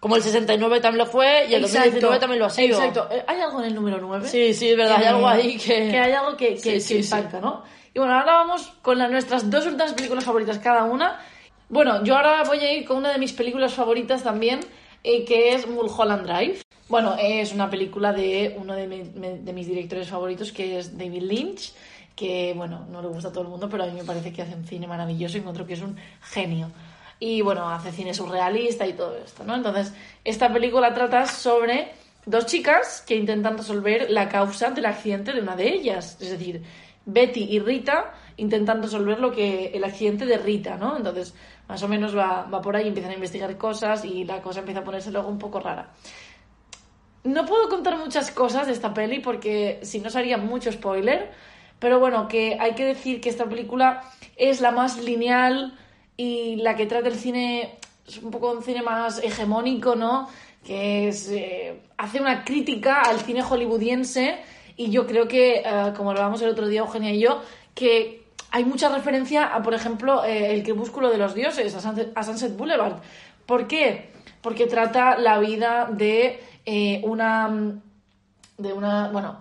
Como 0.00 0.16
el 0.16 0.22
69 0.22 0.80
también 0.80 0.98
lo 0.98 1.06
fue 1.06 1.46
y 1.48 1.54
el 1.54 1.62
2019 1.62 2.18
también 2.18 2.40
lo 2.40 2.46
ha 2.46 2.50
sido. 2.50 2.76
Exacto. 2.76 3.06
Eh, 3.14 3.22
¿Hay 3.26 3.40
algo 3.40 3.60
en 3.60 3.66
el 3.66 3.74
número 3.76 3.98
9? 4.00 4.26
Sí, 4.28 4.52
sí, 4.52 4.70
es 4.70 4.76
verdad, 4.76 4.96
hay 4.98 5.04
algo 5.04 5.28
ahí 5.28 5.56
que... 5.56 5.90
que 5.90 5.98
hay 5.98 6.12
algo 6.12 6.36
que, 6.36 6.56
que, 6.56 6.80
Sí, 6.80 6.94
que 6.94 7.00
impacta, 7.02 7.40
¿no? 7.40 7.62
Y 7.94 7.98
bueno, 8.00 8.14
ahora 8.18 8.32
vamos 8.38 8.72
con 8.82 8.98
la- 8.98 9.06
nuestras 9.08 9.48
dos 9.48 9.64
últimas 9.66 9.92
películas 9.92 10.24
favoritas 10.24 10.58
cada 10.58 10.82
una. 10.84 11.20
Bueno, 11.68 12.02
yo 12.04 12.16
ahora 12.16 12.42
voy 12.42 12.58
a 12.58 12.72
ir 12.72 12.84
con 12.84 12.96
una 12.96 13.12
de 13.12 13.18
mis 13.18 13.32
películas 13.32 13.74
favoritas 13.74 14.24
también, 14.24 14.58
eh, 15.04 15.24
que 15.24 15.54
es 15.54 15.68
Mulholland 15.68 16.26
Drive. 16.26 16.58
Bueno, 16.88 17.14
es 17.18 17.52
una 17.52 17.70
película 17.70 18.12
de 18.12 18.56
uno 18.58 18.74
de, 18.74 18.86
mi- 18.88 19.04
de 19.04 19.52
mis 19.52 19.68
directores 19.68 20.08
favoritos, 20.08 20.50
que 20.52 20.78
es 20.78 20.98
David 20.98 21.22
Lynch, 21.22 21.72
que, 22.14 22.52
bueno, 22.56 22.86
no 22.90 23.02
le 23.02 23.08
gusta 23.08 23.28
a 23.28 23.32
todo 23.32 23.44
el 23.44 23.50
mundo, 23.50 23.68
pero 23.68 23.84
a 23.84 23.86
mí 23.86 23.92
me 23.92 24.04
parece 24.04 24.32
que 24.32 24.42
hace 24.42 24.54
un 24.54 24.64
cine 24.64 24.86
maravilloso 24.86 25.36
y 25.36 25.40
encuentro 25.40 25.66
que 25.66 25.74
es 25.74 25.82
un 25.82 25.96
genio. 26.22 26.70
Y 27.18 27.40
bueno, 27.40 27.68
hace 27.70 27.92
cine 27.92 28.14
surrealista 28.14 28.86
y 28.86 28.94
todo 28.94 29.16
esto, 29.16 29.44
¿no? 29.44 29.54
Entonces, 29.54 29.92
esta 30.24 30.52
película 30.52 30.92
trata 30.92 31.26
sobre 31.26 31.92
dos 32.26 32.46
chicas 32.46 33.02
que 33.06 33.16
intentan 33.16 33.56
resolver 33.56 34.10
la 34.10 34.28
causa 34.28 34.70
del 34.70 34.86
accidente 34.86 35.32
de 35.32 35.40
una 35.40 35.56
de 35.56 35.68
ellas. 35.68 36.16
Es 36.20 36.30
decir, 36.30 36.62
Betty 37.06 37.44
y 37.44 37.58
Rita 37.60 38.12
intentan 38.36 38.82
resolver 38.82 39.20
lo 39.20 39.30
que 39.32 39.66
el 39.74 39.84
accidente 39.84 40.26
de 40.26 40.38
Rita, 40.38 40.76
¿no? 40.76 40.96
Entonces, 40.96 41.34
más 41.68 41.82
o 41.82 41.88
menos 41.88 42.16
va, 42.16 42.44
va 42.44 42.60
por 42.60 42.76
ahí, 42.76 42.88
empiezan 42.88 43.12
a 43.12 43.14
investigar 43.14 43.56
cosas 43.56 44.04
y 44.04 44.24
la 44.24 44.40
cosa 44.40 44.60
empieza 44.60 44.80
a 44.80 44.84
ponerse 44.84 45.10
luego 45.10 45.28
un 45.28 45.38
poco 45.38 45.60
rara. 45.60 45.90
No 47.24 47.46
puedo 47.46 47.68
contar 47.68 47.98
muchas 47.98 48.32
cosas 48.32 48.66
de 48.66 48.72
esta 48.72 48.92
peli 48.92 49.20
porque 49.20 49.78
si 49.82 50.00
no 50.00 50.10
sería 50.10 50.38
mucho 50.38 50.72
spoiler, 50.72 51.30
pero 51.82 51.98
bueno, 51.98 52.28
que 52.28 52.56
hay 52.60 52.74
que 52.74 52.84
decir 52.84 53.20
que 53.20 53.28
esta 53.28 53.46
película 53.46 54.04
es 54.36 54.60
la 54.60 54.70
más 54.70 54.98
lineal 54.98 55.76
y 56.16 56.54
la 56.56 56.76
que 56.76 56.86
trata 56.86 57.08
el 57.08 57.16
cine, 57.16 57.76
es 58.06 58.18
un 58.18 58.30
poco 58.30 58.52
un 58.52 58.62
cine 58.62 58.82
más 58.82 59.18
hegemónico, 59.18 59.96
¿no? 59.96 60.28
Que 60.64 61.08
es, 61.08 61.28
eh, 61.28 61.80
hace 61.98 62.20
una 62.20 62.44
crítica 62.44 63.00
al 63.00 63.18
cine 63.18 63.42
hollywoodiense 63.42 64.38
y 64.76 64.90
yo 64.92 65.08
creo 65.08 65.26
que, 65.26 65.56
eh, 65.56 65.92
como 65.96 66.10
hablábamos 66.10 66.40
el 66.42 66.50
otro 66.50 66.68
día 66.68 66.82
Eugenia 66.82 67.12
y 67.12 67.18
yo, 67.18 67.42
que 67.74 68.22
hay 68.52 68.64
mucha 68.64 68.88
referencia 68.88 69.52
a, 69.52 69.60
por 69.60 69.74
ejemplo, 69.74 70.24
eh, 70.24 70.54
El 70.54 70.62
crepúsculo 70.62 71.10
de 71.10 71.18
los 71.18 71.34
dioses, 71.34 71.74
a 71.74 71.80
Sunset, 71.80 72.12
a 72.14 72.22
Sunset 72.22 72.56
Boulevard. 72.56 73.00
¿Por 73.44 73.66
qué? 73.66 74.12
Porque 74.40 74.66
trata 74.66 75.18
la 75.18 75.40
vida 75.40 75.88
de 75.90 76.38
eh, 76.64 77.00
una 77.02 77.50
de 78.56 78.72
una, 78.72 79.08
bueno, 79.08 79.40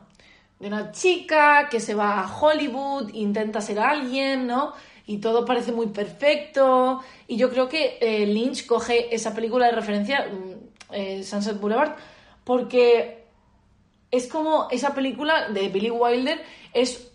de 0.61 0.67
una 0.67 0.91
chica 0.91 1.67
que 1.69 1.79
se 1.79 1.95
va 1.95 2.21
a 2.21 2.39
Hollywood, 2.39 3.09
intenta 3.13 3.61
ser 3.61 3.79
alguien, 3.79 4.45
¿no? 4.45 4.73
Y 5.07 5.17
todo 5.17 5.43
parece 5.43 5.71
muy 5.71 5.87
perfecto. 5.87 7.01
Y 7.27 7.35
yo 7.35 7.49
creo 7.49 7.67
que 7.67 7.97
eh, 7.99 8.27
Lynch 8.27 8.67
coge 8.67 9.13
esa 9.13 9.33
película 9.33 9.65
de 9.65 9.71
referencia, 9.71 10.27
mm, 10.31 10.93
eh, 10.93 11.23
Sunset 11.23 11.59
Boulevard, 11.59 11.95
porque 12.43 13.25
es 14.11 14.27
como 14.27 14.67
esa 14.69 14.93
película 14.93 15.49
de 15.49 15.69
Billy 15.69 15.89
Wilder 15.89 16.39
es 16.73 17.11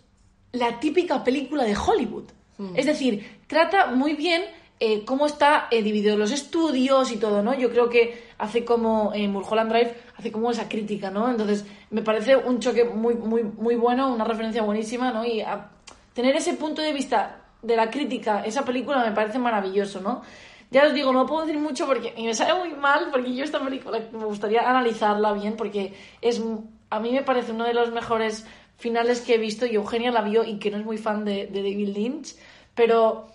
la 0.51 0.79
típica 0.81 1.23
película 1.23 1.63
de 1.63 1.75
Hollywood. 1.75 2.25
Es 2.73 2.87
decir, 2.87 3.39
trata 3.45 3.91
muy 3.91 4.13
bien 4.13 4.41
eh, 4.79 5.03
cómo 5.05 5.25
está 5.25 5.67
eh, 5.71 5.81
dividido 5.81 6.17
los 6.17 6.31
estudios 6.31 7.11
y 7.11 7.17
todo, 7.17 7.41
¿no? 7.41 7.53
Yo 7.55 7.69
creo 7.71 7.89
que 7.89 8.23
hace 8.37 8.63
como 8.63 9.11
en 9.13 9.31
Mulholland 9.31 9.71
Drive 9.71 9.95
hace 10.17 10.31
como 10.31 10.51
esa 10.51 10.69
crítica, 10.69 11.09
¿no? 11.09 11.29
Entonces 11.29 11.65
me 11.89 12.01
parece 12.01 12.35
un 12.35 12.59
choque 12.59 12.83
muy 12.85 13.15
muy 13.15 13.43
muy 13.43 13.75
bueno, 13.75 14.13
una 14.13 14.23
referencia 14.23 14.61
buenísima, 14.61 15.11
¿no? 15.11 15.25
Y 15.25 15.41
a- 15.41 15.69
tener 16.13 16.35
ese 16.35 16.53
punto 16.53 16.81
de 16.81 16.93
vista 16.93 17.41
de 17.61 17.75
la 17.75 17.89
crítica, 17.89 18.43
esa 18.45 18.63
película 18.65 19.03
me 19.03 19.11
parece 19.11 19.39
maravilloso, 19.39 19.99
¿no? 20.01 20.21
Ya 20.69 20.85
os 20.85 20.93
digo, 20.93 21.13
no 21.13 21.25
puedo 21.25 21.45
decir 21.45 21.59
mucho 21.59 21.85
porque 21.87 22.13
me 22.17 22.33
sale 22.33 22.53
muy 22.53 22.73
mal 22.77 23.07
porque 23.11 23.33
yo 23.33 23.43
esta 23.43 23.59
película 23.63 23.99
me 24.11 24.25
gustaría 24.25 24.69
analizarla 24.69 25.31
bien 25.33 25.55
porque 25.55 25.93
es 26.21 26.41
a 26.89 26.99
mí 26.99 27.11
me 27.11 27.21
parece 27.23 27.51
uno 27.51 27.63
de 27.65 27.73
los 27.73 27.91
mejores 27.91 28.45
finales 28.77 29.21
que 29.21 29.35
he 29.35 29.37
visto 29.37 29.65
y 29.65 29.75
Eugenia 29.75 30.11
la 30.11 30.21
vio 30.21 30.43
y 30.43 30.59
que 30.59 30.69
no 30.69 30.77
es 30.77 30.85
muy 30.85 30.97
fan 30.97 31.23
de, 31.25 31.47
de 31.47 31.61
David 31.63 31.89
Lynch, 31.95 32.35
pero 32.75 33.27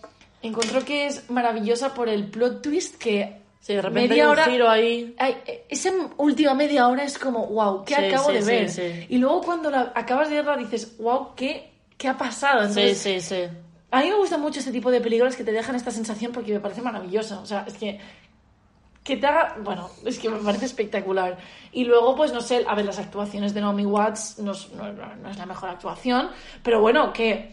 encontró 0.43 0.85
que 0.85 1.07
es 1.07 1.31
maravillosa 1.31 1.95
por 1.95 2.09
el 2.09 2.27
plot 2.27 2.63
twist 2.63 2.97
que 2.97 3.41
Sí, 3.61 3.75
de 3.75 3.83
repente 3.83 4.09
media 4.09 4.25
hay 4.25 4.27
un 4.27 4.33
hora 4.33 4.45
giro 4.47 4.69
ahí. 4.69 5.15
Ay, 5.19 5.37
esa 5.69 5.91
última 6.17 6.53
media 6.55 6.89
hora 6.89 7.05
es 7.05 7.17
como, 7.17 7.47
wow, 7.47 7.85
¿qué 7.85 7.95
Sí, 7.95 8.05
acabo 8.07 8.29
sí, 8.29 8.33
de 8.35 8.43
sí, 8.43 8.49
ver? 8.51 8.71
sí. 8.71 9.07
Y 9.09 9.19
luego 9.19 9.41
cuando 9.41 9.71
la 9.71 9.93
acabas 9.95 10.29
de 10.31 10.35
verla 10.37 10.57
dices, 10.57 10.97
wow, 10.99 11.29
¿qué, 11.37 11.71
qué 11.97 12.09
ha 12.09 12.19
pasado? 12.19 12.63
Sí, 12.73 12.81
Entonces, 12.81 12.99
sí, 12.99 13.21
sí. 13.21 13.43
a 13.93 14.01
mí 14.01 14.09
me 14.09 14.17
gusta 14.17 14.37
mucho 14.37 14.59
este 14.59 14.73
tipo 14.73 14.91
de 14.91 15.01
películas 15.01 15.37
que 15.37 15.45
te 15.45 15.53
dejan 15.53 15.77
esta 15.77 15.93
sensación 15.93 16.33
porque 16.33 16.53
me 16.55 16.59
parece 16.59 16.83
maravillosa. 16.83 17.39
O 17.41 17.47
sea, 17.47 17.65
es 17.69 17.75
que. 17.75 18.01
Que 19.05 19.17
te 19.17 19.27
haga. 19.29 19.57
Bueno, 19.63 19.89
es 20.07 20.19
que 20.19 20.29
me 20.29 20.39
parece 20.39 20.65
espectacular. 20.67 21.39
Y 21.73 21.85
luego, 21.85 22.15
pues 22.17 22.33
no 22.33 22.41
sé, 22.41 22.65
a 22.69 22.75
ver, 22.75 22.85
las 22.85 22.99
actuaciones 22.99 23.53
de 23.55 23.61
Naomi 23.61 23.85
Watts 23.87 24.39
no 24.41 24.53
no- 24.77 24.93
no 25.17 25.31
es 25.31 25.37
la 25.39 25.47
mejor 25.47 25.71
actuación, 25.71 26.31
pero 26.65 26.81
bueno, 26.81 27.13
que. 27.13 27.53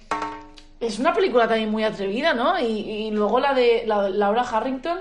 Es 0.80 1.00
una 1.00 1.14
película 1.14 1.48
también 1.48 1.70
muy 1.70 1.84
atrevida, 1.84 2.34
¿no? 2.34 2.60
Y, 2.60 2.66
y 2.66 3.12
luego 3.12 3.40
la 3.40 3.54
de 3.54 3.84
la, 3.86 4.10
Laura 4.10 4.44
Harrington, 4.44 5.00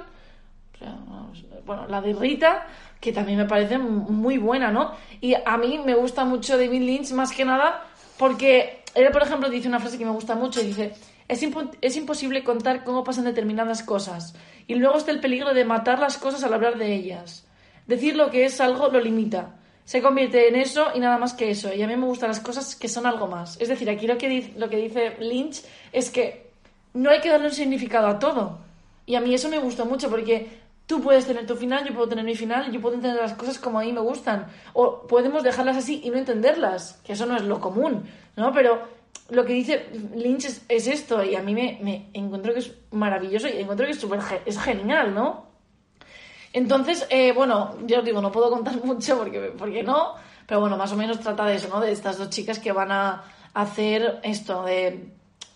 bueno, 1.65 1.87
la 1.87 2.01
de 2.01 2.15
Rita, 2.15 2.67
que 3.01 3.13
también 3.13 3.39
me 3.39 3.45
parece 3.45 3.79
muy 3.79 4.39
buena, 4.39 4.71
¿no? 4.71 4.93
Y 5.21 5.35
a 5.35 5.57
mí 5.57 5.81
me 5.85 5.95
gusta 5.95 6.25
mucho 6.25 6.57
David 6.57 6.83
Lynch 6.83 7.13
más 7.13 7.33
que 7.33 7.45
nada 7.45 7.85
porque 8.19 8.83
él, 8.95 9.09
por 9.13 9.23
ejemplo, 9.23 9.49
dice 9.49 9.69
una 9.69 9.79
frase 9.79 9.99
que 9.99 10.05
me 10.05 10.11
gusta 10.11 10.35
mucho 10.35 10.61
y 10.61 10.67
dice, 10.67 10.95
es 11.29 11.97
imposible 11.97 12.43
contar 12.43 12.85
cómo 12.85 13.05
pasan 13.05 13.25
determinadas 13.25 13.83
cosas 13.83 14.35
y 14.67 14.75
luego 14.75 14.99
está 14.99 15.13
el 15.13 15.21
peligro 15.21 15.55
de 15.55 15.65
matar 15.65 15.99
las 15.99 16.19
cosas 16.19 16.43
al 16.43 16.55
hablar 16.55 16.79
de 16.79 16.95
ellas. 16.95 17.47
Decir 17.87 18.17
lo 18.17 18.31
que 18.31 18.45
es 18.45 18.61
algo 18.61 18.89
lo 18.89 19.01
limita. 19.01 19.58
Se 19.89 20.03
convierte 20.03 20.49
en 20.49 20.57
eso 20.57 20.89
y 20.95 21.01
nada 21.01 21.17
más 21.17 21.33
que 21.33 21.51
eso. 21.51 21.73
Y 21.73 21.81
a 21.81 21.87
mí 21.87 21.97
me 21.97 22.05
gustan 22.05 22.29
las 22.29 22.41
cosas 22.41 22.77
que 22.77 22.89
son 22.89 23.07
algo 23.07 23.27
más. 23.27 23.59
Es 23.59 23.69
decir, 23.69 23.89
aquí 23.89 24.07
lo 24.07 24.19
que, 24.19 24.29
dice, 24.29 24.53
lo 24.59 24.69
que 24.69 24.77
dice 24.77 25.17
Lynch 25.19 25.63
es 25.93 26.11
que 26.11 26.51
no 26.93 27.09
hay 27.09 27.23
que 27.23 27.31
darle 27.31 27.47
un 27.47 27.55
significado 27.55 28.07
a 28.07 28.19
todo. 28.19 28.59
Y 29.07 29.15
a 29.15 29.23
mí 29.23 29.33
eso 29.33 29.49
me 29.49 29.59
gustó 29.59 29.87
mucho 29.87 30.11
porque 30.11 30.47
tú 30.85 31.01
puedes 31.01 31.25
tener 31.25 31.47
tu 31.47 31.57
final, 31.57 31.87
yo 31.87 31.95
puedo 31.95 32.07
tener 32.07 32.27
mi 32.27 32.35
final, 32.35 32.71
yo 32.71 32.83
puedo 32.83 32.97
entender 32.97 33.19
las 33.19 33.33
cosas 33.33 33.59
como 33.59 33.81
a 33.81 33.83
mí 33.83 33.91
me 33.95 34.03
gustan. 34.03 34.49
O 34.75 35.07
podemos 35.07 35.43
dejarlas 35.43 35.79
así 35.79 36.03
y 36.05 36.11
no 36.11 36.19
entenderlas, 36.19 37.01
que 37.03 37.15
eso 37.15 37.25
no 37.25 37.35
es 37.35 37.45
lo 37.45 37.59
común, 37.59 38.05
¿no? 38.37 38.53
Pero 38.53 38.83
lo 39.31 39.47
que 39.47 39.55
dice 39.55 39.87
Lynch 40.15 40.51
es, 40.69 40.87
esto 40.87 41.25
y 41.25 41.35
a 41.35 41.43
mí 41.43 41.55
me, 41.55 41.79
me, 41.81 42.11
encuentro 42.13 42.53
que 42.53 42.59
es 42.59 42.75
maravilloso 42.91 43.49
y 43.49 43.53
encuentro 43.53 43.87
que 43.87 43.93
es, 43.93 43.99
super, 43.99 44.21
es 44.45 44.61
genial, 44.61 45.15
¿no? 45.15 45.48
Entonces, 46.59 47.07
eh, 47.09 47.33
bueno, 47.33 47.77
yo 47.87 48.01
os 48.01 48.05
digo, 48.05 48.21
no 48.21 48.33
puedo 48.33 48.51
contar 48.51 48.77
mucho 48.85 49.17
porque, 49.17 49.53
porque 49.57 49.83
no, 49.85 50.15
pero 50.47 50.61
bueno, 50.61 50.77
más 50.77 50.93
o 50.93 50.97
menos 50.97 51.21
trata 51.21 51.47
de 51.47 51.55
eso, 51.55 51.69
¿no? 51.69 51.81
De 51.81 51.93
estas 51.93 52.19
dos 52.19 52.31
chicas 52.31 52.59
que 52.59 52.73
van 52.73 52.91
a 52.91 53.23
hacer 53.55 54.19
esto, 54.25 54.65
de, 54.65 55.09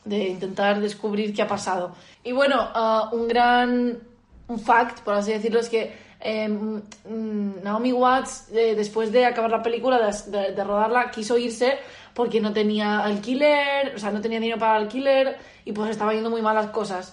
intentar 0.06 0.80
descubrir 0.80 1.34
qué 1.34 1.42
ha 1.42 1.48
pasado. 1.48 1.92
Y 2.22 2.30
bueno, 2.32 2.56
ah, 2.56 3.10
un 3.12 3.26
gran 3.26 3.98
un 4.46 4.60
fact, 4.60 5.00
por 5.00 5.14
así 5.14 5.32
decirlo, 5.32 5.60
es 5.60 5.68
que 5.68 5.92
em, 6.20 6.80
mm, 7.08 7.62
Naomi 7.64 7.92
Watts, 7.92 8.48
eh, 8.52 8.74
después 8.76 9.10
de 9.10 9.24
acabar 9.24 9.50
la 9.50 9.62
película, 9.62 9.98
de, 9.98 10.64
rodarla, 10.64 11.10
quiso 11.10 11.36
irse 11.36 11.78
porque 12.14 12.40
no 12.40 12.52
tenía 12.52 13.00
alquiler, 13.00 13.94
o 13.96 13.98
sea, 13.98 14.12
no 14.12 14.20
tenía 14.20 14.38
dinero 14.38 14.58
para 14.60 14.76
alquiler 14.76 15.36
y 15.64 15.72
pues 15.72 15.90
estaba 15.90 16.12
yendo 16.12 16.30
muy 16.30 16.42
mal 16.42 16.54
las 16.54 16.70
cosas. 16.70 17.12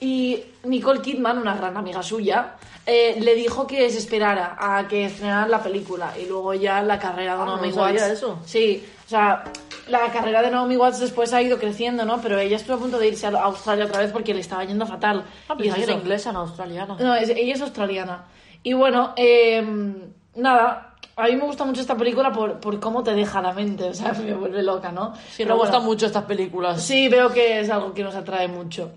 Y 0.00 0.42
Nicole 0.64 1.00
Kidman, 1.00 1.38
una 1.38 1.56
gran 1.56 1.76
amiga 1.76 2.02
suya, 2.02 2.54
eh, 2.86 3.18
le 3.20 3.34
dijo 3.34 3.66
que 3.66 3.90
se 3.90 3.98
esperara 3.98 4.56
a 4.58 4.86
que 4.86 5.06
estrenaran 5.06 5.50
la 5.50 5.62
película 5.62 6.12
y 6.18 6.26
luego 6.26 6.54
ya 6.54 6.82
la 6.82 6.98
carrera 6.98 7.36
de 7.36 7.42
ah, 7.42 7.44
Naomi 7.44 7.72
Watts. 7.72 8.02
eso? 8.02 8.38
Sí, 8.44 8.82
o 9.04 9.08
sea, 9.08 9.44
la 9.88 10.10
carrera 10.12 10.40
de 10.42 10.50
Naomi 10.50 10.76
Watts 10.76 11.00
después 11.00 11.32
ha 11.32 11.42
ido 11.42 11.58
creciendo, 11.58 12.04
¿no? 12.04 12.20
Pero 12.20 12.38
ella 12.38 12.56
estuvo 12.56 12.76
a 12.76 12.78
punto 12.78 12.98
de 12.98 13.08
irse 13.08 13.26
a 13.26 13.30
Australia 13.42 13.86
otra 13.86 14.00
vez 14.00 14.12
porque 14.12 14.32
le 14.32 14.40
estaba 14.40 14.64
yendo 14.64 14.86
fatal. 14.86 15.24
Ah, 15.48 15.56
y 15.58 15.68
es 15.68 15.88
inglesa, 15.88 16.32
no 16.32 16.40
australiana. 16.40 16.96
No, 16.98 17.14
ella 17.14 17.54
es 17.54 17.60
australiana. 17.60 18.24
Y 18.62 18.72
bueno, 18.72 19.12
em, 19.16 20.12
nada, 20.36 20.94
a 21.16 21.24
mí 21.24 21.36
me 21.36 21.44
gusta 21.44 21.64
mucho 21.64 21.80
esta 21.80 21.96
película 21.96 22.32
por, 22.32 22.60
por 22.60 22.78
cómo 22.80 23.02
te 23.02 23.12
deja 23.12 23.42
la 23.42 23.52
mente, 23.52 23.84
o 23.84 23.94
sea, 23.94 24.12
me 24.24 24.34
vuelve 24.34 24.62
loca, 24.62 24.92
¿no? 24.92 25.12
Sí, 25.30 25.44
me 25.44 25.54
gustan 25.54 25.84
mucho 25.84 26.06
estas 26.06 26.24
películas. 26.24 26.82
Sí, 26.82 27.08
veo 27.08 27.30
que 27.32 27.60
es 27.60 27.70
algo 27.70 27.92
que 27.92 28.02
nos 28.02 28.14
atrae 28.14 28.48
mucho. 28.48 28.92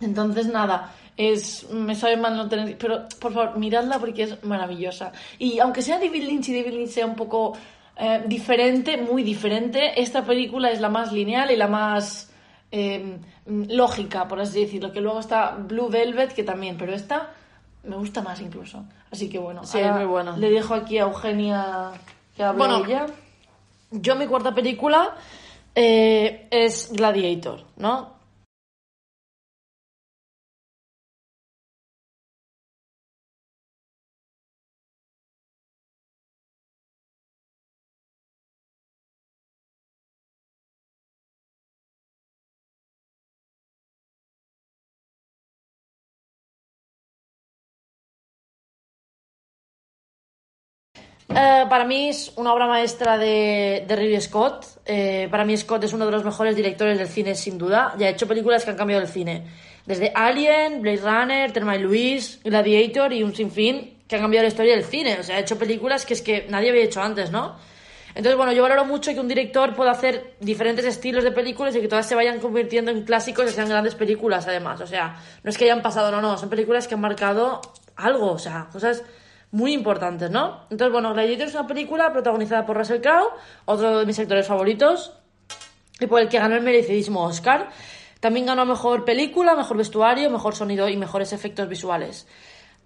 Entonces, 0.00 0.46
nada, 0.46 0.92
es 1.16 1.68
me 1.70 1.94
sabe 1.94 2.16
mal 2.16 2.36
no 2.36 2.48
tener... 2.48 2.76
Pero, 2.78 3.06
por 3.18 3.32
favor, 3.32 3.58
miradla 3.58 3.98
porque 3.98 4.24
es 4.24 4.44
maravillosa. 4.44 5.12
Y 5.38 5.58
aunque 5.58 5.82
sea 5.82 5.98
David 5.98 6.24
Lynch 6.24 6.48
y 6.48 6.60
David 6.60 6.74
Lynch 6.74 6.90
sea 6.90 7.06
un 7.06 7.16
poco 7.16 7.56
eh, 7.96 8.22
diferente, 8.26 8.96
muy 8.98 9.22
diferente, 9.22 10.00
esta 10.00 10.24
película 10.24 10.70
es 10.70 10.80
la 10.80 10.88
más 10.88 11.12
lineal 11.12 11.50
y 11.50 11.56
la 11.56 11.68
más 11.68 12.30
eh, 12.70 13.18
lógica, 13.46 14.28
por 14.28 14.40
así 14.40 14.60
decirlo. 14.60 14.92
Que 14.92 15.00
luego 15.00 15.20
está 15.20 15.52
Blue 15.52 15.88
Velvet, 15.88 16.34
que 16.34 16.42
también, 16.42 16.76
pero 16.76 16.92
esta 16.92 17.30
me 17.84 17.96
gusta 17.96 18.22
más 18.22 18.40
incluso. 18.40 18.84
Así 19.10 19.28
que 19.28 19.38
bueno, 19.38 19.64
sí, 19.64 19.78
es 19.78 19.92
muy 19.92 20.04
buena. 20.04 20.36
Le 20.36 20.50
dejo 20.50 20.74
aquí 20.74 20.98
a 20.98 21.02
Eugenia 21.02 21.92
que 22.36 22.42
hable 22.42 22.58
bueno, 22.58 22.84
ella. 22.84 23.06
Yo 23.90 24.16
mi 24.16 24.26
cuarta 24.26 24.54
película 24.54 25.14
eh, 25.74 26.48
es 26.50 26.92
Gladiator, 26.92 27.64
¿no? 27.76 28.15
Eh, 51.28 51.64
para 51.68 51.84
mí 51.84 52.08
es 52.08 52.32
una 52.36 52.52
obra 52.52 52.66
maestra 52.66 53.18
de, 53.18 53.84
de 53.86 53.96
Ridley 53.96 54.20
Scott. 54.20 54.64
Eh, 54.84 55.28
para 55.30 55.44
mí 55.44 55.56
Scott 55.56 55.84
es 55.84 55.92
uno 55.92 56.06
de 56.06 56.12
los 56.12 56.24
mejores 56.24 56.54
directores 56.54 56.98
del 56.98 57.08
cine, 57.08 57.34
sin 57.34 57.58
duda. 57.58 57.94
Ya 57.98 58.06
ha 58.06 58.10
hecho 58.10 58.28
películas 58.28 58.64
que 58.64 58.70
han 58.70 58.76
cambiado 58.76 59.02
el 59.02 59.08
cine. 59.08 59.44
Desde 59.84 60.12
Alien, 60.14 60.82
Blade 60.82 61.00
Runner, 61.02 61.52
Thelma 61.52 61.76
y 61.76 61.80
Louise, 61.80 62.38
Gladiator 62.44 63.12
y 63.12 63.22
un 63.22 63.34
sinfín 63.34 63.98
que 64.08 64.16
han 64.16 64.22
cambiado 64.22 64.44
la 64.44 64.48
historia 64.48 64.74
del 64.74 64.84
cine. 64.84 65.18
O 65.18 65.22
sea, 65.22 65.36
ha 65.36 65.40
hecho 65.40 65.58
películas 65.58 66.06
que 66.06 66.14
es 66.14 66.22
que 66.22 66.46
nadie 66.48 66.70
había 66.70 66.84
hecho 66.84 67.02
antes, 67.02 67.30
¿no? 67.30 67.56
Entonces, 68.16 68.36
bueno, 68.38 68.52
yo 68.52 68.62
valoro 68.62 68.86
mucho 68.86 69.12
que 69.12 69.20
un 69.20 69.28
director 69.28 69.74
pueda 69.74 69.90
hacer 69.90 70.36
diferentes 70.40 70.86
estilos 70.86 71.22
de 71.22 71.32
películas 71.32 71.76
y 71.76 71.82
que 71.82 71.88
todas 71.88 72.08
se 72.08 72.14
vayan 72.14 72.40
convirtiendo 72.40 72.90
en 72.90 73.04
clásicos 73.04 73.50
y 73.50 73.52
sean 73.52 73.68
grandes 73.68 73.94
películas, 73.94 74.46
además. 74.48 74.80
O 74.80 74.86
sea, 74.86 75.20
no 75.42 75.50
es 75.50 75.58
que 75.58 75.64
hayan 75.64 75.82
pasado, 75.82 76.10
no, 76.10 76.22
no, 76.22 76.38
son 76.38 76.48
películas 76.48 76.88
que 76.88 76.94
han 76.94 77.00
marcado 77.02 77.60
algo, 77.94 78.32
o 78.32 78.38
sea, 78.38 78.68
cosas 78.72 79.02
muy 79.50 79.72
importantes, 79.72 80.30
¿no? 80.30 80.62
Entonces, 80.70 80.92
bueno, 80.92 81.12
Gladiator 81.12 81.48
es 81.48 81.54
una 81.54 81.66
película 81.66 82.12
protagonizada 82.12 82.66
por 82.66 82.76
Russell 82.76 83.00
Crowe, 83.00 83.30
otro 83.64 83.98
de 83.98 84.06
mis 84.06 84.18
actores 84.18 84.46
favoritos, 84.46 85.12
y 86.00 86.06
por 86.06 86.20
el 86.20 86.28
que 86.28 86.38
ganó 86.38 86.56
el 86.56 86.62
merecidísimo 86.62 87.24
Oscar. 87.24 87.70
También 88.20 88.46
ganó 88.46 88.64
mejor 88.64 89.04
película, 89.04 89.54
mejor 89.54 89.76
vestuario, 89.76 90.30
mejor 90.30 90.54
sonido 90.54 90.88
y 90.88 90.96
mejores 90.96 91.32
efectos 91.32 91.68
visuales. 91.68 92.26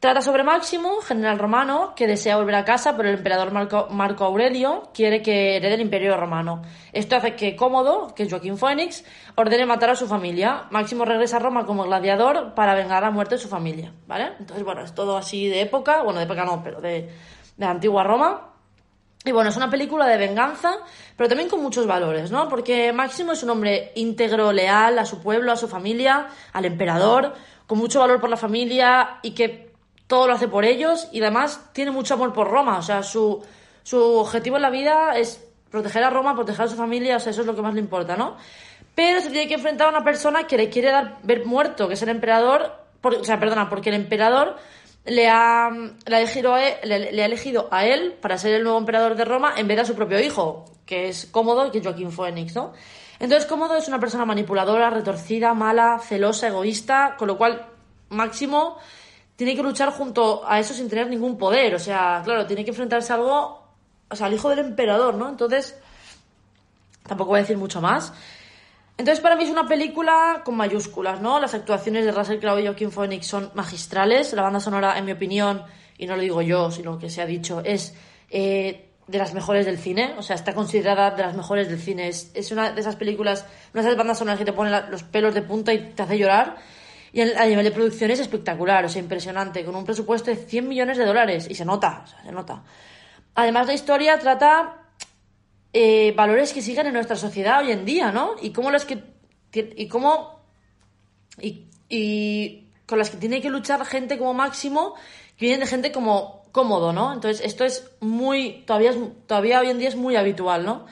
Trata 0.00 0.22
sobre 0.22 0.44
Máximo, 0.44 1.02
general 1.02 1.38
romano, 1.38 1.92
que 1.94 2.06
desea 2.06 2.38
volver 2.38 2.54
a 2.54 2.64
casa, 2.64 2.96
pero 2.96 3.10
el 3.10 3.16
emperador 3.16 3.52
Marco, 3.52 4.24
Aurelio 4.24 4.88
quiere 4.94 5.20
que 5.20 5.56
herede 5.56 5.74
el 5.74 5.82
imperio 5.82 6.16
romano. 6.16 6.62
Esto 6.94 7.16
hace 7.16 7.36
que 7.36 7.54
Cómodo, 7.54 8.14
que 8.14 8.22
es 8.22 8.30
Joaquín 8.30 8.56
Phoenix, 8.56 9.04
ordene 9.34 9.66
matar 9.66 9.90
a 9.90 9.94
su 9.94 10.06
familia. 10.06 10.68
Máximo 10.70 11.04
regresa 11.04 11.36
a 11.36 11.40
Roma 11.40 11.66
como 11.66 11.84
gladiador 11.84 12.54
para 12.54 12.74
vengar 12.74 13.02
la 13.02 13.10
muerte 13.10 13.34
de 13.34 13.42
su 13.42 13.48
familia, 13.48 13.92
¿vale? 14.06 14.32
Entonces, 14.38 14.64
bueno, 14.64 14.82
es 14.82 14.94
todo 14.94 15.18
así 15.18 15.48
de 15.48 15.60
época, 15.60 16.02
bueno, 16.02 16.18
de 16.18 16.24
época 16.24 16.46
no, 16.46 16.62
pero 16.62 16.80
de, 16.80 17.10
de 17.58 17.66
antigua 17.66 18.02
Roma. 18.02 18.54
Y 19.22 19.32
bueno, 19.32 19.50
es 19.50 19.56
una 19.58 19.68
película 19.68 20.06
de 20.06 20.16
venganza, 20.16 20.78
pero 21.14 21.28
también 21.28 21.50
con 21.50 21.60
muchos 21.60 21.86
valores, 21.86 22.30
¿no? 22.30 22.48
Porque 22.48 22.90
Máximo 22.94 23.32
es 23.32 23.42
un 23.42 23.50
hombre 23.50 23.92
íntegro, 23.96 24.50
leal 24.50 24.98
a 24.98 25.04
su 25.04 25.20
pueblo, 25.20 25.52
a 25.52 25.56
su 25.56 25.68
familia, 25.68 26.28
al 26.54 26.64
emperador, 26.64 27.34
con 27.66 27.76
mucho 27.76 28.00
valor 28.00 28.18
por 28.18 28.30
la 28.30 28.38
familia 28.38 29.18
y 29.20 29.32
que 29.32 29.69
todo 30.10 30.26
lo 30.26 30.32
hace 30.32 30.48
por 30.48 30.64
ellos 30.64 31.06
y 31.12 31.22
además 31.22 31.60
tiene 31.72 31.92
mucho 31.92 32.14
amor 32.14 32.32
por 32.32 32.50
Roma. 32.50 32.78
O 32.78 32.82
sea, 32.82 33.04
su, 33.04 33.40
su 33.84 33.96
objetivo 33.96 34.56
en 34.56 34.62
la 34.62 34.70
vida 34.70 35.16
es 35.16 35.46
proteger 35.70 36.02
a 36.02 36.10
Roma, 36.10 36.34
proteger 36.34 36.66
a 36.66 36.68
su 36.68 36.74
familia, 36.74 37.16
o 37.16 37.20
sea, 37.20 37.30
eso 37.30 37.42
es 37.42 37.46
lo 37.46 37.54
que 37.54 37.62
más 37.62 37.74
le 37.74 37.80
importa, 37.80 38.16
¿no? 38.16 38.36
Pero 38.96 39.20
se 39.20 39.30
tiene 39.30 39.46
que 39.46 39.54
enfrentar 39.54 39.86
a 39.86 39.90
una 39.90 40.02
persona 40.02 40.48
que 40.48 40.56
le 40.56 40.68
quiere 40.68 40.90
dar 40.90 41.18
ver 41.22 41.46
muerto, 41.46 41.86
que 41.86 41.94
es 41.94 42.02
el 42.02 42.08
emperador, 42.08 42.72
o 43.02 43.22
sea, 43.22 43.38
perdona, 43.38 43.68
porque 43.68 43.90
el 43.90 43.94
emperador 43.94 44.56
le 45.04 45.28
ha, 45.28 45.70
le, 45.70 46.16
ha 46.16 46.18
elegido 46.18 46.54
a 46.54 46.68
él, 46.68 46.74
le, 46.82 47.22
ha 47.22 47.26
elegido 47.26 47.68
a 47.70 47.86
él 47.86 48.18
para 48.20 48.36
ser 48.36 48.52
el 48.54 48.64
nuevo 48.64 48.78
emperador 48.78 49.14
de 49.14 49.24
Roma 49.24 49.54
en 49.56 49.68
vez 49.68 49.76
de 49.76 49.82
a 49.82 49.84
su 49.86 49.94
propio 49.94 50.18
hijo, 50.18 50.64
que 50.86 51.08
es 51.08 51.26
Cómodo, 51.26 51.70
que 51.70 51.78
es 51.78 51.84
Joaquín 51.84 52.10
Phoenix, 52.10 52.56
¿no? 52.56 52.72
Entonces, 53.20 53.46
Cómodo 53.46 53.76
es 53.76 53.86
una 53.86 54.00
persona 54.00 54.24
manipuladora, 54.24 54.90
retorcida, 54.90 55.54
mala, 55.54 56.00
celosa, 56.00 56.48
egoísta, 56.48 57.14
con 57.16 57.28
lo 57.28 57.38
cual 57.38 57.68
Máximo 58.08 58.76
tiene 59.40 59.56
que 59.56 59.62
luchar 59.62 59.90
junto 59.90 60.42
a 60.46 60.60
eso 60.60 60.74
sin 60.74 60.90
tener 60.90 61.08
ningún 61.08 61.38
poder. 61.38 61.74
O 61.74 61.78
sea, 61.78 62.20
claro, 62.22 62.46
tiene 62.46 62.62
que 62.62 62.72
enfrentarse 62.72 63.10
a 63.10 63.16
algo, 63.16 63.62
o 64.10 64.14
sea, 64.14 64.26
al 64.26 64.34
hijo 64.34 64.50
del 64.50 64.58
emperador, 64.58 65.14
¿no? 65.14 65.30
Entonces, 65.30 65.78
tampoco 67.06 67.30
voy 67.30 67.38
a 67.38 67.40
decir 67.40 67.56
mucho 67.56 67.80
más. 67.80 68.12
Entonces, 68.98 69.22
para 69.22 69.36
mí 69.36 69.44
es 69.44 69.48
una 69.48 69.66
película 69.66 70.42
con 70.44 70.56
mayúsculas, 70.56 71.22
¿no? 71.22 71.40
Las 71.40 71.54
actuaciones 71.54 72.04
de 72.04 72.12
Russell 72.12 72.38
Crowe 72.38 72.60
y 72.60 72.66
Joaquin 72.66 72.92
Phoenix 72.92 73.28
son 73.28 73.50
magistrales. 73.54 74.34
La 74.34 74.42
banda 74.42 74.60
sonora, 74.60 74.98
en 74.98 75.06
mi 75.06 75.12
opinión, 75.12 75.62
y 75.96 76.06
no 76.06 76.16
lo 76.16 76.20
digo 76.20 76.42
yo, 76.42 76.70
sino 76.70 76.98
que 76.98 77.08
se 77.08 77.22
ha 77.22 77.26
dicho, 77.26 77.62
es 77.64 77.94
eh, 78.28 78.90
de 79.06 79.18
las 79.18 79.32
mejores 79.32 79.64
del 79.64 79.78
cine. 79.78 80.16
O 80.18 80.22
sea, 80.22 80.36
está 80.36 80.52
considerada 80.52 81.12
de 81.12 81.22
las 81.22 81.34
mejores 81.34 81.66
del 81.70 81.78
cine. 81.78 82.08
Es, 82.08 82.52
una 82.52 82.72
de 82.72 82.80
esas 82.82 82.96
películas, 82.96 83.46
una 83.72 83.84
de 83.84 83.88
esas 83.88 83.96
bandas 83.96 84.18
sonoras 84.18 84.38
que 84.38 84.44
te 84.44 84.52
ponen 84.52 84.90
los 84.90 85.02
pelos 85.02 85.32
de 85.32 85.40
punta 85.40 85.72
y 85.72 85.94
te 85.94 86.02
hace 86.02 86.18
llorar. 86.18 86.56
Y 87.12 87.20
a 87.20 87.46
nivel 87.46 87.64
de 87.64 87.72
producción 87.72 88.10
es 88.10 88.20
espectacular, 88.20 88.84
o 88.84 88.88
sea, 88.88 89.02
impresionante, 89.02 89.64
con 89.64 89.74
un 89.74 89.84
presupuesto 89.84 90.30
de 90.30 90.36
100 90.36 90.68
millones 90.68 90.96
de 90.96 91.04
dólares. 91.04 91.46
Y 91.50 91.54
se 91.54 91.64
nota, 91.64 92.02
o 92.04 92.06
sea, 92.06 92.22
se 92.22 92.30
nota. 92.30 92.62
Además, 93.34 93.66
la 93.66 93.74
historia 93.74 94.18
trata 94.18 94.80
eh, 95.72 96.12
valores 96.16 96.52
que 96.52 96.62
siguen 96.62 96.86
en 96.86 96.92
nuestra 96.92 97.16
sociedad 97.16 97.60
hoy 97.60 97.72
en 97.72 97.84
día, 97.84 98.12
¿no? 98.12 98.34
Y 98.40 98.50
cómo 98.50 98.70
las 98.70 98.84
que. 98.84 99.02
Y 99.52 99.88
cómo. 99.88 100.40
Y, 101.40 101.66
y 101.88 102.68
con 102.86 102.98
las 102.98 103.10
que 103.10 103.16
tiene 103.16 103.40
que 103.40 103.50
luchar 103.50 103.84
gente 103.86 104.18
como 104.18 104.34
Máximo, 104.34 104.94
que 105.36 105.46
vienen 105.46 105.60
de 105.60 105.66
gente 105.66 105.92
como 105.92 106.42
cómodo, 106.52 106.92
¿no? 106.92 107.12
Entonces, 107.12 107.44
esto 107.44 107.64
es 107.64 107.90
muy. 108.00 108.64
Todavía, 108.66 108.90
es, 108.90 108.98
todavía 109.26 109.60
hoy 109.60 109.70
en 109.70 109.78
día 109.78 109.88
es 109.88 109.96
muy 109.96 110.16
habitual, 110.16 110.64
¿no? 110.64 110.86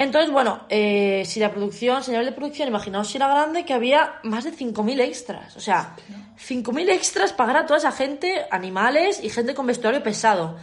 Entonces, 0.00 0.30
bueno, 0.30 0.60
eh, 0.70 1.24
si 1.26 1.40
la 1.40 1.50
producción, 1.50 2.02
señal 2.02 2.24
de 2.24 2.32
producción, 2.32 2.66
imaginaos 2.68 3.08
si 3.08 3.18
era 3.18 3.28
grande, 3.28 3.66
que 3.66 3.74
había 3.74 4.14
más 4.22 4.44
de 4.44 4.50
5.000 4.50 4.98
extras. 4.98 5.54
O 5.56 5.60
sea, 5.60 5.94
5.000 6.38 6.88
extras 6.88 7.34
pagar 7.34 7.58
a 7.58 7.66
toda 7.66 7.78
esa 7.80 7.92
gente, 7.92 8.46
animales 8.50 9.20
y 9.22 9.28
gente 9.28 9.52
con 9.54 9.66
vestuario 9.66 10.02
pesado. 10.02 10.56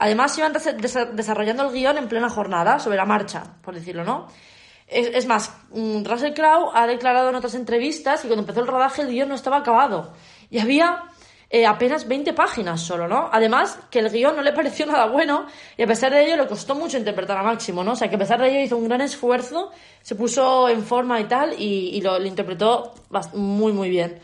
Además, 0.00 0.36
iban 0.38 0.52
desa- 0.52 0.76
desa- 0.76 1.08
desarrollando 1.12 1.68
el 1.68 1.72
guion 1.72 1.98
en 1.98 2.08
plena 2.08 2.28
jornada, 2.28 2.80
sobre 2.80 2.96
la 2.96 3.04
marcha, 3.04 3.44
por 3.62 3.76
decirlo, 3.76 4.02
¿no? 4.02 4.26
Es, 4.88 5.06
es 5.14 5.26
más, 5.26 5.52
mm, 5.72 6.02
Russell 6.04 6.34
Crowe 6.34 6.72
ha 6.74 6.88
declarado 6.88 7.28
en 7.28 7.36
otras 7.36 7.54
entrevistas 7.54 8.22
que 8.22 8.26
cuando 8.26 8.42
empezó 8.42 8.58
el 8.60 8.66
rodaje 8.66 9.02
el 9.02 9.08
guion 9.10 9.28
no 9.28 9.36
estaba 9.36 9.58
acabado. 9.58 10.14
Y 10.50 10.58
había 10.58 11.04
eh, 11.52 11.66
apenas 11.66 12.06
20 12.06 12.32
páginas 12.32 12.80
solo, 12.80 13.08
¿no? 13.08 13.28
Además, 13.32 13.80
que 13.90 13.98
el 13.98 14.08
guion 14.08 14.36
no 14.36 14.42
le 14.42 14.52
pareció 14.52 14.86
nada 14.86 15.06
bueno 15.06 15.46
y 15.76 15.82
a 15.82 15.86
pesar 15.86 16.12
de 16.12 16.24
ello 16.24 16.36
le 16.36 16.46
costó 16.46 16.76
mucho 16.76 16.96
interpretar 16.96 17.36
a 17.36 17.42
Máximo, 17.42 17.82
¿no? 17.82 17.92
O 17.92 17.96
sea, 17.96 18.08
que 18.08 18.14
a 18.14 18.18
pesar 18.20 18.40
de 18.40 18.50
ello 18.50 18.60
hizo 18.60 18.76
un 18.76 18.84
gran 18.84 19.00
esfuerzo, 19.00 19.72
se 20.00 20.14
puso 20.14 20.68
en 20.68 20.84
forma 20.84 21.18
y 21.20 21.24
tal 21.24 21.60
y, 21.60 22.00
lo, 22.02 22.24
interpretó 22.24 22.94
muy, 23.34 23.72
muy 23.72 23.90
bien. 23.90 24.20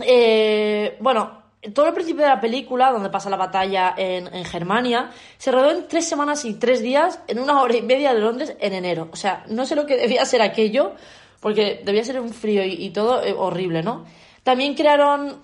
Eh, 0.00 0.96
bueno, 0.98 1.42
todo 1.72 1.86
el 1.86 1.94
principio 1.94 2.24
de 2.24 2.30
la 2.30 2.40
película, 2.40 2.90
donde 2.90 3.08
pasa 3.08 3.30
la 3.30 3.36
batalla 3.36 3.94
en, 3.96 4.34
en 4.34 4.44
Germania, 4.44 5.10
se 5.36 5.52
rodó 5.52 5.70
en 5.70 5.86
tres 5.86 6.08
semanas 6.08 6.44
y 6.44 6.54
tres 6.54 6.82
días, 6.82 7.20
en 7.28 7.38
una 7.38 7.62
hora 7.62 7.76
y 7.76 7.82
media 7.82 8.12
de 8.14 8.20
Londres, 8.20 8.56
en 8.58 8.74
enero. 8.74 9.10
O 9.12 9.16
sea, 9.16 9.44
no 9.48 9.64
sé 9.64 9.76
lo 9.76 9.86
que 9.86 9.96
debía 9.96 10.24
ser 10.24 10.42
aquello, 10.42 10.94
porque 11.38 11.82
debía 11.84 12.02
ser 12.02 12.20
un 12.20 12.30
frío 12.30 12.64
y, 12.64 12.72
y 12.72 12.90
todo 12.90 13.22
eh, 13.22 13.32
horrible, 13.32 13.84
¿no? 13.84 14.04
También 14.42 14.74
crearon, 14.74 15.42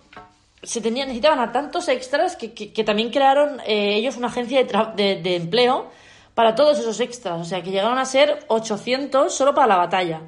se 0.63 0.81
tenían, 0.81 1.09
necesitaban 1.09 1.41
a 1.41 1.53
tantos 1.53 1.89
extras 1.89 2.37
que, 2.37 2.53
que- 2.55 2.73
que 2.73 2.85
también 2.85 3.11
crearon 3.11 3.61
eh, 3.67 3.95
ellos 3.97 4.17
una 4.17 4.29
agencia 4.29 4.59
de, 4.65 4.69
tra- 4.71 4.95
de- 4.95 5.17
de 5.23 5.37
empleo 5.37 5.91
para 6.35 6.55
todos 6.55 6.79
esos 6.79 6.99
extras. 7.01 7.41
O 7.41 7.45
sea, 7.45 7.63
que 7.63 7.71
llegaron 7.71 7.99
a 7.99 8.05
ser 8.05 8.45
800 8.49 9.35
solo 9.35 9.55
para 9.55 9.67
la 9.69 9.77
batalla. 9.77 10.21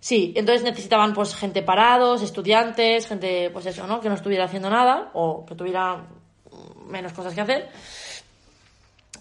Sí, 0.00 0.32
entonces 0.36 0.62
necesitaban 0.62 1.12
pues 1.14 1.34
gente 1.34 1.62
parados, 1.62 2.22
estudiantes, 2.22 3.08
gente 3.08 3.50
pues 3.50 3.66
eso, 3.66 3.86
¿no? 3.88 4.00
Que 4.00 4.08
no 4.08 4.14
estuviera 4.14 4.44
haciendo 4.44 4.70
nada 4.70 5.10
o 5.14 5.44
que 5.44 5.54
tuviera 5.56 6.00
menos 6.86 7.12
cosas 7.12 7.34
que 7.34 7.40
hacer. 7.40 7.68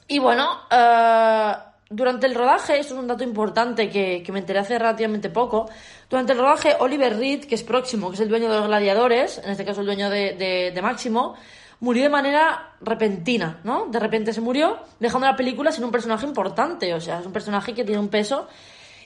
Y 0.08 0.20
bueno, 0.20 0.48
eh, 0.70 1.54
durante 1.96 2.28
el 2.28 2.36
rodaje, 2.36 2.78
esto 2.78 2.94
es 2.94 3.00
un 3.00 3.08
dato 3.08 3.24
importante 3.24 3.90
que, 3.90 4.22
que 4.24 4.32
me 4.32 4.40
enteré 4.40 4.60
hace 4.60 4.78
relativamente 4.78 5.30
poco, 5.30 5.70
durante 6.10 6.34
el 6.34 6.40
rodaje 6.40 6.76
Oliver 6.80 7.18
Reed, 7.18 7.46
que 7.46 7.56
es 7.56 7.64
próximo, 7.64 8.10
que 8.10 8.16
es 8.16 8.22
el 8.22 8.30
dueño 8.30 8.50
de 8.52 8.58
los 8.58 8.68
gladiadores, 8.68 9.40
en 9.44 9.52
este 9.52 9.64
caso 9.64 9.82
el 9.82 9.88
dueño 9.88 10.10
de, 10.10 10.72
de, 10.74 10.82
Máximo, 10.82 11.36
murió 11.80 12.04
de 12.04 12.10
manera 12.10 12.76
repentina, 12.82 13.60
¿no? 13.64 13.86
De 13.86 14.00
repente 14.00 14.34
se 14.34 14.42
murió, 14.42 14.80
dejando 15.00 15.28
la 15.28 15.36
película 15.36 15.72
sin 15.72 15.84
un 15.84 15.92
personaje 15.92 16.26
importante, 16.26 16.94
o 16.94 17.00
sea, 17.00 17.20
es 17.20 17.26
un 17.26 17.34
personaje 17.34 17.74
que 17.74 17.84
tiene 17.86 18.00
un 18.00 18.10
peso 18.10 18.48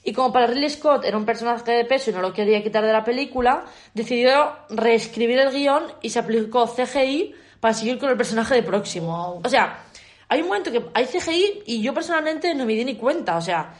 y 0.04 0.14
como 0.14 0.32
para 0.32 0.48
Ridley 0.48 0.70
Scott 0.70 1.06
era 1.06 1.18
un 1.18 1.26
personaje 1.26 1.72
de 1.72 1.86
peso 1.86 2.10
y 2.10 2.14
no 2.14 2.22
lo 2.22 2.34
quería 2.34 2.64
quitar 2.64 2.84
de 2.84 2.94
la 2.94 3.04
película, 3.04 3.66
decidió 3.94 4.54
reescribir 4.70 5.40
el 5.40 5.52
guion 5.52 5.84
y 6.02 6.10
se 6.10 6.20
aplicó 6.20 6.68
CGI 6.68 7.36
para 7.60 7.74
seguir 7.74 8.00
con 8.00 8.10
el 8.10 8.18
personaje 8.18 8.56
de 8.56 8.64
próximo. 8.64 9.42
O 9.44 9.50
sea, 9.50 9.84
hay 10.30 10.42
un 10.42 10.48
momento 10.48 10.72
que 10.72 10.86
hay 10.94 11.06
CGI 11.06 11.64
y 11.66 11.82
yo 11.82 11.94
personalmente 11.94 12.54
no 12.56 12.66
me 12.66 12.74
di 12.74 12.86
ni 12.86 12.96
cuenta. 12.96 13.36
O 13.38 13.42
sea, 13.42 13.74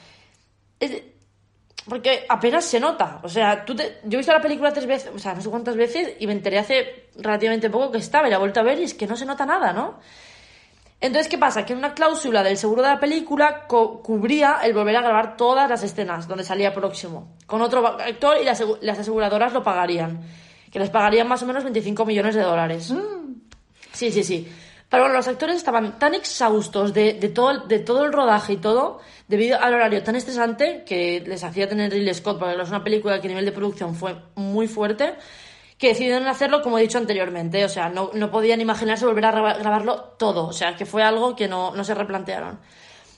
es- 0.80 1.04
porque 1.88 2.26
apenas 2.28 2.66
se 2.66 2.80
nota. 2.80 3.20
O 3.24 3.30
sea, 3.30 3.64
tú 3.66 3.76
te- 3.76 4.00
yo 4.04 4.18
he 4.18 4.18
visto 4.18 4.34
la 4.34 4.42
película 4.42 4.72
tres 4.74 4.86
veces, 4.86 5.12
o 5.16 5.18
sea, 5.20 5.34
no 5.34 5.42
sé 5.42 5.50
cuántas 5.50 5.76
veces 5.76 6.14
y 6.20 6.28
me 6.28 6.34
enteré 6.34 6.60
hace 6.60 7.08
relativamente 7.16 7.70
poco 7.70 7.92
que 7.92 7.98
estaba 8.00 8.28
y 8.28 8.30
la 8.32 8.36
he 8.36 8.40
vuelto 8.40 8.60
a 8.60 8.64
ver 8.64 8.80
y 8.80 8.84
es 8.84 8.94
que 8.94 9.08
no 9.08 9.16
se 9.16 9.26
nota 9.26 9.46
nada, 9.46 9.74
¿no? 9.74 10.00
Entonces, 11.02 11.30
¿qué 11.30 11.38
pasa? 11.38 11.66
Que 11.66 11.74
una 11.74 11.94
cláusula 11.94 12.44
del 12.44 12.58
seguro 12.58 12.82
de 12.82 12.90
la 12.90 13.00
película 13.00 13.66
co- 13.68 14.02
cubría 14.04 14.60
el 14.64 14.74
volver 14.74 14.98
a 14.98 15.02
grabar 15.02 15.38
todas 15.38 15.70
las 15.70 15.82
escenas 15.82 16.28
donde 16.28 16.44
salía 16.44 16.74
próximo, 16.74 17.36
con 17.48 17.62
otro 17.62 17.88
actor 17.88 18.38
y 18.42 18.44
las, 18.44 18.62
las 18.82 19.00
aseguradoras 19.00 19.54
lo 19.54 19.64
pagarían, 19.64 20.22
que 20.72 20.78
les 20.80 20.90
pagarían 20.90 21.28
más 21.28 21.42
o 21.42 21.46
menos 21.46 21.64
25 21.64 22.06
millones 22.06 22.36
de 22.36 22.42
dólares. 22.42 22.94
Sí, 23.94 24.12
sí, 24.12 24.24
sí. 24.24 24.48
Pero 24.90 25.04
bueno, 25.04 25.16
los 25.18 25.28
actores 25.28 25.56
estaban 25.58 26.00
tan 26.00 26.16
exhaustos 26.16 26.94
de, 26.96 27.14
todo, 27.34 27.52
el- 27.52 28.12
rodaje 28.14 28.54
y 28.54 28.58
todo, 28.58 29.00
debido 29.28 29.62
al 29.62 29.76
horario 29.76 30.02
tan 30.02 30.16
estresante 30.16 30.84
que 30.84 31.24
les 31.26 31.44
hacía 31.44 31.70
tener 31.70 31.92
Ridley 31.92 32.14
Scott, 32.16 32.40
porque 32.40 32.60
es 32.60 32.70
una 32.70 32.84
película 32.84 33.22
que 33.22 33.28
a 33.28 33.30
nivel 33.30 33.46
de 33.46 33.52
producción 33.52 33.94
fue 33.94 34.16
muy 34.34 34.68
fuerte, 34.68 35.14
que 35.78 35.90
decidieron 35.90 36.28
hacerlo 36.28 36.64
como 36.64 36.80
he 36.80 36.82
dicho 36.82 36.98
anteriormente. 36.98 37.64
O 37.64 37.70
sea, 37.70 37.90
no, 37.90 38.10
no 38.14 38.32
podían 38.32 38.62
imaginarse 38.62 39.06
volver 39.06 39.26
a 39.26 39.32
graba- 39.32 39.54
grabarlo 39.60 40.02
todo. 40.18 40.48
O 40.48 40.54
sea, 40.54 40.76
que 40.76 40.88
fue 40.88 41.04
algo 41.04 41.36
que 41.36 41.48
no, 41.48 41.76
no 41.76 41.84
se 41.84 41.94
replantearon. 41.94 42.60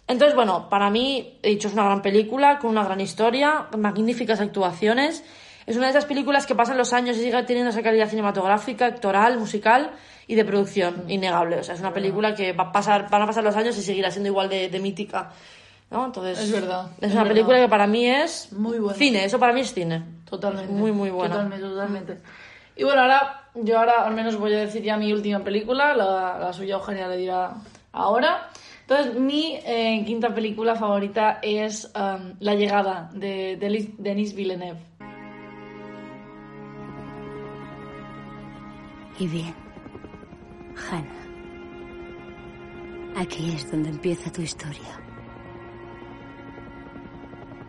Entonces, 0.08 0.36
bueno, 0.36 0.68
para 0.70 0.90
mí, 0.90 1.40
he 1.42 1.52
dicho, 1.52 1.70
es 1.70 1.74
una 1.74 1.86
gran 1.86 2.02
película, 2.02 2.60
con 2.60 2.72
una 2.72 2.84
gran 2.84 3.00
historia, 3.00 3.68
magníficas 3.78 4.42
actuaciones. 4.42 5.24
Es 5.66 5.78
una 5.78 5.86
de 5.86 5.92
esas 5.92 6.06
películas 6.06 6.46
que 6.46 6.54
pasan 6.54 6.78
los 6.78 6.92
años 6.92 7.16
y 7.16 7.22
sigue 7.22 7.42
teniendo 7.44 7.70
esa 7.70 7.82
calidad 7.82 8.10
cinematográfica, 8.10 8.88
actoral, 8.88 9.40
musical 9.40 9.92
y 10.32 10.36
de 10.36 10.46
producción, 10.46 11.04
innegable. 11.10 11.60
O 11.60 11.64
sea, 11.64 11.76
es 11.76 11.82
una 11.82 11.94
película 11.94 12.34
que 12.34 12.54
va 12.54 12.64
a 12.66 12.72
pasar, 12.72 13.10
van 13.10 13.24
a 13.24 13.26
pasar 13.28 13.44
los 13.44 13.56
años 13.58 13.78
y 13.78 13.82
seguirá 13.82 14.10
siendo 14.12 14.30
igual 14.30 14.48
de, 14.48 14.70
de 14.70 14.80
mítica. 14.80 15.30
¿no? 15.90 16.06
Entonces, 16.06 16.40
Es 16.40 16.52
verdad, 16.54 16.86
Es 17.02 17.08
es 17.10 17.12
una 17.12 17.24
verdad. 17.24 17.34
película 17.36 17.60
que 17.60 17.68
para 17.68 17.86
mí 17.86 18.08
es 18.10 18.54
Muy 18.54 18.80
buena. 18.80 18.98
cine, 18.98 19.26
eso 19.26 19.38
para 19.40 19.52
mí 19.52 19.60
es 19.60 19.74
cine. 19.74 20.02
Totalmente. 20.30 20.72
Muy, 20.72 20.94
muy 20.94 21.10
buena. 21.10 21.36
Totalmente, 21.36 21.68
totalmente. 21.68 22.18
Y 22.78 22.86
bueno, 22.86 23.02
ahora, 23.02 23.50
yo 23.56 23.78
ahora 23.78 24.06
al 24.06 24.14
menos 24.14 24.38
voy 24.38 24.54
a 24.54 24.60
decir 24.60 24.82
ya 24.84 24.96
mi 24.96 25.12
última 25.12 25.40
película, 25.44 25.94
la, 25.94 26.40
la 26.40 26.54
suya 26.54 26.76
Eugenia 26.76 27.10
le 27.10 27.18
dirá 27.18 27.56
ahora. 27.92 28.48
Entonces, 28.88 29.16
mi 29.20 29.60
eh, 29.66 30.02
quinta 30.06 30.34
película 30.34 30.76
favorita 30.76 31.40
es 31.42 31.92
um, 31.94 32.36
La 32.40 32.56
llegada 32.56 33.10
de, 33.14 33.58
de 33.58 33.94
Denis 33.98 34.34
Villeneuve. 34.34 34.80
Y 39.20 39.28
bien, 39.28 39.54
Hannah, 40.90 41.26
aquí 43.16 43.54
es 43.54 43.70
donde 43.70 43.90
empieza 43.90 44.32
tu 44.32 44.42
historia. 44.42 45.00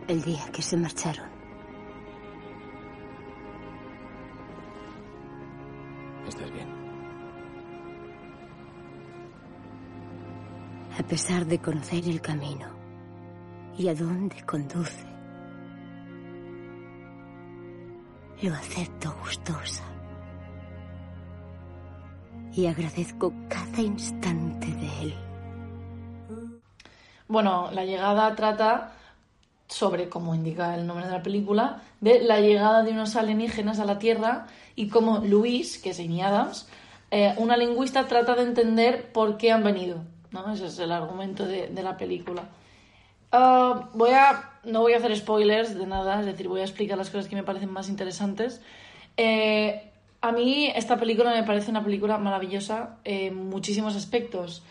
El 0.07 0.21
día 0.21 0.45
que 0.51 0.61
se 0.61 0.77
marcharon. 0.77 1.27
¿Estás 6.27 6.51
bien? 6.51 6.67
A 10.97 11.03
pesar 11.03 11.45
de 11.45 11.59
conocer 11.59 12.07
el 12.07 12.21
camino 12.21 12.67
y 13.77 13.87
a 13.87 13.95
dónde 13.95 14.43
conduce, 14.45 15.05
lo 18.41 18.53
acepto 18.53 19.15
gustosa. 19.23 19.92
Y 22.55 22.67
agradezco 22.67 23.33
cada 23.49 23.81
instante 23.81 24.67
de 24.67 25.01
él. 25.01 25.15
Bueno, 27.27 27.69
La 27.71 27.83
llegada 27.85 28.35
trata 28.35 28.93
sobre, 29.67 30.07
como 30.07 30.35
indica 30.35 30.75
el 30.75 30.85
nombre 30.85 31.07
de 31.07 31.11
la 31.11 31.23
película, 31.23 31.81
de 31.99 32.21
la 32.21 32.39
llegada 32.39 32.83
de 32.83 32.91
unos 32.91 33.15
alienígenas 33.15 33.79
a 33.79 33.85
la 33.85 33.97
Tierra 33.97 34.47
y 34.75 34.87
cómo 34.87 35.19
Louise, 35.19 35.81
que 35.81 35.91
es 35.91 35.99
Amy 35.99 36.21
Adams, 36.21 36.67
eh, 37.09 37.33
una 37.37 37.57
lingüista 37.57 38.07
trata 38.07 38.35
de 38.35 38.43
entender 38.43 39.11
por 39.11 39.37
qué 39.37 39.51
han 39.51 39.63
venido. 39.63 40.03
¿no? 40.31 40.53
Ese 40.53 40.67
es 40.67 40.77
el 40.79 40.91
argumento 40.91 41.45
de, 41.45 41.67
de 41.69 41.83
la 41.83 41.97
película. 41.97 42.43
Ah, 43.31 43.89
voy 43.93 44.11
a, 44.11 44.59
no 44.63 44.81
voy 44.81 44.93
a 44.93 44.97
hacer 44.97 45.15
spoilers 45.15 45.75
de 45.75 45.87
nada, 45.87 46.19
es 46.19 46.27
decir, 46.27 46.47
voy 46.47 46.61
a 46.61 46.65
explicar 46.65 46.99
las 46.99 47.09
cosas 47.09 47.27
que 47.27 47.35
me 47.35 47.43
parecen 47.43 47.71
más 47.71 47.89
interesantes. 47.89 48.61
Eh, 49.17 49.92
a 50.23 50.31
mí 50.31 50.71
esta 50.73 50.95
película 50.95 51.31
me 51.31 51.43
parece 51.43 51.69
una 51.69 51.83
película 51.83 52.17
maravillosa 52.17 52.95
en 53.03 53.49
muchísimos 53.49 53.93
aspectos. 53.97 54.63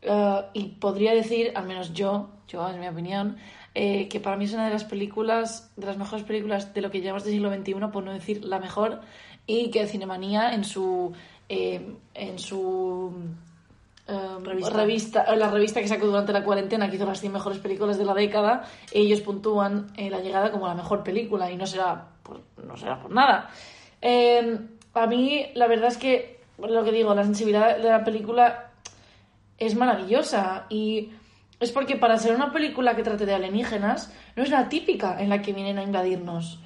Eh, 0.00 0.42
y 0.54 0.68
podría 0.68 1.12
decir, 1.12 1.52
al 1.54 1.66
menos 1.66 1.92
yo, 1.92 2.30
yo 2.48 2.66
es 2.66 2.78
mi 2.78 2.88
opinión, 2.88 3.36
eh, 3.74 4.08
que 4.08 4.20
para 4.20 4.38
mí 4.38 4.46
es 4.46 4.54
una 4.54 4.64
de 4.64 4.72
las 4.72 4.84
películas, 4.84 5.70
de 5.76 5.84
las 5.84 5.98
mejores 5.98 6.24
películas 6.24 6.72
de 6.72 6.80
lo 6.80 6.90
que 6.90 7.02
llamamos 7.02 7.24
del 7.24 7.34
siglo 7.34 7.54
XXI, 7.54 7.74
por 7.92 8.04
no 8.04 8.12
decir 8.14 8.42
la 8.42 8.58
mejor, 8.58 9.02
y 9.46 9.70
que 9.70 9.86
Cinemanía 9.86 10.54
en 10.54 10.64
su, 10.64 11.12
eh, 11.50 11.94
en 12.14 12.38
su 12.38 13.12
eh, 14.08 14.18
Revista. 14.42 14.78
revista, 14.78 15.36
la 15.36 15.50
revista 15.50 15.82
que 15.82 15.88
sacó 15.88 16.06
durante 16.06 16.32
la 16.32 16.42
cuarentena, 16.42 16.88
que 16.88 16.96
hizo 16.96 17.04
las 17.04 17.20
100 17.20 17.34
mejores 17.34 17.58
películas 17.58 17.98
de 17.98 18.06
la 18.06 18.14
década, 18.14 18.64
ellos 18.92 19.20
puntúan 19.20 19.88
La 19.98 20.20
llegada 20.20 20.50
como 20.50 20.66
la 20.66 20.74
mejor 20.74 21.02
película 21.02 21.50
y 21.50 21.56
no 21.58 21.66
será 21.66 22.06
por, 22.22 22.40
no 22.64 22.78
será 22.78 22.98
por 22.98 23.10
nada. 23.10 23.50
Eh, 24.00 24.58
a 24.96 25.06
mí, 25.06 25.46
la 25.54 25.66
verdad 25.66 25.88
es 25.88 25.98
que, 25.98 26.40
lo 26.58 26.84
que 26.84 26.92
digo, 26.92 27.14
la 27.14 27.24
sensibilidad 27.24 27.76
de 27.76 27.88
la 27.88 28.04
película 28.04 28.70
es 29.58 29.74
maravillosa 29.74 30.66
y 30.68 31.10
es 31.60 31.70
porque 31.72 31.96
para 31.96 32.18
ser 32.18 32.34
una 32.34 32.52
película 32.52 32.96
que 32.96 33.02
trate 33.02 33.26
de 33.26 33.34
alienígenas 33.34 34.12
no 34.36 34.42
es 34.42 34.50
la 34.50 34.68
típica 34.68 35.20
en 35.20 35.30
la 35.30 35.42
que 35.42 35.52
vienen 35.52 35.78
a 35.78 35.82
invadirnos, 35.82 36.60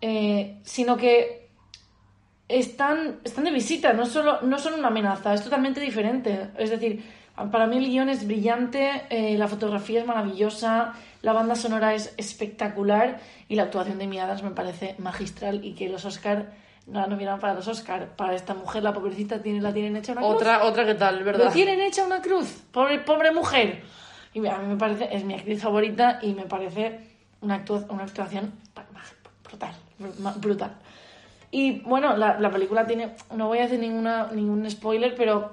eh, 0.00 0.58
sino 0.62 0.96
que 0.96 1.48
están, 2.48 3.20
están 3.24 3.44
de 3.44 3.50
visita, 3.50 3.92
no, 3.92 4.06
solo, 4.06 4.40
no 4.42 4.58
son 4.58 4.74
una 4.74 4.88
amenaza, 4.88 5.34
es 5.34 5.42
totalmente 5.42 5.80
diferente. 5.80 6.50
Es 6.58 6.70
decir, 6.70 7.04
para 7.50 7.66
mí 7.66 7.78
el 7.78 7.86
guion 7.86 8.08
es 8.08 8.26
brillante, 8.26 9.02
eh, 9.10 9.36
la 9.38 9.48
fotografía 9.48 10.00
es 10.00 10.06
maravillosa, 10.06 10.94
la 11.22 11.32
banda 11.32 11.54
sonora 11.54 11.94
es 11.94 12.14
espectacular 12.16 13.18
y 13.48 13.56
la 13.56 13.64
actuación 13.64 13.98
de 13.98 14.04
Amy 14.04 14.18
Adams 14.18 14.42
me 14.42 14.50
parece 14.50 14.94
magistral 14.98 15.64
y 15.64 15.74
que 15.74 15.88
los 15.88 16.04
Oscar 16.04 16.52
la 16.86 17.06
nominaron 17.06 17.40
para 17.40 17.54
los 17.54 17.66
Oscar. 17.68 18.08
Para 18.16 18.34
esta 18.34 18.54
mujer, 18.54 18.82
la 18.82 18.92
pobrecita, 18.92 19.40
tiene, 19.42 19.60
la 19.60 19.72
tienen 19.72 19.96
hecha 19.96 20.12
una 20.12 20.20
cruz. 20.22 20.34
Otra, 20.34 20.64
otra 20.64 20.84
que 20.84 20.94
tal, 20.94 21.22
¿verdad? 21.24 21.46
Lo 21.46 21.50
tienen 21.50 21.80
hecha 21.80 22.04
una 22.04 22.20
cruz. 22.20 22.62
Pobre, 22.72 22.98
pobre 22.98 23.32
mujer. 23.32 23.82
Y 24.32 24.44
a 24.46 24.58
mí 24.58 24.66
me 24.66 24.76
parece, 24.76 25.08
es 25.14 25.24
mi 25.24 25.34
actriz 25.34 25.62
favorita 25.62 26.18
y 26.22 26.34
me 26.34 26.42
parece 26.44 27.00
una, 27.40 27.64
actua- 27.64 27.86
una 27.88 28.04
actuación 28.04 28.52
brutal. 29.44 29.74
Brutal. 30.36 30.74
Y 31.50 31.80
bueno, 31.80 32.16
la, 32.16 32.40
la 32.40 32.50
película 32.50 32.84
tiene, 32.86 33.14
no 33.34 33.46
voy 33.46 33.58
a 33.58 33.64
hacer 33.64 33.78
ninguna, 33.78 34.28
ningún 34.32 34.68
spoiler, 34.68 35.14
pero 35.14 35.52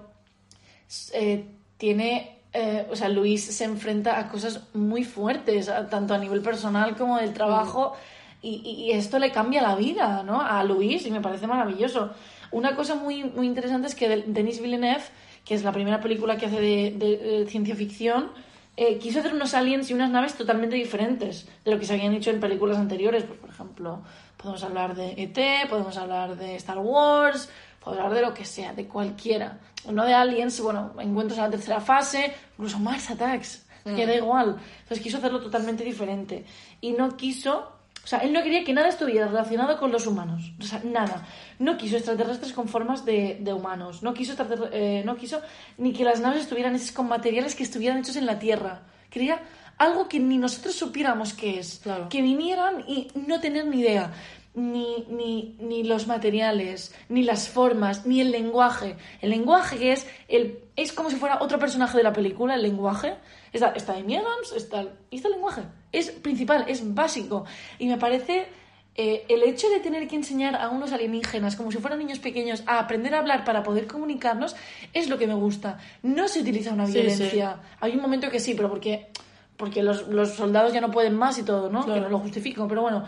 eh, 1.13 1.45
tiene, 1.77 2.39
eh, 2.53 2.88
o 2.89 2.95
sea, 2.95 3.07
Luis 3.07 3.45
se 3.55 3.65
enfrenta 3.65 4.17
a 4.19 4.27
cosas 4.27 4.61
muy 4.73 5.03
fuertes, 5.03 5.71
tanto 5.91 6.15
a 6.15 6.17
nivel 6.17 6.41
personal 6.41 6.95
como 6.97 7.17
del 7.17 7.34
trabajo, 7.34 7.93
y, 7.93 7.97
y- 8.42 8.62
y 8.88 8.92
esto 8.92 9.20
le 9.20 9.32
cambia 9.32 9.62
la 9.62 9.76
vida, 9.76 10.24
¿no? 10.24 10.42
A 10.42 10.64
Luis, 10.64 11.06
y 11.06 11.12
me 11.12 11.22
parece 11.22 11.48
maravilloso. 11.48 12.12
Una 12.52 12.76
cosa 12.76 12.96
muy, 12.96 13.24
muy 13.24 13.46
interesante 13.48 13.88
es 13.88 13.96
que 13.96 14.10
Denis 14.28 14.62
Villeneuve, 14.62 15.04
que 15.46 15.56
es 15.56 15.64
la 15.64 15.72
primera 15.72 16.00
película 16.02 16.38
que 16.38 16.48
hace 16.48 16.60
de, 16.60 16.92
de, 16.98 17.42
eh, 17.44 17.46
ciencia 17.48 17.76
ficción, 17.76 18.32
eh, 18.78 18.98
quiso 18.98 19.20
hacer 19.20 19.34
unos 19.34 19.54
aliens 19.54 19.89
y 19.89 19.94
unas 19.94 20.10
naves 20.10 20.34
totalmente 20.36 20.76
diferentes 20.76 21.48
de 21.66 21.72
lo 21.72 21.80
que 21.80 21.86
se 21.86 21.94
habían 21.94 22.14
hecho 22.14 22.30
en 22.32 22.39
películas 22.39 22.78
anteriores. 22.78 23.24
Pues, 23.24 23.38
por 23.39 23.50
ejemplo, 23.50 24.02
podemos 24.38 24.64
hablar 24.64 24.96
de 24.96 25.14
ET, 25.18 25.68
podemos 25.70 25.96
hablar 25.98 26.36
de 26.38 26.56
Star 26.56 26.80
Wars, 26.80 27.50
podemos 27.84 28.06
hablar 28.06 28.20
de 28.22 28.28
lo 28.28 28.34
que 28.34 28.46
sea, 28.46 28.74
de 28.74 28.88
cualquiera. 28.88 29.60
No 29.92 30.06
de 30.06 30.14
aliens, 30.14 30.60
bueno, 30.62 30.94
encuentros 31.00 31.38
en 31.38 31.46
la 31.46 31.50
tercera 31.52 31.82
fase, 31.82 32.34
incluso 32.54 32.80
Mars 32.80 33.10
Attacks, 33.12 33.66
que 33.84 34.06
da 34.06 34.16
igual. 34.16 34.58
Entonces 34.84 35.02
quiso 35.02 35.18
hacerlo 35.18 35.42
totalmente 35.42 35.84
diferente. 35.84 36.46
Y 36.82 36.92
no 36.94 37.18
quiso 37.18 37.72
o 38.04 38.08
sea, 38.08 38.20
él 38.20 38.34
no 38.34 38.41
quería 38.41 38.64
que 38.64 38.74
nada 38.74 38.89
estuviera 38.89 39.28
relacionado 39.28 39.78
con 39.78 39.91
los 39.91 40.08
humanos. 40.08 40.52
O 40.60 40.64
sea, 40.64 40.82
nada. 40.84 41.28
No 41.60 41.78
quiso 41.78 41.97
extraterrestres 41.97 42.52
con 42.52 42.68
formas 42.68 43.06
de, 43.06 43.38
de 43.39 43.54
humanos. 43.54 44.02
No 44.02 44.14
quiso, 44.14 44.34
eh, 44.72 45.04
no 45.06 45.16
quiso 45.18 45.41
ni 45.78 45.93
que 45.93 46.04
las 46.04 46.20
naves 46.20 46.41
estuvieran 46.41 46.76
hechas 46.76 46.91
con 46.91 47.08
materiales 47.08 47.54
que 47.54 47.64
estuvieran 47.64 47.99
hechos 47.99 48.16
en 48.16 48.26
la 48.26 48.39
Tierra. 48.39 48.82
Quería 49.10 49.41
algo 49.78 50.08
que 50.08 50.20
ni 50.20 50.38
nosotros 50.38 50.76
supiéramos 50.76 51.34
qué 51.34 51.60
es. 51.60 51.80
Claro. 51.84 52.10
Que 52.10 52.22
vinieran 52.22 52.84
y 52.88 53.08
no 53.14 53.39
tener 53.39 53.68
ni 53.68 53.82
idea. 53.82 54.12
Ni, 54.54 55.06
ni, 55.08 55.56
ni 55.62 55.84
los 55.84 56.08
materiales, 56.08 56.93
ni 57.08 57.24
las 57.24 57.47
formas, 57.47 58.06
ni 58.06 58.20
el 58.20 58.32
lenguaje. 58.32 58.97
El 59.22 59.30
lenguaje 59.30 59.78
que 59.78 59.93
es, 59.93 60.06
el, 60.28 60.60
es 60.76 60.91
como 60.91 61.10
si 61.10 61.16
fuera 61.16 61.38
otro 61.39 61.58
personaje 61.58 61.95
de 61.97 62.04
la 62.04 62.12
película, 62.12 62.56
el 62.56 62.64
lenguaje. 62.64 63.16
Está, 63.54 63.70
está 63.70 63.93
Amy 63.93 64.18
Adams, 64.18 64.52
está, 64.54 64.88
y 65.10 65.16
está 65.16 65.30
el 65.30 65.36
lenguaje. 65.36 65.62
Es 65.92 66.12
principal, 66.12 66.66
es 66.68 66.94
básico. 66.94 67.46
Y 67.80 67.88
me 67.88 67.98
parece 67.98 68.48
eh, 68.96 69.26
el 69.30 69.44
hecho 69.44 69.70
de 69.70 69.80
tener 69.80 70.08
que 70.08 70.16
enseñar 70.16 70.56
a 70.56 70.70
unos 70.70 70.92
alienígenas 70.92 71.56
como 71.56 71.72
si 71.72 71.78
fueran 71.78 72.00
niños 72.00 72.20
pequeños 72.20 72.64
a 72.66 72.80
aprender 72.80 73.16
a 73.16 73.20
hablar 73.20 73.46
para 73.46 73.64
poder 73.64 73.88
comunicarnos 73.88 74.56
es 74.94 75.10
lo 75.10 75.18
que 75.18 75.28
me 75.28 75.34
gusta. 75.34 75.80
No 76.04 76.28
se 76.28 76.42
utiliza 76.42 76.74
una 76.74 76.86
Sí, 76.88 76.94
violencia. 76.94 77.62
Hay 77.80 77.94
un 77.96 78.02
momento 78.02 78.30
que 78.30 78.39
sí, 78.39 78.54
pero 78.54 78.70
porque, 78.70 79.08
porque 79.56 79.82
los, 79.82 80.08
los 80.08 80.32
soldados 80.32 80.74
ya 80.74 80.82
no 80.82 80.92
pueden 80.92 81.16
más 81.16 81.38
y 81.38 81.44
todo, 81.44 81.70
¿no? 81.70 81.84
Claro. 81.84 81.94
Que 81.94 82.02
no 82.02 82.10
lo 82.10 82.20
justifico, 82.20 82.68
pero 82.68 82.82
bueno. 82.82 83.06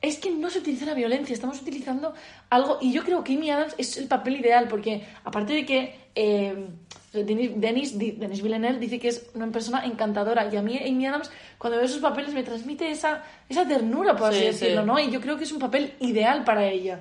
Es 0.00 0.18
que 0.18 0.30
no 0.30 0.48
se 0.48 0.60
utiliza 0.60 0.86
la 0.86 0.94
violencia, 0.94 1.34
estamos 1.34 1.60
utilizando 1.60 2.14
algo. 2.50 2.78
Y 2.80 2.92
yo 2.92 3.02
creo 3.02 3.24
que 3.24 3.34
Amy 3.34 3.50
Adams 3.50 3.74
es 3.78 3.96
el 3.96 4.06
papel 4.06 4.36
ideal, 4.36 4.68
porque 4.68 5.04
aparte 5.24 5.52
de 5.52 5.66
que 5.66 5.98
eh, 6.14 6.68
Denis, 7.12 7.52
Denis, 7.98 8.42
Villeneuve 8.42 8.78
dice 8.78 8.98
que 8.98 9.08
es 9.08 9.30
una 9.34 9.50
persona 9.50 9.84
encantadora, 9.86 10.48
y 10.52 10.56
a 10.56 10.62
mí 10.62 10.78
Amy 10.78 11.06
Adams, 11.06 11.30
cuando 11.56 11.78
veo 11.78 11.88
sus 11.88 12.02
papeles, 12.02 12.34
me 12.34 12.42
transmite 12.42 12.90
esa, 12.90 13.22
esa 13.48 13.66
ternura, 13.66 14.14
por 14.14 14.28
así 14.30 14.40
Sí, 14.40 14.44
decirlo, 14.46 14.82
sí. 14.82 14.86
¿no? 14.86 14.98
Y 15.00 15.10
yo 15.10 15.20
creo 15.20 15.36
que 15.38 15.44
es 15.44 15.52
un 15.52 15.58
papel 15.58 15.94
ideal 16.00 16.44
para 16.44 16.66
ella. 16.66 17.00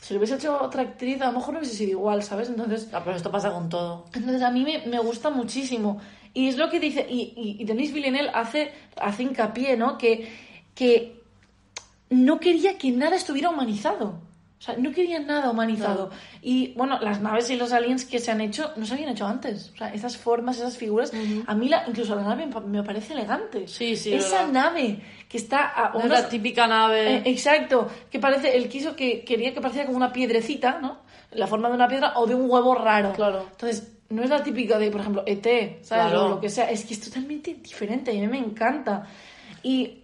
Si 0.00 0.14
lo 0.14 0.18
hubiese 0.18 0.36
hecho 0.36 0.60
otra 0.60 0.82
actriz, 0.82 1.20
a 1.20 1.26
lo 1.26 1.32
mejor 1.32 1.54
no 1.54 1.60
hubiese 1.60 1.76
sido 1.76 1.90
igual, 1.92 2.22
¿sabes? 2.22 2.48
Entonces, 2.48 2.88
Ah, 2.92 3.02
pero 3.04 3.16
esto 3.16 3.30
pasa 3.30 3.52
con 3.52 3.68
todo. 3.68 4.06
entonces 4.14 4.42
a 4.42 4.50
mí 4.50 4.64
me, 4.64 4.86
me 4.86 4.98
gusta 4.98 5.30
muchísimo. 5.30 6.00
Y 6.34 6.48
es 6.48 6.56
lo 6.56 6.68
que 6.70 6.80
dice, 6.80 7.06
y, 7.08 7.32
y, 7.36 7.56
y 7.62 7.64
Denis 7.64 7.92
Villeneuve 7.92 8.30
hace, 8.34 8.72
hace 9.00 9.22
hincapié, 9.24 9.76
¿no? 9.76 9.98
Que, 9.98 10.28
que 10.74 11.20
no 12.10 12.38
quería 12.40 12.78
que 12.78 12.90
nada 12.90 13.16
estuviera 13.16 13.50
humanizado. 13.50 14.20
O 14.58 14.60
sea, 14.60 14.76
no 14.76 14.90
quería 14.90 15.20
nada 15.20 15.50
humanizado. 15.50 16.10
Y 16.42 16.72
bueno, 16.74 16.98
las 17.00 17.20
naves 17.20 17.48
y 17.50 17.56
los 17.56 17.72
aliens 17.72 18.04
que 18.04 18.18
se 18.18 18.32
han 18.32 18.40
hecho 18.40 18.72
no 18.74 18.86
se 18.86 18.94
habían 18.94 19.10
hecho 19.10 19.24
antes. 19.24 19.70
O 19.72 19.76
sea, 19.76 19.94
esas 19.94 20.16
formas, 20.16 20.56
esas 20.56 20.76
figuras. 20.76 21.12
A 21.46 21.54
mí 21.54 21.68
la, 21.68 21.84
incluso 21.86 22.16
la 22.16 22.22
nave 22.22 22.48
me, 22.66 22.82
parece 22.82 23.12
elegante. 23.12 23.68
Sí, 23.68 23.94
sí, 23.94 24.12
Esa 24.14 24.46
verdad. 24.46 24.52
nave 24.52 25.00
que 25.28 25.36
está 25.38 25.72
a 25.76 25.92
No 25.92 26.00
es 26.00 26.10
la 26.10 26.28
típica 26.28 26.66
nave. 26.66 27.16
eh, 27.18 27.22
exacto, 27.26 27.88
que 28.10 28.18
parece, 28.18 28.56
él 28.56 28.68
quiso 28.68 28.96
que 28.96 29.22
quería 29.24 29.54
que 29.54 29.60
pareciera 29.60 29.86
como 29.86 29.96
una 29.96 30.12
piedrecita, 30.12 30.80
¿no? 30.80 31.02
La 31.30 31.46
forma 31.46 31.68
de 31.68 31.74
una 31.76 31.86
piedra 31.86 32.14
o 32.16 32.26
de 32.26 32.34
un 32.34 32.50
huevo 32.50 32.74
raro. 32.74 33.12
Claro. 33.12 33.46
Entonces, 33.52 33.92
no 34.08 34.24
es 34.24 34.30
la 34.30 34.42
típica 34.42 34.76
de, 34.78 34.90
por 34.90 35.02
ejemplo, 35.02 35.22
ET, 35.24 35.44
¿sabes? 35.84 36.10
Claro. 36.10 36.24
O 36.24 36.28
lo 36.30 36.40
que 36.40 36.48
sea, 36.48 36.68
es 36.70 36.84
que 36.84 36.94
es 36.94 37.00
totalmente 37.00 37.54
diferente 37.54 38.12
y 38.12 38.18
a 38.18 38.22
mí 38.22 38.26
me 38.28 38.38
encanta. 38.38 39.06
Y 39.62 39.98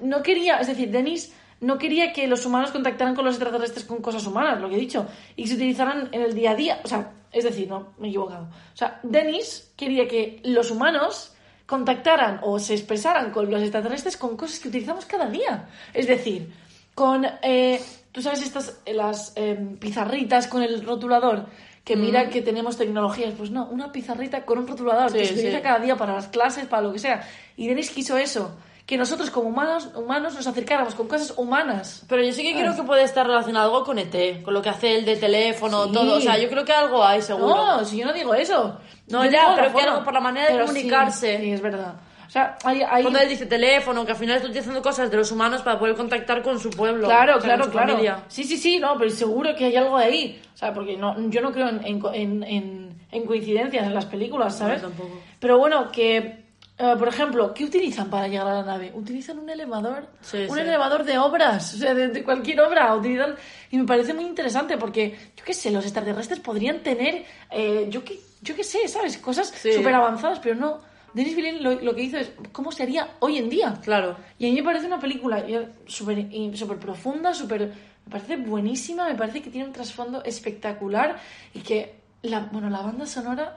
no 0.00 0.22
quería, 0.22 0.58
es 0.58 0.68
decir, 0.68 0.90
Denis 0.90 1.32
no 1.60 1.78
quería 1.78 2.12
que 2.12 2.26
los 2.26 2.44
humanos 2.44 2.70
contactaran 2.70 3.14
con 3.14 3.24
los 3.24 3.34
extraterrestres 3.34 3.84
con 3.84 4.02
cosas 4.02 4.26
humanas, 4.26 4.60
lo 4.60 4.68
que 4.68 4.76
he 4.76 4.80
dicho, 4.80 5.06
y 5.36 5.46
se 5.46 5.54
utilizaran 5.54 6.08
en 6.12 6.22
el 6.22 6.34
día 6.34 6.52
a 6.52 6.54
día. 6.54 6.80
O 6.84 6.88
sea, 6.88 7.12
es 7.32 7.44
decir, 7.44 7.68
no, 7.68 7.94
me 7.98 8.08
he 8.08 8.10
equivocado. 8.10 8.44
O 8.44 8.76
sea, 8.76 9.00
Denis 9.02 9.72
quería 9.76 10.06
que 10.06 10.40
los 10.44 10.70
humanos 10.70 11.32
contactaran 11.66 12.40
o 12.42 12.58
se 12.58 12.74
expresaran 12.74 13.30
con 13.30 13.50
los 13.50 13.60
extraterrestres 13.60 14.16
con 14.16 14.36
cosas 14.36 14.60
que 14.60 14.68
utilizamos 14.68 15.04
cada 15.04 15.28
día. 15.28 15.68
Es 15.92 16.06
decir, 16.06 16.52
con, 16.94 17.26
eh, 17.42 17.80
tú 18.12 18.22
sabes, 18.22 18.42
estas, 18.42 18.80
eh, 18.86 18.94
las 18.94 19.32
eh, 19.36 19.76
pizarritas 19.78 20.46
con 20.46 20.62
el 20.62 20.84
rotulador, 20.84 21.46
que 21.84 21.96
mira 21.96 22.30
que 22.30 22.42
tenemos 22.42 22.76
tecnologías. 22.76 23.34
Pues 23.36 23.50
no, 23.50 23.66
una 23.66 23.92
pizarrita 23.92 24.44
con 24.44 24.58
un 24.58 24.66
rotulador 24.66 25.10
Sí, 25.10 25.18
que 25.18 25.26
se 25.26 25.34
utiliza 25.34 25.58
sí. 25.58 25.62
cada 25.62 25.78
día 25.78 25.96
para 25.96 26.14
las 26.14 26.28
clases, 26.28 26.66
para 26.66 26.82
lo 26.82 26.92
que 26.92 26.98
sea. 26.98 27.28
Y 27.56 27.68
Denis 27.68 27.90
quiso 27.90 28.16
eso, 28.16 28.56
que 28.86 28.96
nosotros 28.96 29.30
como 29.30 29.48
humanos, 29.48 29.90
humanos 29.96 30.34
nos 30.34 30.46
acercáramos 30.46 30.94
con 30.94 31.08
cosas 31.08 31.34
humanas. 31.36 32.04
Pero 32.08 32.22
yo 32.22 32.32
sí 32.32 32.42
que 32.44 32.52
creo 32.52 32.66
¿Sabes? 32.66 32.80
que 32.80 32.86
puede 32.86 33.02
estar 33.02 33.26
relacionado 33.26 33.72
algo 33.72 33.84
con 33.84 33.98
ET, 33.98 34.42
con 34.42 34.54
lo 34.54 34.62
que 34.62 34.68
hace 34.68 34.96
el 34.98 35.04
de 35.04 35.16
teléfono, 35.16 35.86
Sí. 35.86 35.92
todo. 35.92 36.16
O 36.16 36.20
sea, 36.20 36.38
yo 36.38 36.48
creo 36.48 36.64
que 36.64 36.72
algo 36.72 37.04
hay, 37.04 37.20
seguro. 37.20 37.56
No, 37.56 37.84
si 37.84 37.98
yo 37.98 38.06
no 38.06 38.12
digo 38.12 38.32
eso. 38.34 38.78
No, 39.08 39.24
Yo 39.24 39.30
ya, 39.32 39.52
pero 39.56 39.74
que 39.74 39.82
algo 39.82 40.04
por 40.04 40.14
la 40.14 40.20
manera 40.20 40.46
de 40.46 40.52
Pero 40.52 40.66
sí, 40.68 40.72
comunicarse. 40.72 41.38
Sí, 41.40 41.50
es 41.50 41.60
verdad. 41.60 41.94
O 42.26 42.30
sea, 42.30 42.58
hay, 42.64 42.82
hay... 42.82 43.02
Cuando 43.02 43.20
él 43.20 43.28
dice 43.28 43.46
teléfono, 43.46 44.04
que 44.04 44.12
al 44.12 44.18
final 44.18 44.36
está 44.36 44.48
utilizando 44.48 44.82
cosas 44.82 45.10
de 45.10 45.16
los 45.16 45.30
humanos 45.32 45.62
para 45.62 45.78
poder 45.78 45.94
contactar 45.96 46.42
con 46.42 46.58
su 46.60 46.70
pueblo. 46.70 47.06
Claro, 47.06 47.36
o 47.38 47.40
sea, 47.40 47.54
claro, 47.56 47.70
claro. 47.70 47.88
familia. 47.92 48.24
Sí, 48.28 48.44
sí, 48.44 48.56
sí, 48.56 48.78
no, 48.78 48.96
pero 48.98 49.10
seguro 49.10 49.54
que 49.56 49.64
hay 49.66 49.76
algo 49.76 49.96
ahí. 49.96 50.40
O 50.54 50.56
sea, 50.56 50.72
porque 50.74 50.96
no, 50.96 51.14
yo 51.30 51.40
no 51.40 51.52
creo 51.52 51.68
en, 51.68 51.84
en, 51.86 52.02
en, 52.14 52.42
en- 52.44 52.86
en 53.12 53.24
coincidencias 53.26 53.86
en 53.86 53.94
las 53.94 54.06
películas, 54.06 54.58
¿sabes? 54.58 54.82
No, 54.82 54.88
tampoco. 54.88 55.20
Pero 55.38 55.58
bueno, 55.58 55.90
que, 55.92 56.45
eh, 56.78 56.94
por 56.98 57.08
ejemplo, 57.08 57.54
¿qué 57.54 57.64
utilizan 57.64 58.10
para 58.10 58.28
llegar 58.28 58.46
a 58.48 58.54
la 58.54 58.62
nave? 58.62 58.92
Utilizan 58.94 59.38
un 59.38 59.48
elevador. 59.48 60.06
Sí, 60.20 60.38
un 60.48 60.54
sí. 60.56 60.60
elevador 60.60 61.04
de 61.04 61.18
obras, 61.18 61.74
o 61.74 61.78
sea, 61.78 61.94
de, 61.94 62.08
de 62.08 62.22
cualquier 62.22 62.60
obra. 62.60 62.94
Utilizan, 62.94 63.34
y 63.70 63.78
me 63.78 63.84
parece 63.84 64.12
muy 64.12 64.24
interesante 64.24 64.76
porque, 64.76 65.16
yo 65.36 65.44
qué 65.44 65.54
sé, 65.54 65.70
los 65.70 65.84
extraterrestres 65.84 66.40
podrían 66.40 66.80
tener, 66.82 67.24
eh, 67.50 67.86
yo 67.90 68.04
qué 68.04 68.20
yo 68.42 68.54
qué 68.54 68.62
sé, 68.62 68.86
¿sabes? 68.86 69.18
Cosas 69.18 69.48
Sí. 69.48 69.72
súper 69.72 69.94
avanzadas, 69.94 70.38
pero 70.40 70.54
no. 70.54 70.78
Denis 71.14 71.34
Villeneuve 71.34 71.76
lo, 71.76 71.82
lo 71.82 71.94
que 71.94 72.02
hizo 72.02 72.18
es, 72.18 72.30
¿cómo 72.52 72.70
sería 72.70 73.08
hoy 73.20 73.38
en 73.38 73.48
día? 73.48 73.80
Claro. 73.82 74.16
Y 74.38 74.46
a 74.46 74.50
mí 74.50 74.56
me 74.56 74.62
parece 74.62 74.86
una 74.86 75.00
película 75.00 75.38
eh, 75.40 75.66
súper 75.86 76.28
súper 76.54 76.78
profunda, 76.78 77.32
súper... 77.32 77.72
Me 78.04 78.10
parece 78.12 78.36
buenísima, 78.36 79.08
me 79.08 79.14
parece 79.16 79.40
que 79.42 79.50
tiene 79.50 79.66
un 79.66 79.72
trasfondo 79.72 80.22
espectacular 80.22 81.16
y 81.54 81.60
que, 81.60 81.94
la, 82.22 82.40
bueno, 82.52 82.68
la 82.68 82.82
banda 82.82 83.06
sonora 83.06 83.56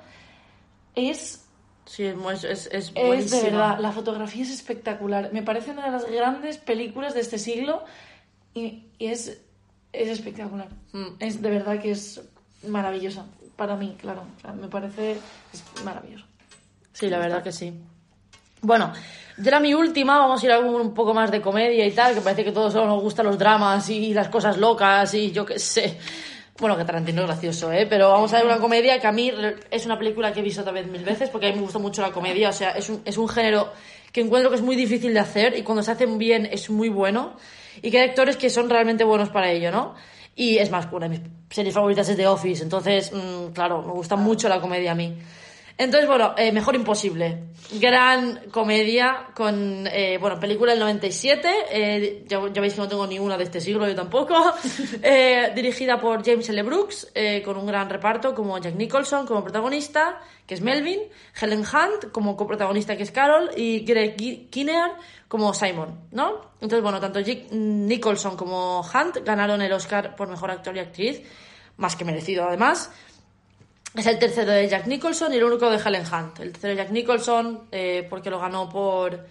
es... 0.96 1.46
Sí, 1.90 2.04
es, 2.06 2.44
es, 2.44 2.70
es, 2.72 2.92
es 2.94 2.94
Es 2.96 3.32
de 3.32 3.50
verdad, 3.50 3.80
la 3.80 3.92
fotografía 3.92 4.44
es 4.44 4.52
espectacular. 4.52 5.32
Me 5.34 5.42
parece 5.42 5.72
una 5.72 5.86
de 5.86 5.92
las 5.92 6.06
grandes 6.06 6.60
películas 6.60 7.16
de 7.16 7.22
este 7.22 7.40
siglo 7.40 7.84
y, 8.54 8.84
y 9.00 9.08
es, 9.08 9.42
es 9.92 10.08
espectacular. 10.10 10.68
Mm. 10.92 11.16
Es 11.18 11.42
de 11.42 11.50
verdad 11.50 11.82
que 11.82 11.90
es 11.90 12.22
maravillosa. 12.68 13.26
Para 13.56 13.76
mí, 13.76 13.98
claro. 14.00 14.22
Me 14.62 14.68
parece 14.68 15.18
es 15.52 15.84
maravilloso. 15.84 16.26
Sí, 16.94 17.10
la 17.10 17.18
verdad 17.18 17.42
que 17.42 17.52
sí. 17.52 17.74
Bueno, 18.62 18.94
ya 19.38 19.48
era 19.48 19.60
mi 19.60 19.74
última, 19.74 20.20
vamos 20.20 20.44
a 20.44 20.46
ir 20.46 20.52
a 20.52 20.58
algo 20.58 20.78
un 20.78 20.94
poco 20.94 21.16
más 21.16 21.32
de 21.32 21.42
comedia 21.42 21.88
y 21.88 21.92
tal, 21.92 22.14
que 22.14 22.22
parece 22.22 22.44
que 22.44 22.52
todos 22.52 22.76
nos 22.76 23.02
gustan 23.02 23.26
los 23.26 23.40
dramas 23.40 23.90
y 23.90 24.14
las 24.14 24.30
cosas 24.30 24.58
locas 24.60 25.12
y 25.16 25.32
yo 25.32 25.44
qué 25.44 25.58
sé. 25.58 25.98
Bueno, 26.60 26.76
que 26.76 26.84
Tarantino 26.84 27.22
es 27.22 27.28
gracioso, 27.28 27.72
¿eh? 27.72 27.86
Pero 27.90 28.10
vamos 28.10 28.34
a 28.34 28.38
ver 28.38 28.46
una 28.46 28.60
comedia 28.60 29.00
que 29.00 29.08
a 29.08 29.14
mí 29.14 29.32
es 29.72 29.86
una 29.86 29.98
película 29.98 30.34
que 30.34 30.42
he 30.42 30.44
visto 30.44 30.62
también 30.64 30.92
mil 30.92 31.06
veces 31.06 31.30
porque 31.30 31.48
a 31.48 31.50
mí 31.52 31.56
me 31.56 31.62
gusta 31.62 31.80
mucho 31.80 32.02
la 32.02 32.12
comedia, 32.12 32.50
o 32.50 32.54
sea, 32.54 32.72
es 32.72 32.90
un, 32.90 33.02
es 33.06 33.18
un 33.18 33.30
género 33.30 33.72
que 34.12 34.20
encuentro 34.20 34.50
que 34.50 34.58
es 34.58 34.62
muy 34.62 34.76
difícil 34.76 35.14
de 35.14 35.20
hacer 35.22 35.58
y 35.58 35.64
cuando 35.64 35.84
se 35.84 35.92
hacen 35.92 36.18
bien 36.18 36.46
es 36.52 36.70
muy 36.70 36.90
bueno 36.90 37.38
y 37.82 37.92
que 37.92 38.02
hay 38.02 38.10
actores 38.10 38.36
que 38.36 38.50
son 38.50 38.70
realmente 38.70 39.06
buenos 39.06 39.30
para 39.30 39.50
ello, 39.52 39.72
¿no? 39.72 39.96
Y 40.36 40.58
es 40.58 40.70
más, 40.70 40.88
una 40.92 41.08
de 41.08 41.18
mis 41.18 41.22
series 41.50 41.74
favoritas 41.74 42.10
es 42.10 42.18
The 42.18 42.28
Office, 42.28 42.62
entonces, 42.62 43.12
mm, 43.14 43.54
claro, 43.54 43.82
me 43.82 43.94
gusta 43.94 44.18
mucho 44.18 44.50
la 44.50 44.60
comedia 44.60 44.92
a 44.92 44.96
mí. 44.96 45.18
Entonces, 45.82 46.10
bueno, 46.10 46.34
eh, 46.38 46.52
Mejor 46.52 46.76
Imposible. 46.76 47.46
Gran 47.80 48.50
comedia 48.52 49.28
con, 49.34 49.88
eh, 49.88 50.18
bueno, 50.20 50.38
película 50.38 50.72
del 50.74 50.82
97. 50.82 51.50
eh, 51.72 52.26
ya, 52.28 52.42
ya 52.52 52.60
veis 52.62 52.74
que 52.74 52.82
no 52.82 52.88
tengo 52.90 53.08
ninguna 53.08 53.38
de 53.38 53.46
este 53.46 53.62
siglo, 53.62 53.88
yo 53.88 53.96
tampoco. 53.96 54.36
Eh, 55.02 55.52
dirigida 55.56 55.98
por 56.00 56.24
James 56.26 56.50
L. 56.50 56.62
Brooks, 56.64 57.12
eh, 57.16 57.42
con 57.44 57.56
un 57.58 57.66
gran 57.66 57.90
reparto 57.90 58.36
como 58.36 58.58
Jack 58.58 58.76
Nicholson 58.76 59.26
como 59.26 59.42
protagonista, 59.42 60.20
que 60.46 60.56
es 60.56 60.62
Melvin, 60.62 61.00
Helen 61.40 61.62
Hunt 61.62 62.12
como 62.12 62.36
coprotagonista, 62.36 62.98
que 62.98 63.04
es 63.04 63.12
Carol, 63.12 63.50
y 63.56 63.80
Greg 63.86 64.18
Ki- 64.18 64.48
Kinnear 64.52 64.92
como 65.30 65.54
Simon, 65.54 66.08
¿no? 66.12 66.42
Entonces, 66.56 66.82
bueno, 66.82 67.00
tanto 67.00 67.22
Jack 67.22 67.52
Nicholson 67.52 68.36
como 68.36 68.82
Hunt 68.82 69.20
ganaron 69.24 69.62
el 69.62 69.72
Oscar 69.72 70.16
por 70.18 70.28
Mejor 70.28 70.52
Actor 70.52 70.76
y 70.76 70.80
Actriz, 70.80 71.22
más 71.78 71.96
que 71.96 72.04
merecido 72.04 72.46
además. 72.46 72.92
Es 73.96 74.06
el 74.06 74.20
tercero 74.20 74.52
de 74.52 74.68
Jack 74.68 74.86
Nicholson 74.88 75.34
y 75.34 75.38
el 75.38 75.44
único 75.44 75.70
de 75.70 75.78
Helen 75.78 76.04
Hunt. 76.06 76.40
El 76.40 76.52
tercero 76.52 76.76
de 76.76 76.84
Jack 76.84 76.92
Nicholson, 76.92 77.68
eh, 77.72 78.06
porque 78.10 78.30
lo 78.30 78.40
ganó 78.40 78.70
por. 78.70 79.26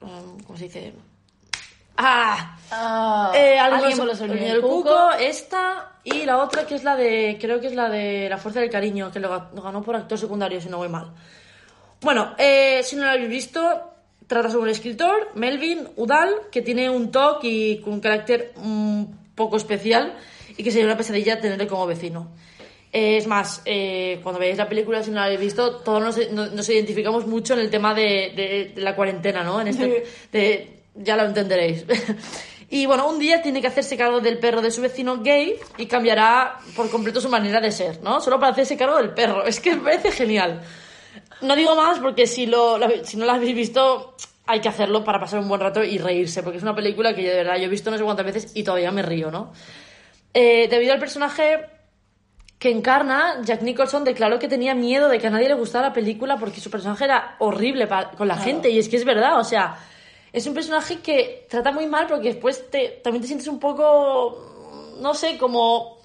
um, 0.00 0.38
¿Cómo 0.44 0.58
se 0.58 0.64
dice? 0.64 0.92
¡Ah! 1.96 2.56
Ah, 2.70 3.32
Eh, 3.34 3.58
algo 3.58 3.76
alguien 3.84 4.06
los 4.06 4.20
el 4.20 4.60
cuco, 4.60 5.10
esta 5.12 5.92
y 6.04 6.24
la 6.24 6.38
otra 6.38 6.66
que 6.66 6.74
es 6.74 6.82
la 6.84 6.96
de. 6.96 7.38
Creo 7.40 7.60
que 7.60 7.68
es 7.68 7.74
la 7.74 7.88
de 7.88 8.28
La 8.28 8.38
Fuerza 8.38 8.60
del 8.60 8.70
Cariño, 8.70 9.12
que 9.12 9.20
lo, 9.20 9.28
ga- 9.30 9.50
lo 9.54 9.62
ganó 9.62 9.82
por 9.82 9.94
actor 9.94 10.18
secundario, 10.18 10.60
si 10.60 10.68
no 10.68 10.78
voy 10.78 10.88
mal. 10.88 11.12
Bueno, 12.00 12.34
eh, 12.38 12.80
si 12.82 12.96
no 12.96 13.04
lo 13.04 13.10
habéis 13.10 13.28
visto, 13.28 13.92
trata 14.26 14.48
sobre 14.48 14.64
un 14.64 14.68
escritor, 14.70 15.30
Melvin 15.34 15.88
Udall, 15.96 16.48
que 16.50 16.62
tiene 16.62 16.90
un 16.90 17.12
toque 17.12 17.46
y 17.48 17.80
con 17.80 17.92
un 17.92 18.00
carácter 18.00 18.52
un 18.56 19.30
poco 19.36 19.56
especial 19.56 20.16
y 20.56 20.64
que 20.64 20.70
sería 20.72 20.86
una 20.86 20.96
pesadilla 20.96 21.40
tenerle 21.40 21.68
como 21.68 21.86
vecino. 21.86 22.32
Eh, 22.94 23.16
es 23.16 23.26
más, 23.26 23.62
eh, 23.64 24.20
cuando 24.22 24.38
veáis 24.38 24.58
la 24.58 24.68
película, 24.68 25.02
si 25.02 25.10
no 25.10 25.16
la 25.16 25.24
habéis 25.24 25.40
visto, 25.40 25.76
todos 25.76 26.02
nos, 26.02 26.30
no- 26.30 26.46
nos 26.48 26.68
identificamos 26.68 27.26
mucho 27.26 27.54
en 27.54 27.60
el 27.60 27.70
tema 27.70 27.94
de, 27.94 28.32
de- 28.36 28.72
de 28.74 28.80
la 28.82 28.94
cuarentena, 28.94 29.42
¿no? 29.42 29.60
En 29.62 29.68
este, 29.68 30.04
de- 30.30 30.80
ya 30.94 31.16
lo 31.16 31.24
entenderéis. 31.24 31.86
y 32.70 32.84
bueno, 32.84 33.08
un 33.08 33.18
día 33.18 33.40
tiene 33.40 33.62
que 33.62 33.66
hacerse 33.68 33.96
cargo 33.96 34.20
del 34.20 34.38
perro 34.38 34.60
de 34.60 34.70
su 34.70 34.82
vecino 34.82 35.22
gay 35.22 35.56
y 35.78 35.86
cambiará 35.86 36.58
por 36.76 36.90
completo 36.90 37.18
su 37.20 37.30
manera 37.30 37.62
de 37.62 37.72
ser, 37.72 38.02
¿no? 38.02 38.20
Solo 38.20 38.38
para 38.38 38.52
hacerse 38.52 38.76
cargo 38.76 38.98
del 38.98 39.10
perro. 39.10 39.44
Es 39.46 39.58
que 39.60 39.74
me 39.74 39.82
parece 39.84 40.12
genial. 40.12 40.60
No 41.40 41.56
digo 41.56 41.74
más 41.74 41.98
porque 41.98 42.26
si, 42.26 42.44
lo, 42.46 42.78
si 43.04 43.16
no 43.16 43.24
la 43.24 43.34
habéis 43.34 43.54
visto, 43.56 44.14
hay 44.46 44.60
que 44.60 44.68
hacerlo 44.68 45.02
para 45.02 45.18
pasar 45.18 45.40
un 45.40 45.48
buen 45.48 45.60
rato 45.62 45.82
y 45.82 45.96
reírse, 45.96 46.42
porque 46.42 46.58
es 46.58 46.62
una 46.62 46.74
película 46.74 47.14
que 47.14 47.22
yo 47.22 47.30
de 47.30 47.36
verdad 47.38 47.56
yo 47.56 47.64
he 47.64 47.68
visto 47.68 47.90
no 47.90 47.96
sé 47.96 48.04
cuántas 48.04 48.26
veces 48.26 48.52
y 48.54 48.62
todavía 48.62 48.90
me 48.92 49.00
río, 49.02 49.30
¿no? 49.30 49.50
Eh, 50.34 50.68
debido 50.68 50.92
al 50.92 50.98
personaje 51.00 51.58
que 52.62 52.70
encarna, 52.70 53.42
Jack 53.42 53.62
Nicholson 53.62 54.04
declaró 54.04 54.38
que 54.38 54.46
tenía 54.46 54.72
miedo 54.72 55.08
de 55.08 55.18
que 55.18 55.26
a 55.26 55.30
nadie 55.30 55.48
le 55.48 55.54
gustara 55.54 55.88
la 55.88 55.92
película 55.92 56.36
porque 56.36 56.60
su 56.60 56.70
personaje 56.70 57.02
era 57.06 57.34
horrible 57.40 57.88
con 58.16 58.28
la 58.28 58.36
gente 58.36 58.70
y 58.70 58.78
es 58.78 58.88
que 58.88 58.94
es 58.98 59.04
verdad, 59.04 59.40
o 59.40 59.42
sea, 59.42 59.76
es 60.32 60.46
un 60.46 60.54
personaje 60.54 61.00
que 61.00 61.44
trata 61.50 61.72
muy 61.72 61.88
mal 61.88 62.06
porque 62.06 62.28
después 62.28 62.70
te, 62.70 63.00
también 63.02 63.20
te 63.20 63.26
sientes 63.26 63.48
un 63.48 63.58
poco, 63.58 64.94
no 65.00 65.12
sé, 65.12 65.36
como... 65.38 65.98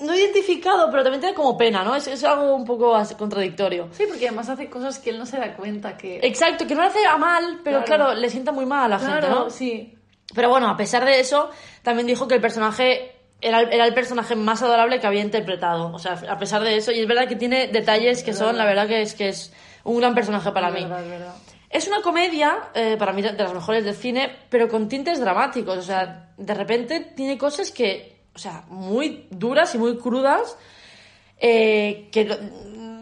No 0.00 0.16
identificado, 0.16 0.90
pero 0.90 1.04
también 1.04 1.20
te 1.20 1.28
da 1.28 1.34
como 1.34 1.56
pena, 1.56 1.84
¿no? 1.84 1.94
Es, 1.94 2.08
es 2.08 2.24
algo 2.24 2.56
un 2.56 2.64
poco 2.64 3.00
contradictorio. 3.16 3.86
Sí, 3.92 4.02
porque 4.08 4.26
además 4.26 4.48
hace 4.48 4.68
cosas 4.68 4.98
que 4.98 5.10
él 5.10 5.18
no 5.20 5.26
se 5.26 5.36
da 5.36 5.54
cuenta 5.54 5.96
que... 5.96 6.18
Exacto, 6.24 6.66
que 6.66 6.74
no 6.74 6.80
lo 6.80 6.88
hace 6.88 7.06
a 7.06 7.16
mal, 7.18 7.60
pero 7.62 7.84
Claro. 7.84 8.06
claro, 8.06 8.20
le 8.20 8.28
sienta 8.30 8.50
muy 8.50 8.66
mal 8.66 8.86
a 8.92 8.96
la 8.96 8.98
gente, 8.98 9.28
¿no? 9.28 9.48
sí. 9.48 9.94
Pero 10.34 10.48
bueno, 10.48 10.68
a 10.68 10.76
pesar 10.76 11.04
de 11.04 11.20
eso, 11.20 11.50
también 11.82 12.06
dijo 12.06 12.26
que 12.26 12.34
el 12.34 12.40
personaje 12.40 13.11
era, 13.42 13.60
el- 13.60 13.72
era 13.72 13.84
el 13.86 13.92
personaje 13.94 14.34
más 14.36 14.62
adorable 14.62 15.00
que 15.00 15.06
había 15.06 15.20
interpretado. 15.20 15.92
O 15.92 15.98
sea, 15.98 16.20
a 16.28 16.38
pesar 16.38 16.62
de 16.62 16.76
eso, 16.76 16.92
y 16.92 17.00
es 17.00 17.06
verdad 17.06 17.28
que 17.28 17.36
tiene 17.36 17.68
detalles 17.68 18.22
que 18.22 18.32
son, 18.32 18.56
la 18.56 18.64
verdad 18.64 18.86
que 18.88 19.02
es 19.02 19.14
que 19.14 19.28
es 19.28 19.52
un 19.84 19.98
gran 19.98 20.14
personaje 20.14 20.50
para 20.52 20.70
mí. 20.70 20.80
verdad, 20.82 21.02
es 21.04 21.10
verdad. 21.10 21.34
Es 21.68 21.88
una 21.88 22.02
comedia, 22.02 22.58
eh, 22.74 22.96
para 22.98 23.12
mí, 23.12 23.22
de 23.22 23.32
las 23.32 23.54
mejores 23.54 23.84
del 23.84 23.94
cine, 23.94 24.30
pero 24.50 24.68
con 24.68 24.88
tintes 24.88 25.18
dramáticos. 25.20 25.76
O 25.78 25.82
sea, 25.82 26.28
de 26.36 26.54
repente 26.54 27.00
tiene 27.00 27.36
cosas 27.38 27.70
que, 27.70 28.20
o 28.34 28.38
sea, 28.38 28.64
muy 28.68 29.26
duras 29.30 29.74
y 29.74 29.78
muy 29.78 29.96
crudas, 29.98 30.56
eh, 31.40 32.08
que 32.12 32.24
lo, 32.24 32.36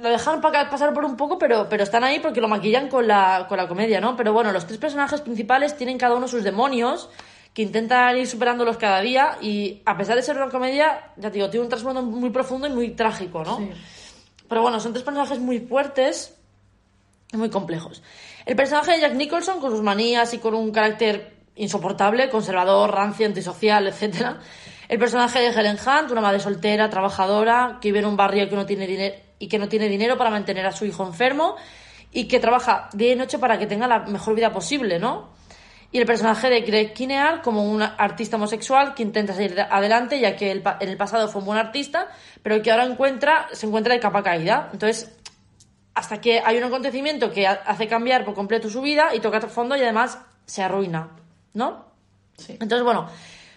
lo 0.02 0.08
dejan 0.08 0.40
pa- 0.40 0.70
pasar 0.70 0.94
por 0.94 1.04
un 1.04 1.16
poco, 1.16 1.38
pero, 1.38 1.68
pero 1.68 1.82
están 1.82 2.04
ahí 2.04 2.20
porque 2.20 2.40
lo 2.40 2.48
maquillan 2.48 2.88
con 2.88 3.06
la, 3.06 3.46
con 3.48 3.56
la 3.58 3.68
comedia, 3.68 4.00
¿no? 4.00 4.16
Pero 4.16 4.32
bueno, 4.32 4.52
los 4.52 4.66
tres 4.66 4.78
personajes 4.78 5.20
principales 5.20 5.76
tienen 5.76 5.98
cada 5.98 6.14
uno 6.14 6.28
sus 6.28 6.42
demonios 6.44 7.10
que 7.54 7.62
intentan 7.62 8.16
ir 8.16 8.26
superándolos 8.26 8.76
cada 8.76 9.00
día 9.00 9.38
y 9.40 9.82
a 9.84 9.96
pesar 9.96 10.16
de 10.16 10.22
ser 10.22 10.36
una 10.36 10.50
comedia, 10.50 11.12
ya 11.16 11.30
te 11.30 11.34
digo, 11.38 11.50
tiene 11.50 11.64
un 11.64 11.70
trasfondo 11.70 12.02
muy 12.02 12.30
profundo 12.30 12.66
y 12.66 12.70
muy 12.70 12.90
trágico, 12.90 13.44
¿no? 13.44 13.58
Sí. 13.58 13.70
Pero 14.48 14.62
bueno, 14.62 14.80
son 14.80 14.92
tres 14.92 15.04
personajes 15.04 15.38
muy 15.38 15.60
fuertes 15.60 16.36
y 17.32 17.36
muy 17.36 17.50
complejos. 17.50 18.02
El 18.46 18.56
personaje 18.56 18.92
de 18.92 19.00
Jack 19.00 19.14
Nicholson, 19.14 19.60
con 19.60 19.70
sus 19.70 19.82
manías 19.82 20.34
y 20.34 20.38
con 20.38 20.54
un 20.54 20.72
carácter 20.72 21.36
insoportable, 21.56 22.30
conservador, 22.30 22.90
rancio, 22.92 23.26
antisocial, 23.26 23.86
etc. 23.86 24.36
El 24.88 24.98
personaje 24.98 25.40
de 25.40 25.48
Helen 25.48 25.76
Hunt, 25.76 26.10
una 26.10 26.20
madre 26.20 26.40
soltera, 26.40 26.88
trabajadora, 26.88 27.78
que 27.80 27.88
vive 27.88 28.00
en 28.00 28.06
un 28.06 28.16
barrio 28.16 28.48
que 28.48 28.56
no 28.56 28.66
tiene 28.66 28.86
dinero 28.86 29.14
y 29.38 29.48
que 29.48 29.58
no 29.58 29.68
tiene 29.68 29.88
dinero 29.88 30.18
para 30.18 30.30
mantener 30.30 30.66
a 30.66 30.72
su 30.72 30.84
hijo 30.84 31.06
enfermo 31.06 31.56
y 32.12 32.26
que 32.26 32.40
trabaja 32.40 32.88
día 32.92 33.12
y 33.12 33.16
noche 33.16 33.38
para 33.38 33.58
que 33.58 33.66
tenga 33.66 33.86
la 33.86 34.00
mejor 34.00 34.34
vida 34.34 34.52
posible, 34.52 34.98
¿no? 34.98 35.30
Y 35.92 35.98
el 35.98 36.06
personaje 36.06 36.48
de 36.48 36.60
Greg 36.60 36.92
Kinnear 36.94 37.42
como 37.42 37.64
un 37.64 37.82
artista 37.82 38.36
homosexual 38.36 38.94
que 38.94 39.02
intenta 39.02 39.34
salir 39.34 39.54
de- 39.56 39.62
adelante 39.62 40.20
ya 40.20 40.36
que 40.36 40.52
el 40.52 40.62
en 40.80 40.88
el 40.88 40.96
pasado 40.96 41.26
fue 41.28 41.40
un 41.40 41.46
buen 41.46 41.58
artista, 41.58 42.08
pero 42.42 42.62
que 42.62 42.70
ahora 42.70 42.84
encuentra, 42.84 43.48
se 43.52 43.66
encuentra 43.66 43.94
de 43.94 44.00
capa 44.00 44.22
caída. 44.22 44.68
Entonces, 44.72 45.10
hasta 45.94 46.20
que 46.20 46.40
hay 46.40 46.58
un 46.58 46.64
acontecimiento 46.64 47.32
que 47.32 47.46
ha- 47.48 47.62
hace 47.66 47.88
cambiar 47.88 48.24
por 48.24 48.34
completo 48.34 48.68
su 48.70 48.80
vida 48.80 49.14
y 49.14 49.20
toca 49.20 49.40
fondo 49.48 49.76
y 49.76 49.80
además 49.82 50.18
se 50.46 50.62
arruina, 50.62 51.08
¿no? 51.54 51.86
Sí. 52.36 52.52
Entonces, 52.52 52.84
bueno, 52.84 53.08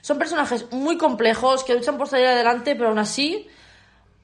son 0.01 0.17
personajes 0.17 0.71
muy 0.71 0.97
complejos 0.97 1.63
que 1.63 1.75
luchan 1.75 1.97
por 1.99 2.07
salir 2.07 2.25
adelante, 2.25 2.75
pero 2.75 2.89
aún 2.89 2.97
así, 2.99 3.47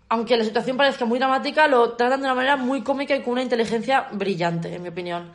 aunque 0.10 0.36
la 0.36 0.44
situación 0.44 0.76
parezca 0.78 1.06
muy 1.06 1.20
dramática, 1.20 1.68
lo 1.68 1.94
tratan 1.94 2.22
de 2.22 2.26
una 2.26 2.34
manera 2.36 2.58
muy 2.58 2.82
cómica 2.82 3.16
y 3.16 3.22
con 3.22 3.34
una 3.34 3.44
inteligencia 3.44 4.08
brillante, 4.12 4.74
en 4.74 4.82
mi 4.82 4.90
opinión. 4.90 5.32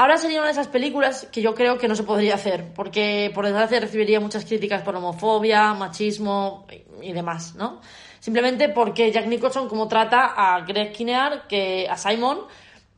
Ahora 0.00 0.16
sería 0.16 0.38
una 0.38 0.46
de 0.46 0.52
esas 0.52 0.68
películas 0.68 1.28
que 1.30 1.42
yo 1.42 1.54
creo 1.54 1.76
que 1.76 1.86
no 1.86 1.94
se 1.94 2.04
podría 2.04 2.34
hacer, 2.34 2.72
porque 2.72 3.30
por 3.34 3.44
desgracia 3.44 3.80
recibiría 3.80 4.18
muchas 4.18 4.46
críticas 4.46 4.80
por 4.80 4.96
homofobia, 4.96 5.74
machismo 5.74 6.66
y 7.02 7.12
demás, 7.12 7.54
¿no? 7.54 7.82
Simplemente 8.18 8.70
porque 8.70 9.12
Jack 9.12 9.26
Nicholson 9.26 9.68
como 9.68 9.88
trata 9.88 10.32
a 10.34 10.62
Greg 10.62 10.94
Kinnear, 10.94 11.46
que 11.46 11.86
a 11.86 11.98
Simon, 11.98 12.38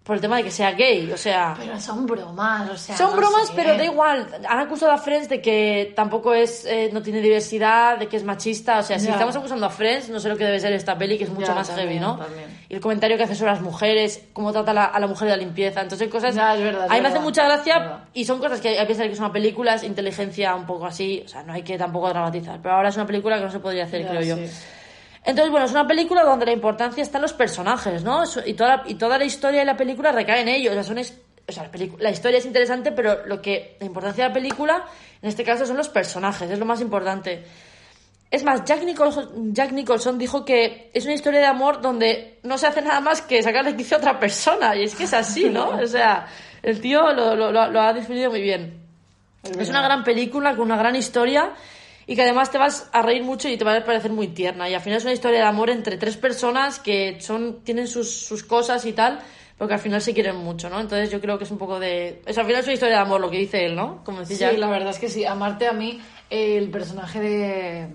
por 0.03 0.17
el 0.17 0.21
tema 0.21 0.37
de 0.37 0.43
que 0.43 0.51
sea 0.51 0.73
gay, 0.73 1.13
o 1.13 1.17
sea... 1.17 1.55
Pero 1.57 1.79
son 1.79 2.07
bromas, 2.07 2.69
o 2.71 2.77
sea. 2.77 2.97
Son 2.97 3.11
no 3.11 3.17
bromas, 3.19 3.49
sé. 3.49 3.53
pero 3.55 3.77
da 3.77 3.85
igual. 3.85 4.27
Han 4.49 4.59
acusado 4.59 4.91
a 4.91 4.99
Friends 4.99 5.29
de 5.29 5.41
que 5.41 5.93
tampoco 5.95 6.35
es, 6.35 6.65
eh, 6.65 6.91
no 6.93 7.03
tiene 7.03 7.21
diversidad, 7.21 7.99
de 7.99 8.09
que 8.09 8.17
es 8.17 8.25
machista. 8.25 8.81
O 8.81 8.83
sea, 8.83 8.99
si 8.99 9.09
estamos 9.09 9.37
acusando 9.37 9.65
a 9.65 9.71
Friends, 9.71 10.09
no 10.09 10.19
sé 10.19 10.29
lo 10.29 10.37
que 10.37 10.45
debe 10.45 10.59
ser 10.59 10.73
esta 10.73 10.99
peli, 10.99 11.19
que 11.19 11.25
es 11.25 11.31
mucho 11.31 11.55
más 11.55 11.69
también, 11.69 11.89
heavy, 11.89 12.01
¿no? 12.01 12.17
también. 12.17 12.63
Y 12.69 12.75
el 12.75 12.81
comentario 12.81 13.17
que 13.17 13.23
hace 13.23 13.37
sobre 13.37 13.53
las 13.53 13.61
mujeres, 13.61 14.25
cómo 14.33 14.53
trata 14.53 14.73
a 14.73 14.75
la, 14.75 14.85
a 14.87 14.99
la 14.99 15.07
mujer 15.07 15.29
de 15.29 15.37
la 15.37 15.43
limpieza. 15.43 15.81
Entonces, 15.81 16.09
cosas. 16.09 16.35
Ya, 16.35 16.57
es 16.57 16.63
verdad, 16.63 16.87
es 16.87 16.91
a 16.91 16.95
mí 16.95 17.01
me 17.01 17.09
hace 17.09 17.21
mucha 17.21 17.45
gracia 17.45 18.01
y 18.13 18.25
son 18.25 18.41
cosas 18.41 18.61
que 18.61 18.71
hay 18.71 18.79
que 18.79 18.87
pensar 18.87 19.07
que 19.07 19.13
es 19.13 19.21
una 19.21 19.33
película, 19.33 19.75
es 19.75 19.85
inteligencia 19.85 20.55
un 20.57 20.67
poco 20.67 20.87
así. 20.87 21.23
O 21.25 21.29
sea, 21.29 21.45
no 21.45 21.53
hay 21.53 21.63
que 21.63 21.79
tampoco 21.79 22.09
dramatizar. 22.09 22.59
Pero 22.61 22.75
ahora 22.75 22.89
es 22.89 22.97
una 22.97 23.07
película 23.07 23.39
que 23.39 23.45
no 23.45 23.53
se 23.53 23.61
podría 23.61 23.85
hacer, 23.85 24.05
creo 24.09 24.23
yo. 24.23 24.37
Entonces, 25.25 25.51
bueno, 25.51 25.66
es 25.66 25.73
una 25.73 25.87
película 25.87 26.25
donde 26.25 26.47
la 26.47 26.53
importancia 26.53 27.03
está 27.03 27.18
en 27.18 27.23
los 27.23 27.33
personajes, 27.33 28.03
¿no? 28.03 28.23
Y 28.45 28.55
toda 28.55 28.77
la, 28.79 28.83
y 28.87 28.95
toda 28.97 29.18
la 29.18 29.25
historia 29.25 29.61
de 29.61 29.66
la 29.66 29.77
película 29.77 30.11
recae 30.12 30.41
en 30.41 30.49
ellos. 30.49 30.73
O 30.73 30.75
sea, 30.75 30.85
son 30.85 30.99
o 30.99 31.53
sea, 31.53 31.70
la, 31.99 32.11
historia 32.11 32.39
es 32.39 32.47
interesante, 32.47 32.93
pero 32.93 33.25
lo 33.27 33.41
que 33.41 33.77
la 33.81 33.87
importancia 33.87 34.25
de 34.25 34.31
la 34.31 34.35
película, 34.35 34.85
en 35.20 35.29
este 35.29 35.45
caso, 35.45 35.64
son 35.66 35.77
los 35.77 35.89
personajes, 35.89 36.51
es 36.51 36.59
lo 36.59 36.64
más 36.64 36.81
importante. 36.81 37.45
Es 38.31 38.43
más, 38.45 38.64
Jack 38.64 38.83
Nicholson, 38.85 39.53
Jack 39.55 39.73
Nicholson 39.73 40.18
dijo 40.18 40.45
que 40.45 40.91
es 40.95 41.05
una 41.05 41.14
historia 41.14 41.41
de 41.41 41.47
amor 41.47 41.81
donde 41.83 42.39
no 42.45 42.57
se 42.59 42.66
hace 42.66 42.81
nada 42.81 43.01
más 43.01 43.20
que 43.23 43.43
sacarle 43.43 43.77
quicio 43.77 43.97
a 43.97 44.01
otra 44.01 44.18
persona. 44.18 44.75
Y 44.75 44.85
es 44.85 44.95
que 44.95 45.05
es 45.05 45.12
así, 45.14 45.51
¿no? 45.51 45.68
O 45.70 45.87
sea, 45.87 46.27
el 46.62 46.81
tío 46.81 47.12
lo, 47.12 47.37
lo- 47.37 47.53
lo- 47.53 47.70
lo 47.70 47.81
ha 47.81 47.93
definido 47.93 48.31
muy 48.31 48.41
bien. 48.41 48.81
Es 49.59 49.68
una 49.68 49.83
gran 49.83 50.03
película 50.03 50.53
con 50.57 50.66
una 50.66 50.77
gran 50.77 50.97
historia 50.97 51.51
y 52.07 52.15
que 52.15 52.23
además 52.23 52.51
te 52.51 52.59
vas 52.59 52.89
a 52.93 53.03
reír 53.03 53.23
mucho 53.23 53.49
y 53.49 53.57
te 53.57 53.65
va 53.65 53.77
a 53.77 53.85
parecer 53.85 54.11
muy 54.11 54.29
tierna. 54.29 54.69
Y 54.69 54.75
al 54.75 54.81
final 54.81 54.99
es 54.99 55.05
una 55.05 55.13
historia 55.13 55.41
de 55.41 55.47
amor 55.47 55.71
entre 55.71 55.97
tres 55.97 56.17
personas 56.17 56.79
que 56.79 57.21
son 57.21 57.63
tienen 57.63 57.89
sus, 57.89 58.11
sus 58.11 58.43
cosas 58.43 58.85
y 58.87 58.93
tal, 58.93 59.21
pero 59.57 59.69
que 59.69 59.75
al 59.75 59.81
final 59.81 60.01
se 60.01 60.15
quieren 60.15 60.37
mucho, 60.37 60.69
¿no? 60.69 60.81
Entonces 60.81 61.11
yo 61.11 61.21
creo 61.21 61.39
que 61.39 61.45
es 61.45 61.51
un 61.51 61.59
poco 61.59 61.79
de... 61.79 62.23
Es, 62.27 62.37
al 62.39 62.47
final 62.47 62.61
es 62.61 62.67
una 62.67 62.75
historia 62.75 62.97
de 62.97 63.03
amor 63.03 63.21
lo 63.21 63.31
que 63.31 63.39
dice 63.39 63.65
él, 63.65 63.77
¿no? 63.77 64.03
Como 64.05 64.21
decía 64.21 64.51
Sí, 64.51 64.57
la 64.57 64.69
verdad 64.69 64.91
es 64.91 64.99
que 64.99 65.09
sí. 65.09 65.25
Amarte 65.25 65.69
a 65.69 65.73
mí, 65.73 66.01
el 66.31 66.71
personaje 66.71 67.21
de, 67.21 67.29
de 67.29 67.89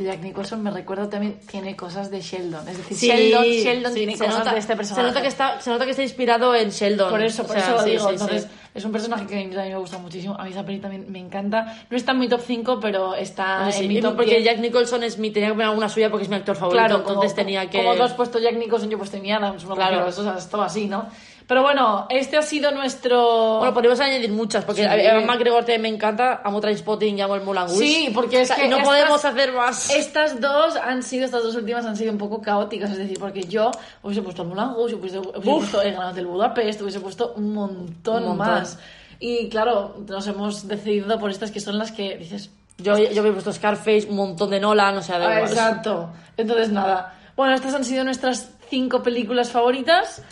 Jack 0.00 0.20
Nicholson 0.20 0.62
me 0.62 0.70
recuerdo 0.70 1.08
también 1.08 1.38
tiene 1.46 1.76
cosas 1.76 2.10
de 2.10 2.20
Sheldon. 2.20 2.66
Es 2.68 2.78
decir, 2.78 2.96
Sí, 2.96 3.06
Sheldon, 3.08 3.44
Sheldon 3.44 3.92
sí, 3.92 3.98
tiene 3.98 4.18
cosas 4.18 4.38
nota, 4.38 4.52
de 4.52 4.58
este 4.58 4.76
personaje. 4.76 5.02
Se 5.02 5.08
nota, 5.08 5.22
que 5.22 5.28
está, 5.28 5.60
se 5.60 5.70
nota 5.70 5.84
que 5.84 5.90
está 5.90 6.02
inspirado 6.02 6.54
en 6.54 6.70
Sheldon. 6.70 7.10
Por 7.10 7.22
eso, 7.22 7.42
O 7.42 7.46
por 7.46 7.56
sea, 7.56 7.64
eso 7.66 7.76
lo 7.76 7.82
sí, 7.82 7.90
digo. 7.90 8.10
Entonces, 8.10 8.48
es 8.74 8.84
un 8.84 8.92
personaje 8.92 9.26
que 9.26 9.34
a 9.34 9.36
mí 9.38 9.54
también 9.54 9.74
me 9.74 9.78
gusta 9.78 9.98
muchísimo. 9.98 10.34
A 10.38 10.44
mí 10.44 10.50
esa 10.50 10.64
peli 10.64 10.78
también 10.78 11.06
me 11.10 11.18
encanta. 11.18 11.84
No 11.90 11.96
está 11.96 12.12
en 12.12 12.20
mi 12.20 12.28
top 12.28 12.40
5, 12.46 12.80
pero 12.80 13.14
está 13.14 13.68
en 13.70 13.88
mi 13.88 14.00
top 14.00 14.16
porque 14.16 14.36
10. 14.38 14.44
Jack 14.44 14.58
Nicholson 14.60 15.02
es 15.02 15.18
mi, 15.18 15.30
tenía 15.30 15.48
que 15.48 15.54
poner 15.54 15.68
alguna 15.68 15.88
suya 15.88 16.10
porque 16.10 16.24
es 16.24 16.30
mi 16.30 16.36
actor 16.36 16.56
favorito, 16.56 16.78
Claro, 16.84 16.96
entonces 17.00 17.32
como, 17.32 17.44
tenía 17.44 17.68
que... 17.68 17.78
Como 17.78 17.94
tú 17.94 18.02
has 18.02 18.14
puesto 18.14 18.38
Jack 18.38 18.56
Nicholson, 18.56 18.88
yo 18.88 18.96
he 18.96 18.98
puesto 18.98 19.18
Amy 19.18 19.32
Adams. 19.32 19.64
Claro. 19.64 20.06
Eso 20.06 20.34
es 20.36 20.48
todo 20.48 20.62
así, 20.62 20.86
¿no? 20.86 21.06
Pero 21.46 21.62
bueno, 21.62 22.06
este 22.08 22.36
ha 22.36 22.42
sido 22.42 22.70
nuestro... 22.70 23.58
Bueno, 23.58 23.74
podríamos 23.74 24.00
añadir 24.00 24.30
muchas, 24.30 24.64
porque 24.64 24.82
Sí. 24.82 24.86
a 24.88 24.96
Evan 24.96 25.26
McGregor 25.26 25.60
también 25.60 25.82
me 25.82 25.88
encanta, 25.88 26.40
amo 26.44 26.60
Trainspotting 26.60 27.18
y 27.18 27.20
amo 27.20 27.34
el 27.34 27.44
Rouge. 27.44 27.68
Sí, 27.76 28.10
porque 28.14 28.42
es 28.42 28.50
O 28.50 28.54
sea, 28.54 28.56
que 28.62 28.66
y 28.66 28.70
no 28.70 28.76
estas- 28.78 28.88
podemos 28.88 29.24
hacer 29.24 29.52
más. 29.52 29.90
Estas 29.90 30.40
dos 30.40 30.76
han 30.76 31.02
sido, 31.02 31.24
estas 31.24 31.42
dos 31.42 31.54
últimas 31.54 31.84
han 31.84 31.96
sido 31.96 32.12
un 32.12 32.18
poco 32.18 32.40
caóticas, 32.40 32.90
es 32.92 32.98
decir, 32.98 33.18
porque 33.18 33.42
yo 33.42 33.70
hubiese 34.02 34.22
puesto 34.22 34.42
el 34.42 34.50
Rouge, 34.50 34.94
hubiese, 34.94 35.18
hubiese 35.18 35.40
puesto 35.42 35.82
el 35.82 35.92
Gran 35.94 36.14
del 36.14 36.26
Budapest, 36.26 36.80
hubiese 36.82 37.00
puesto 37.00 37.32
un 37.36 37.52
montón, 37.52 38.22
Un 38.22 38.28
montón. 38.30 38.36
más. 38.46 38.78
Y 39.18 39.48
claro, 39.48 39.96
nos 40.08 40.26
hemos 40.26 40.66
decidido 40.68 41.18
por 41.18 41.30
estas 41.30 41.50
que 41.50 41.60
son 41.60 41.78
las 41.78 41.92
que 41.92 42.16
dices, 42.16 42.50
Yo, 42.78 42.96
yo 42.96 43.20
había 43.20 43.32
puesto 43.32 43.52
Scarface, 43.52 44.06
un 44.08 44.16
montón 44.16 44.50
de 44.50 44.58
Nolan, 44.58 44.96
o 44.96 45.02
sea, 45.02 45.16
igual. 45.18 45.38
exacto. 45.40 46.10
Entonces, 46.36 46.70
nada. 46.70 47.14
Bueno, 47.36 47.54
estas 47.54 47.74
han 47.74 47.84
sido 47.84 48.02
nuestras 48.04 48.50
cinco 48.68 49.02
películas 49.02 49.50
favoritas. 49.50 50.22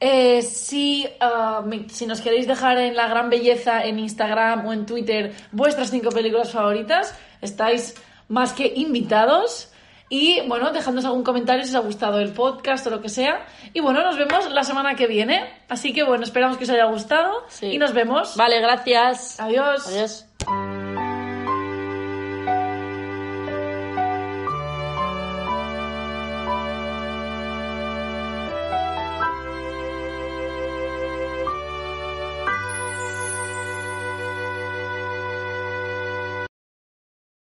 Eh, 0.00 0.42
si, 0.42 1.08
ah, 1.20 1.62
me- 1.64 1.88
si 1.88 2.06
nos 2.06 2.20
queréis 2.20 2.46
dejar 2.46 2.76
en 2.78 2.94
la 2.96 3.08
gran 3.08 3.30
belleza 3.30 3.82
en 3.84 3.98
Instagram 3.98 4.66
o 4.66 4.72
en 4.72 4.84
Twitter 4.86 5.34
vuestras 5.52 5.90
cinco 5.90 6.10
películas 6.10 6.50
favoritas, 6.52 7.14
estáis 7.40 7.94
más 8.28 8.52
que 8.52 8.72
invitados. 8.76 9.72
Y 10.08 10.40
bueno, 10.46 10.70
dejadnos 10.70 11.04
algún 11.04 11.24
comentario 11.24 11.64
si 11.64 11.70
os 11.70 11.74
ha 11.76 11.80
gustado 11.80 12.20
el 12.20 12.32
podcast 12.32 12.86
o 12.86 12.90
lo 12.90 13.00
que 13.00 13.08
sea. 13.08 13.44
Y 13.72 13.80
bueno, 13.80 14.02
nos 14.04 14.16
vemos 14.16 14.48
la 14.52 14.62
semana 14.62 14.94
que 14.94 15.06
viene. 15.08 15.50
Así 15.68 15.92
que 15.92 16.04
bueno, 16.04 16.22
esperamos 16.24 16.56
que 16.58 16.64
os 16.64 16.70
haya 16.70 16.84
gustado. 16.84 17.42
Sí. 17.48 17.66
Y 17.72 17.78
nos 17.78 17.92
vemos. 17.92 18.36
Vale, 18.36 18.60
gracias. 18.60 19.40
Adiós. 19.40 19.88
Adiós. 19.88 20.26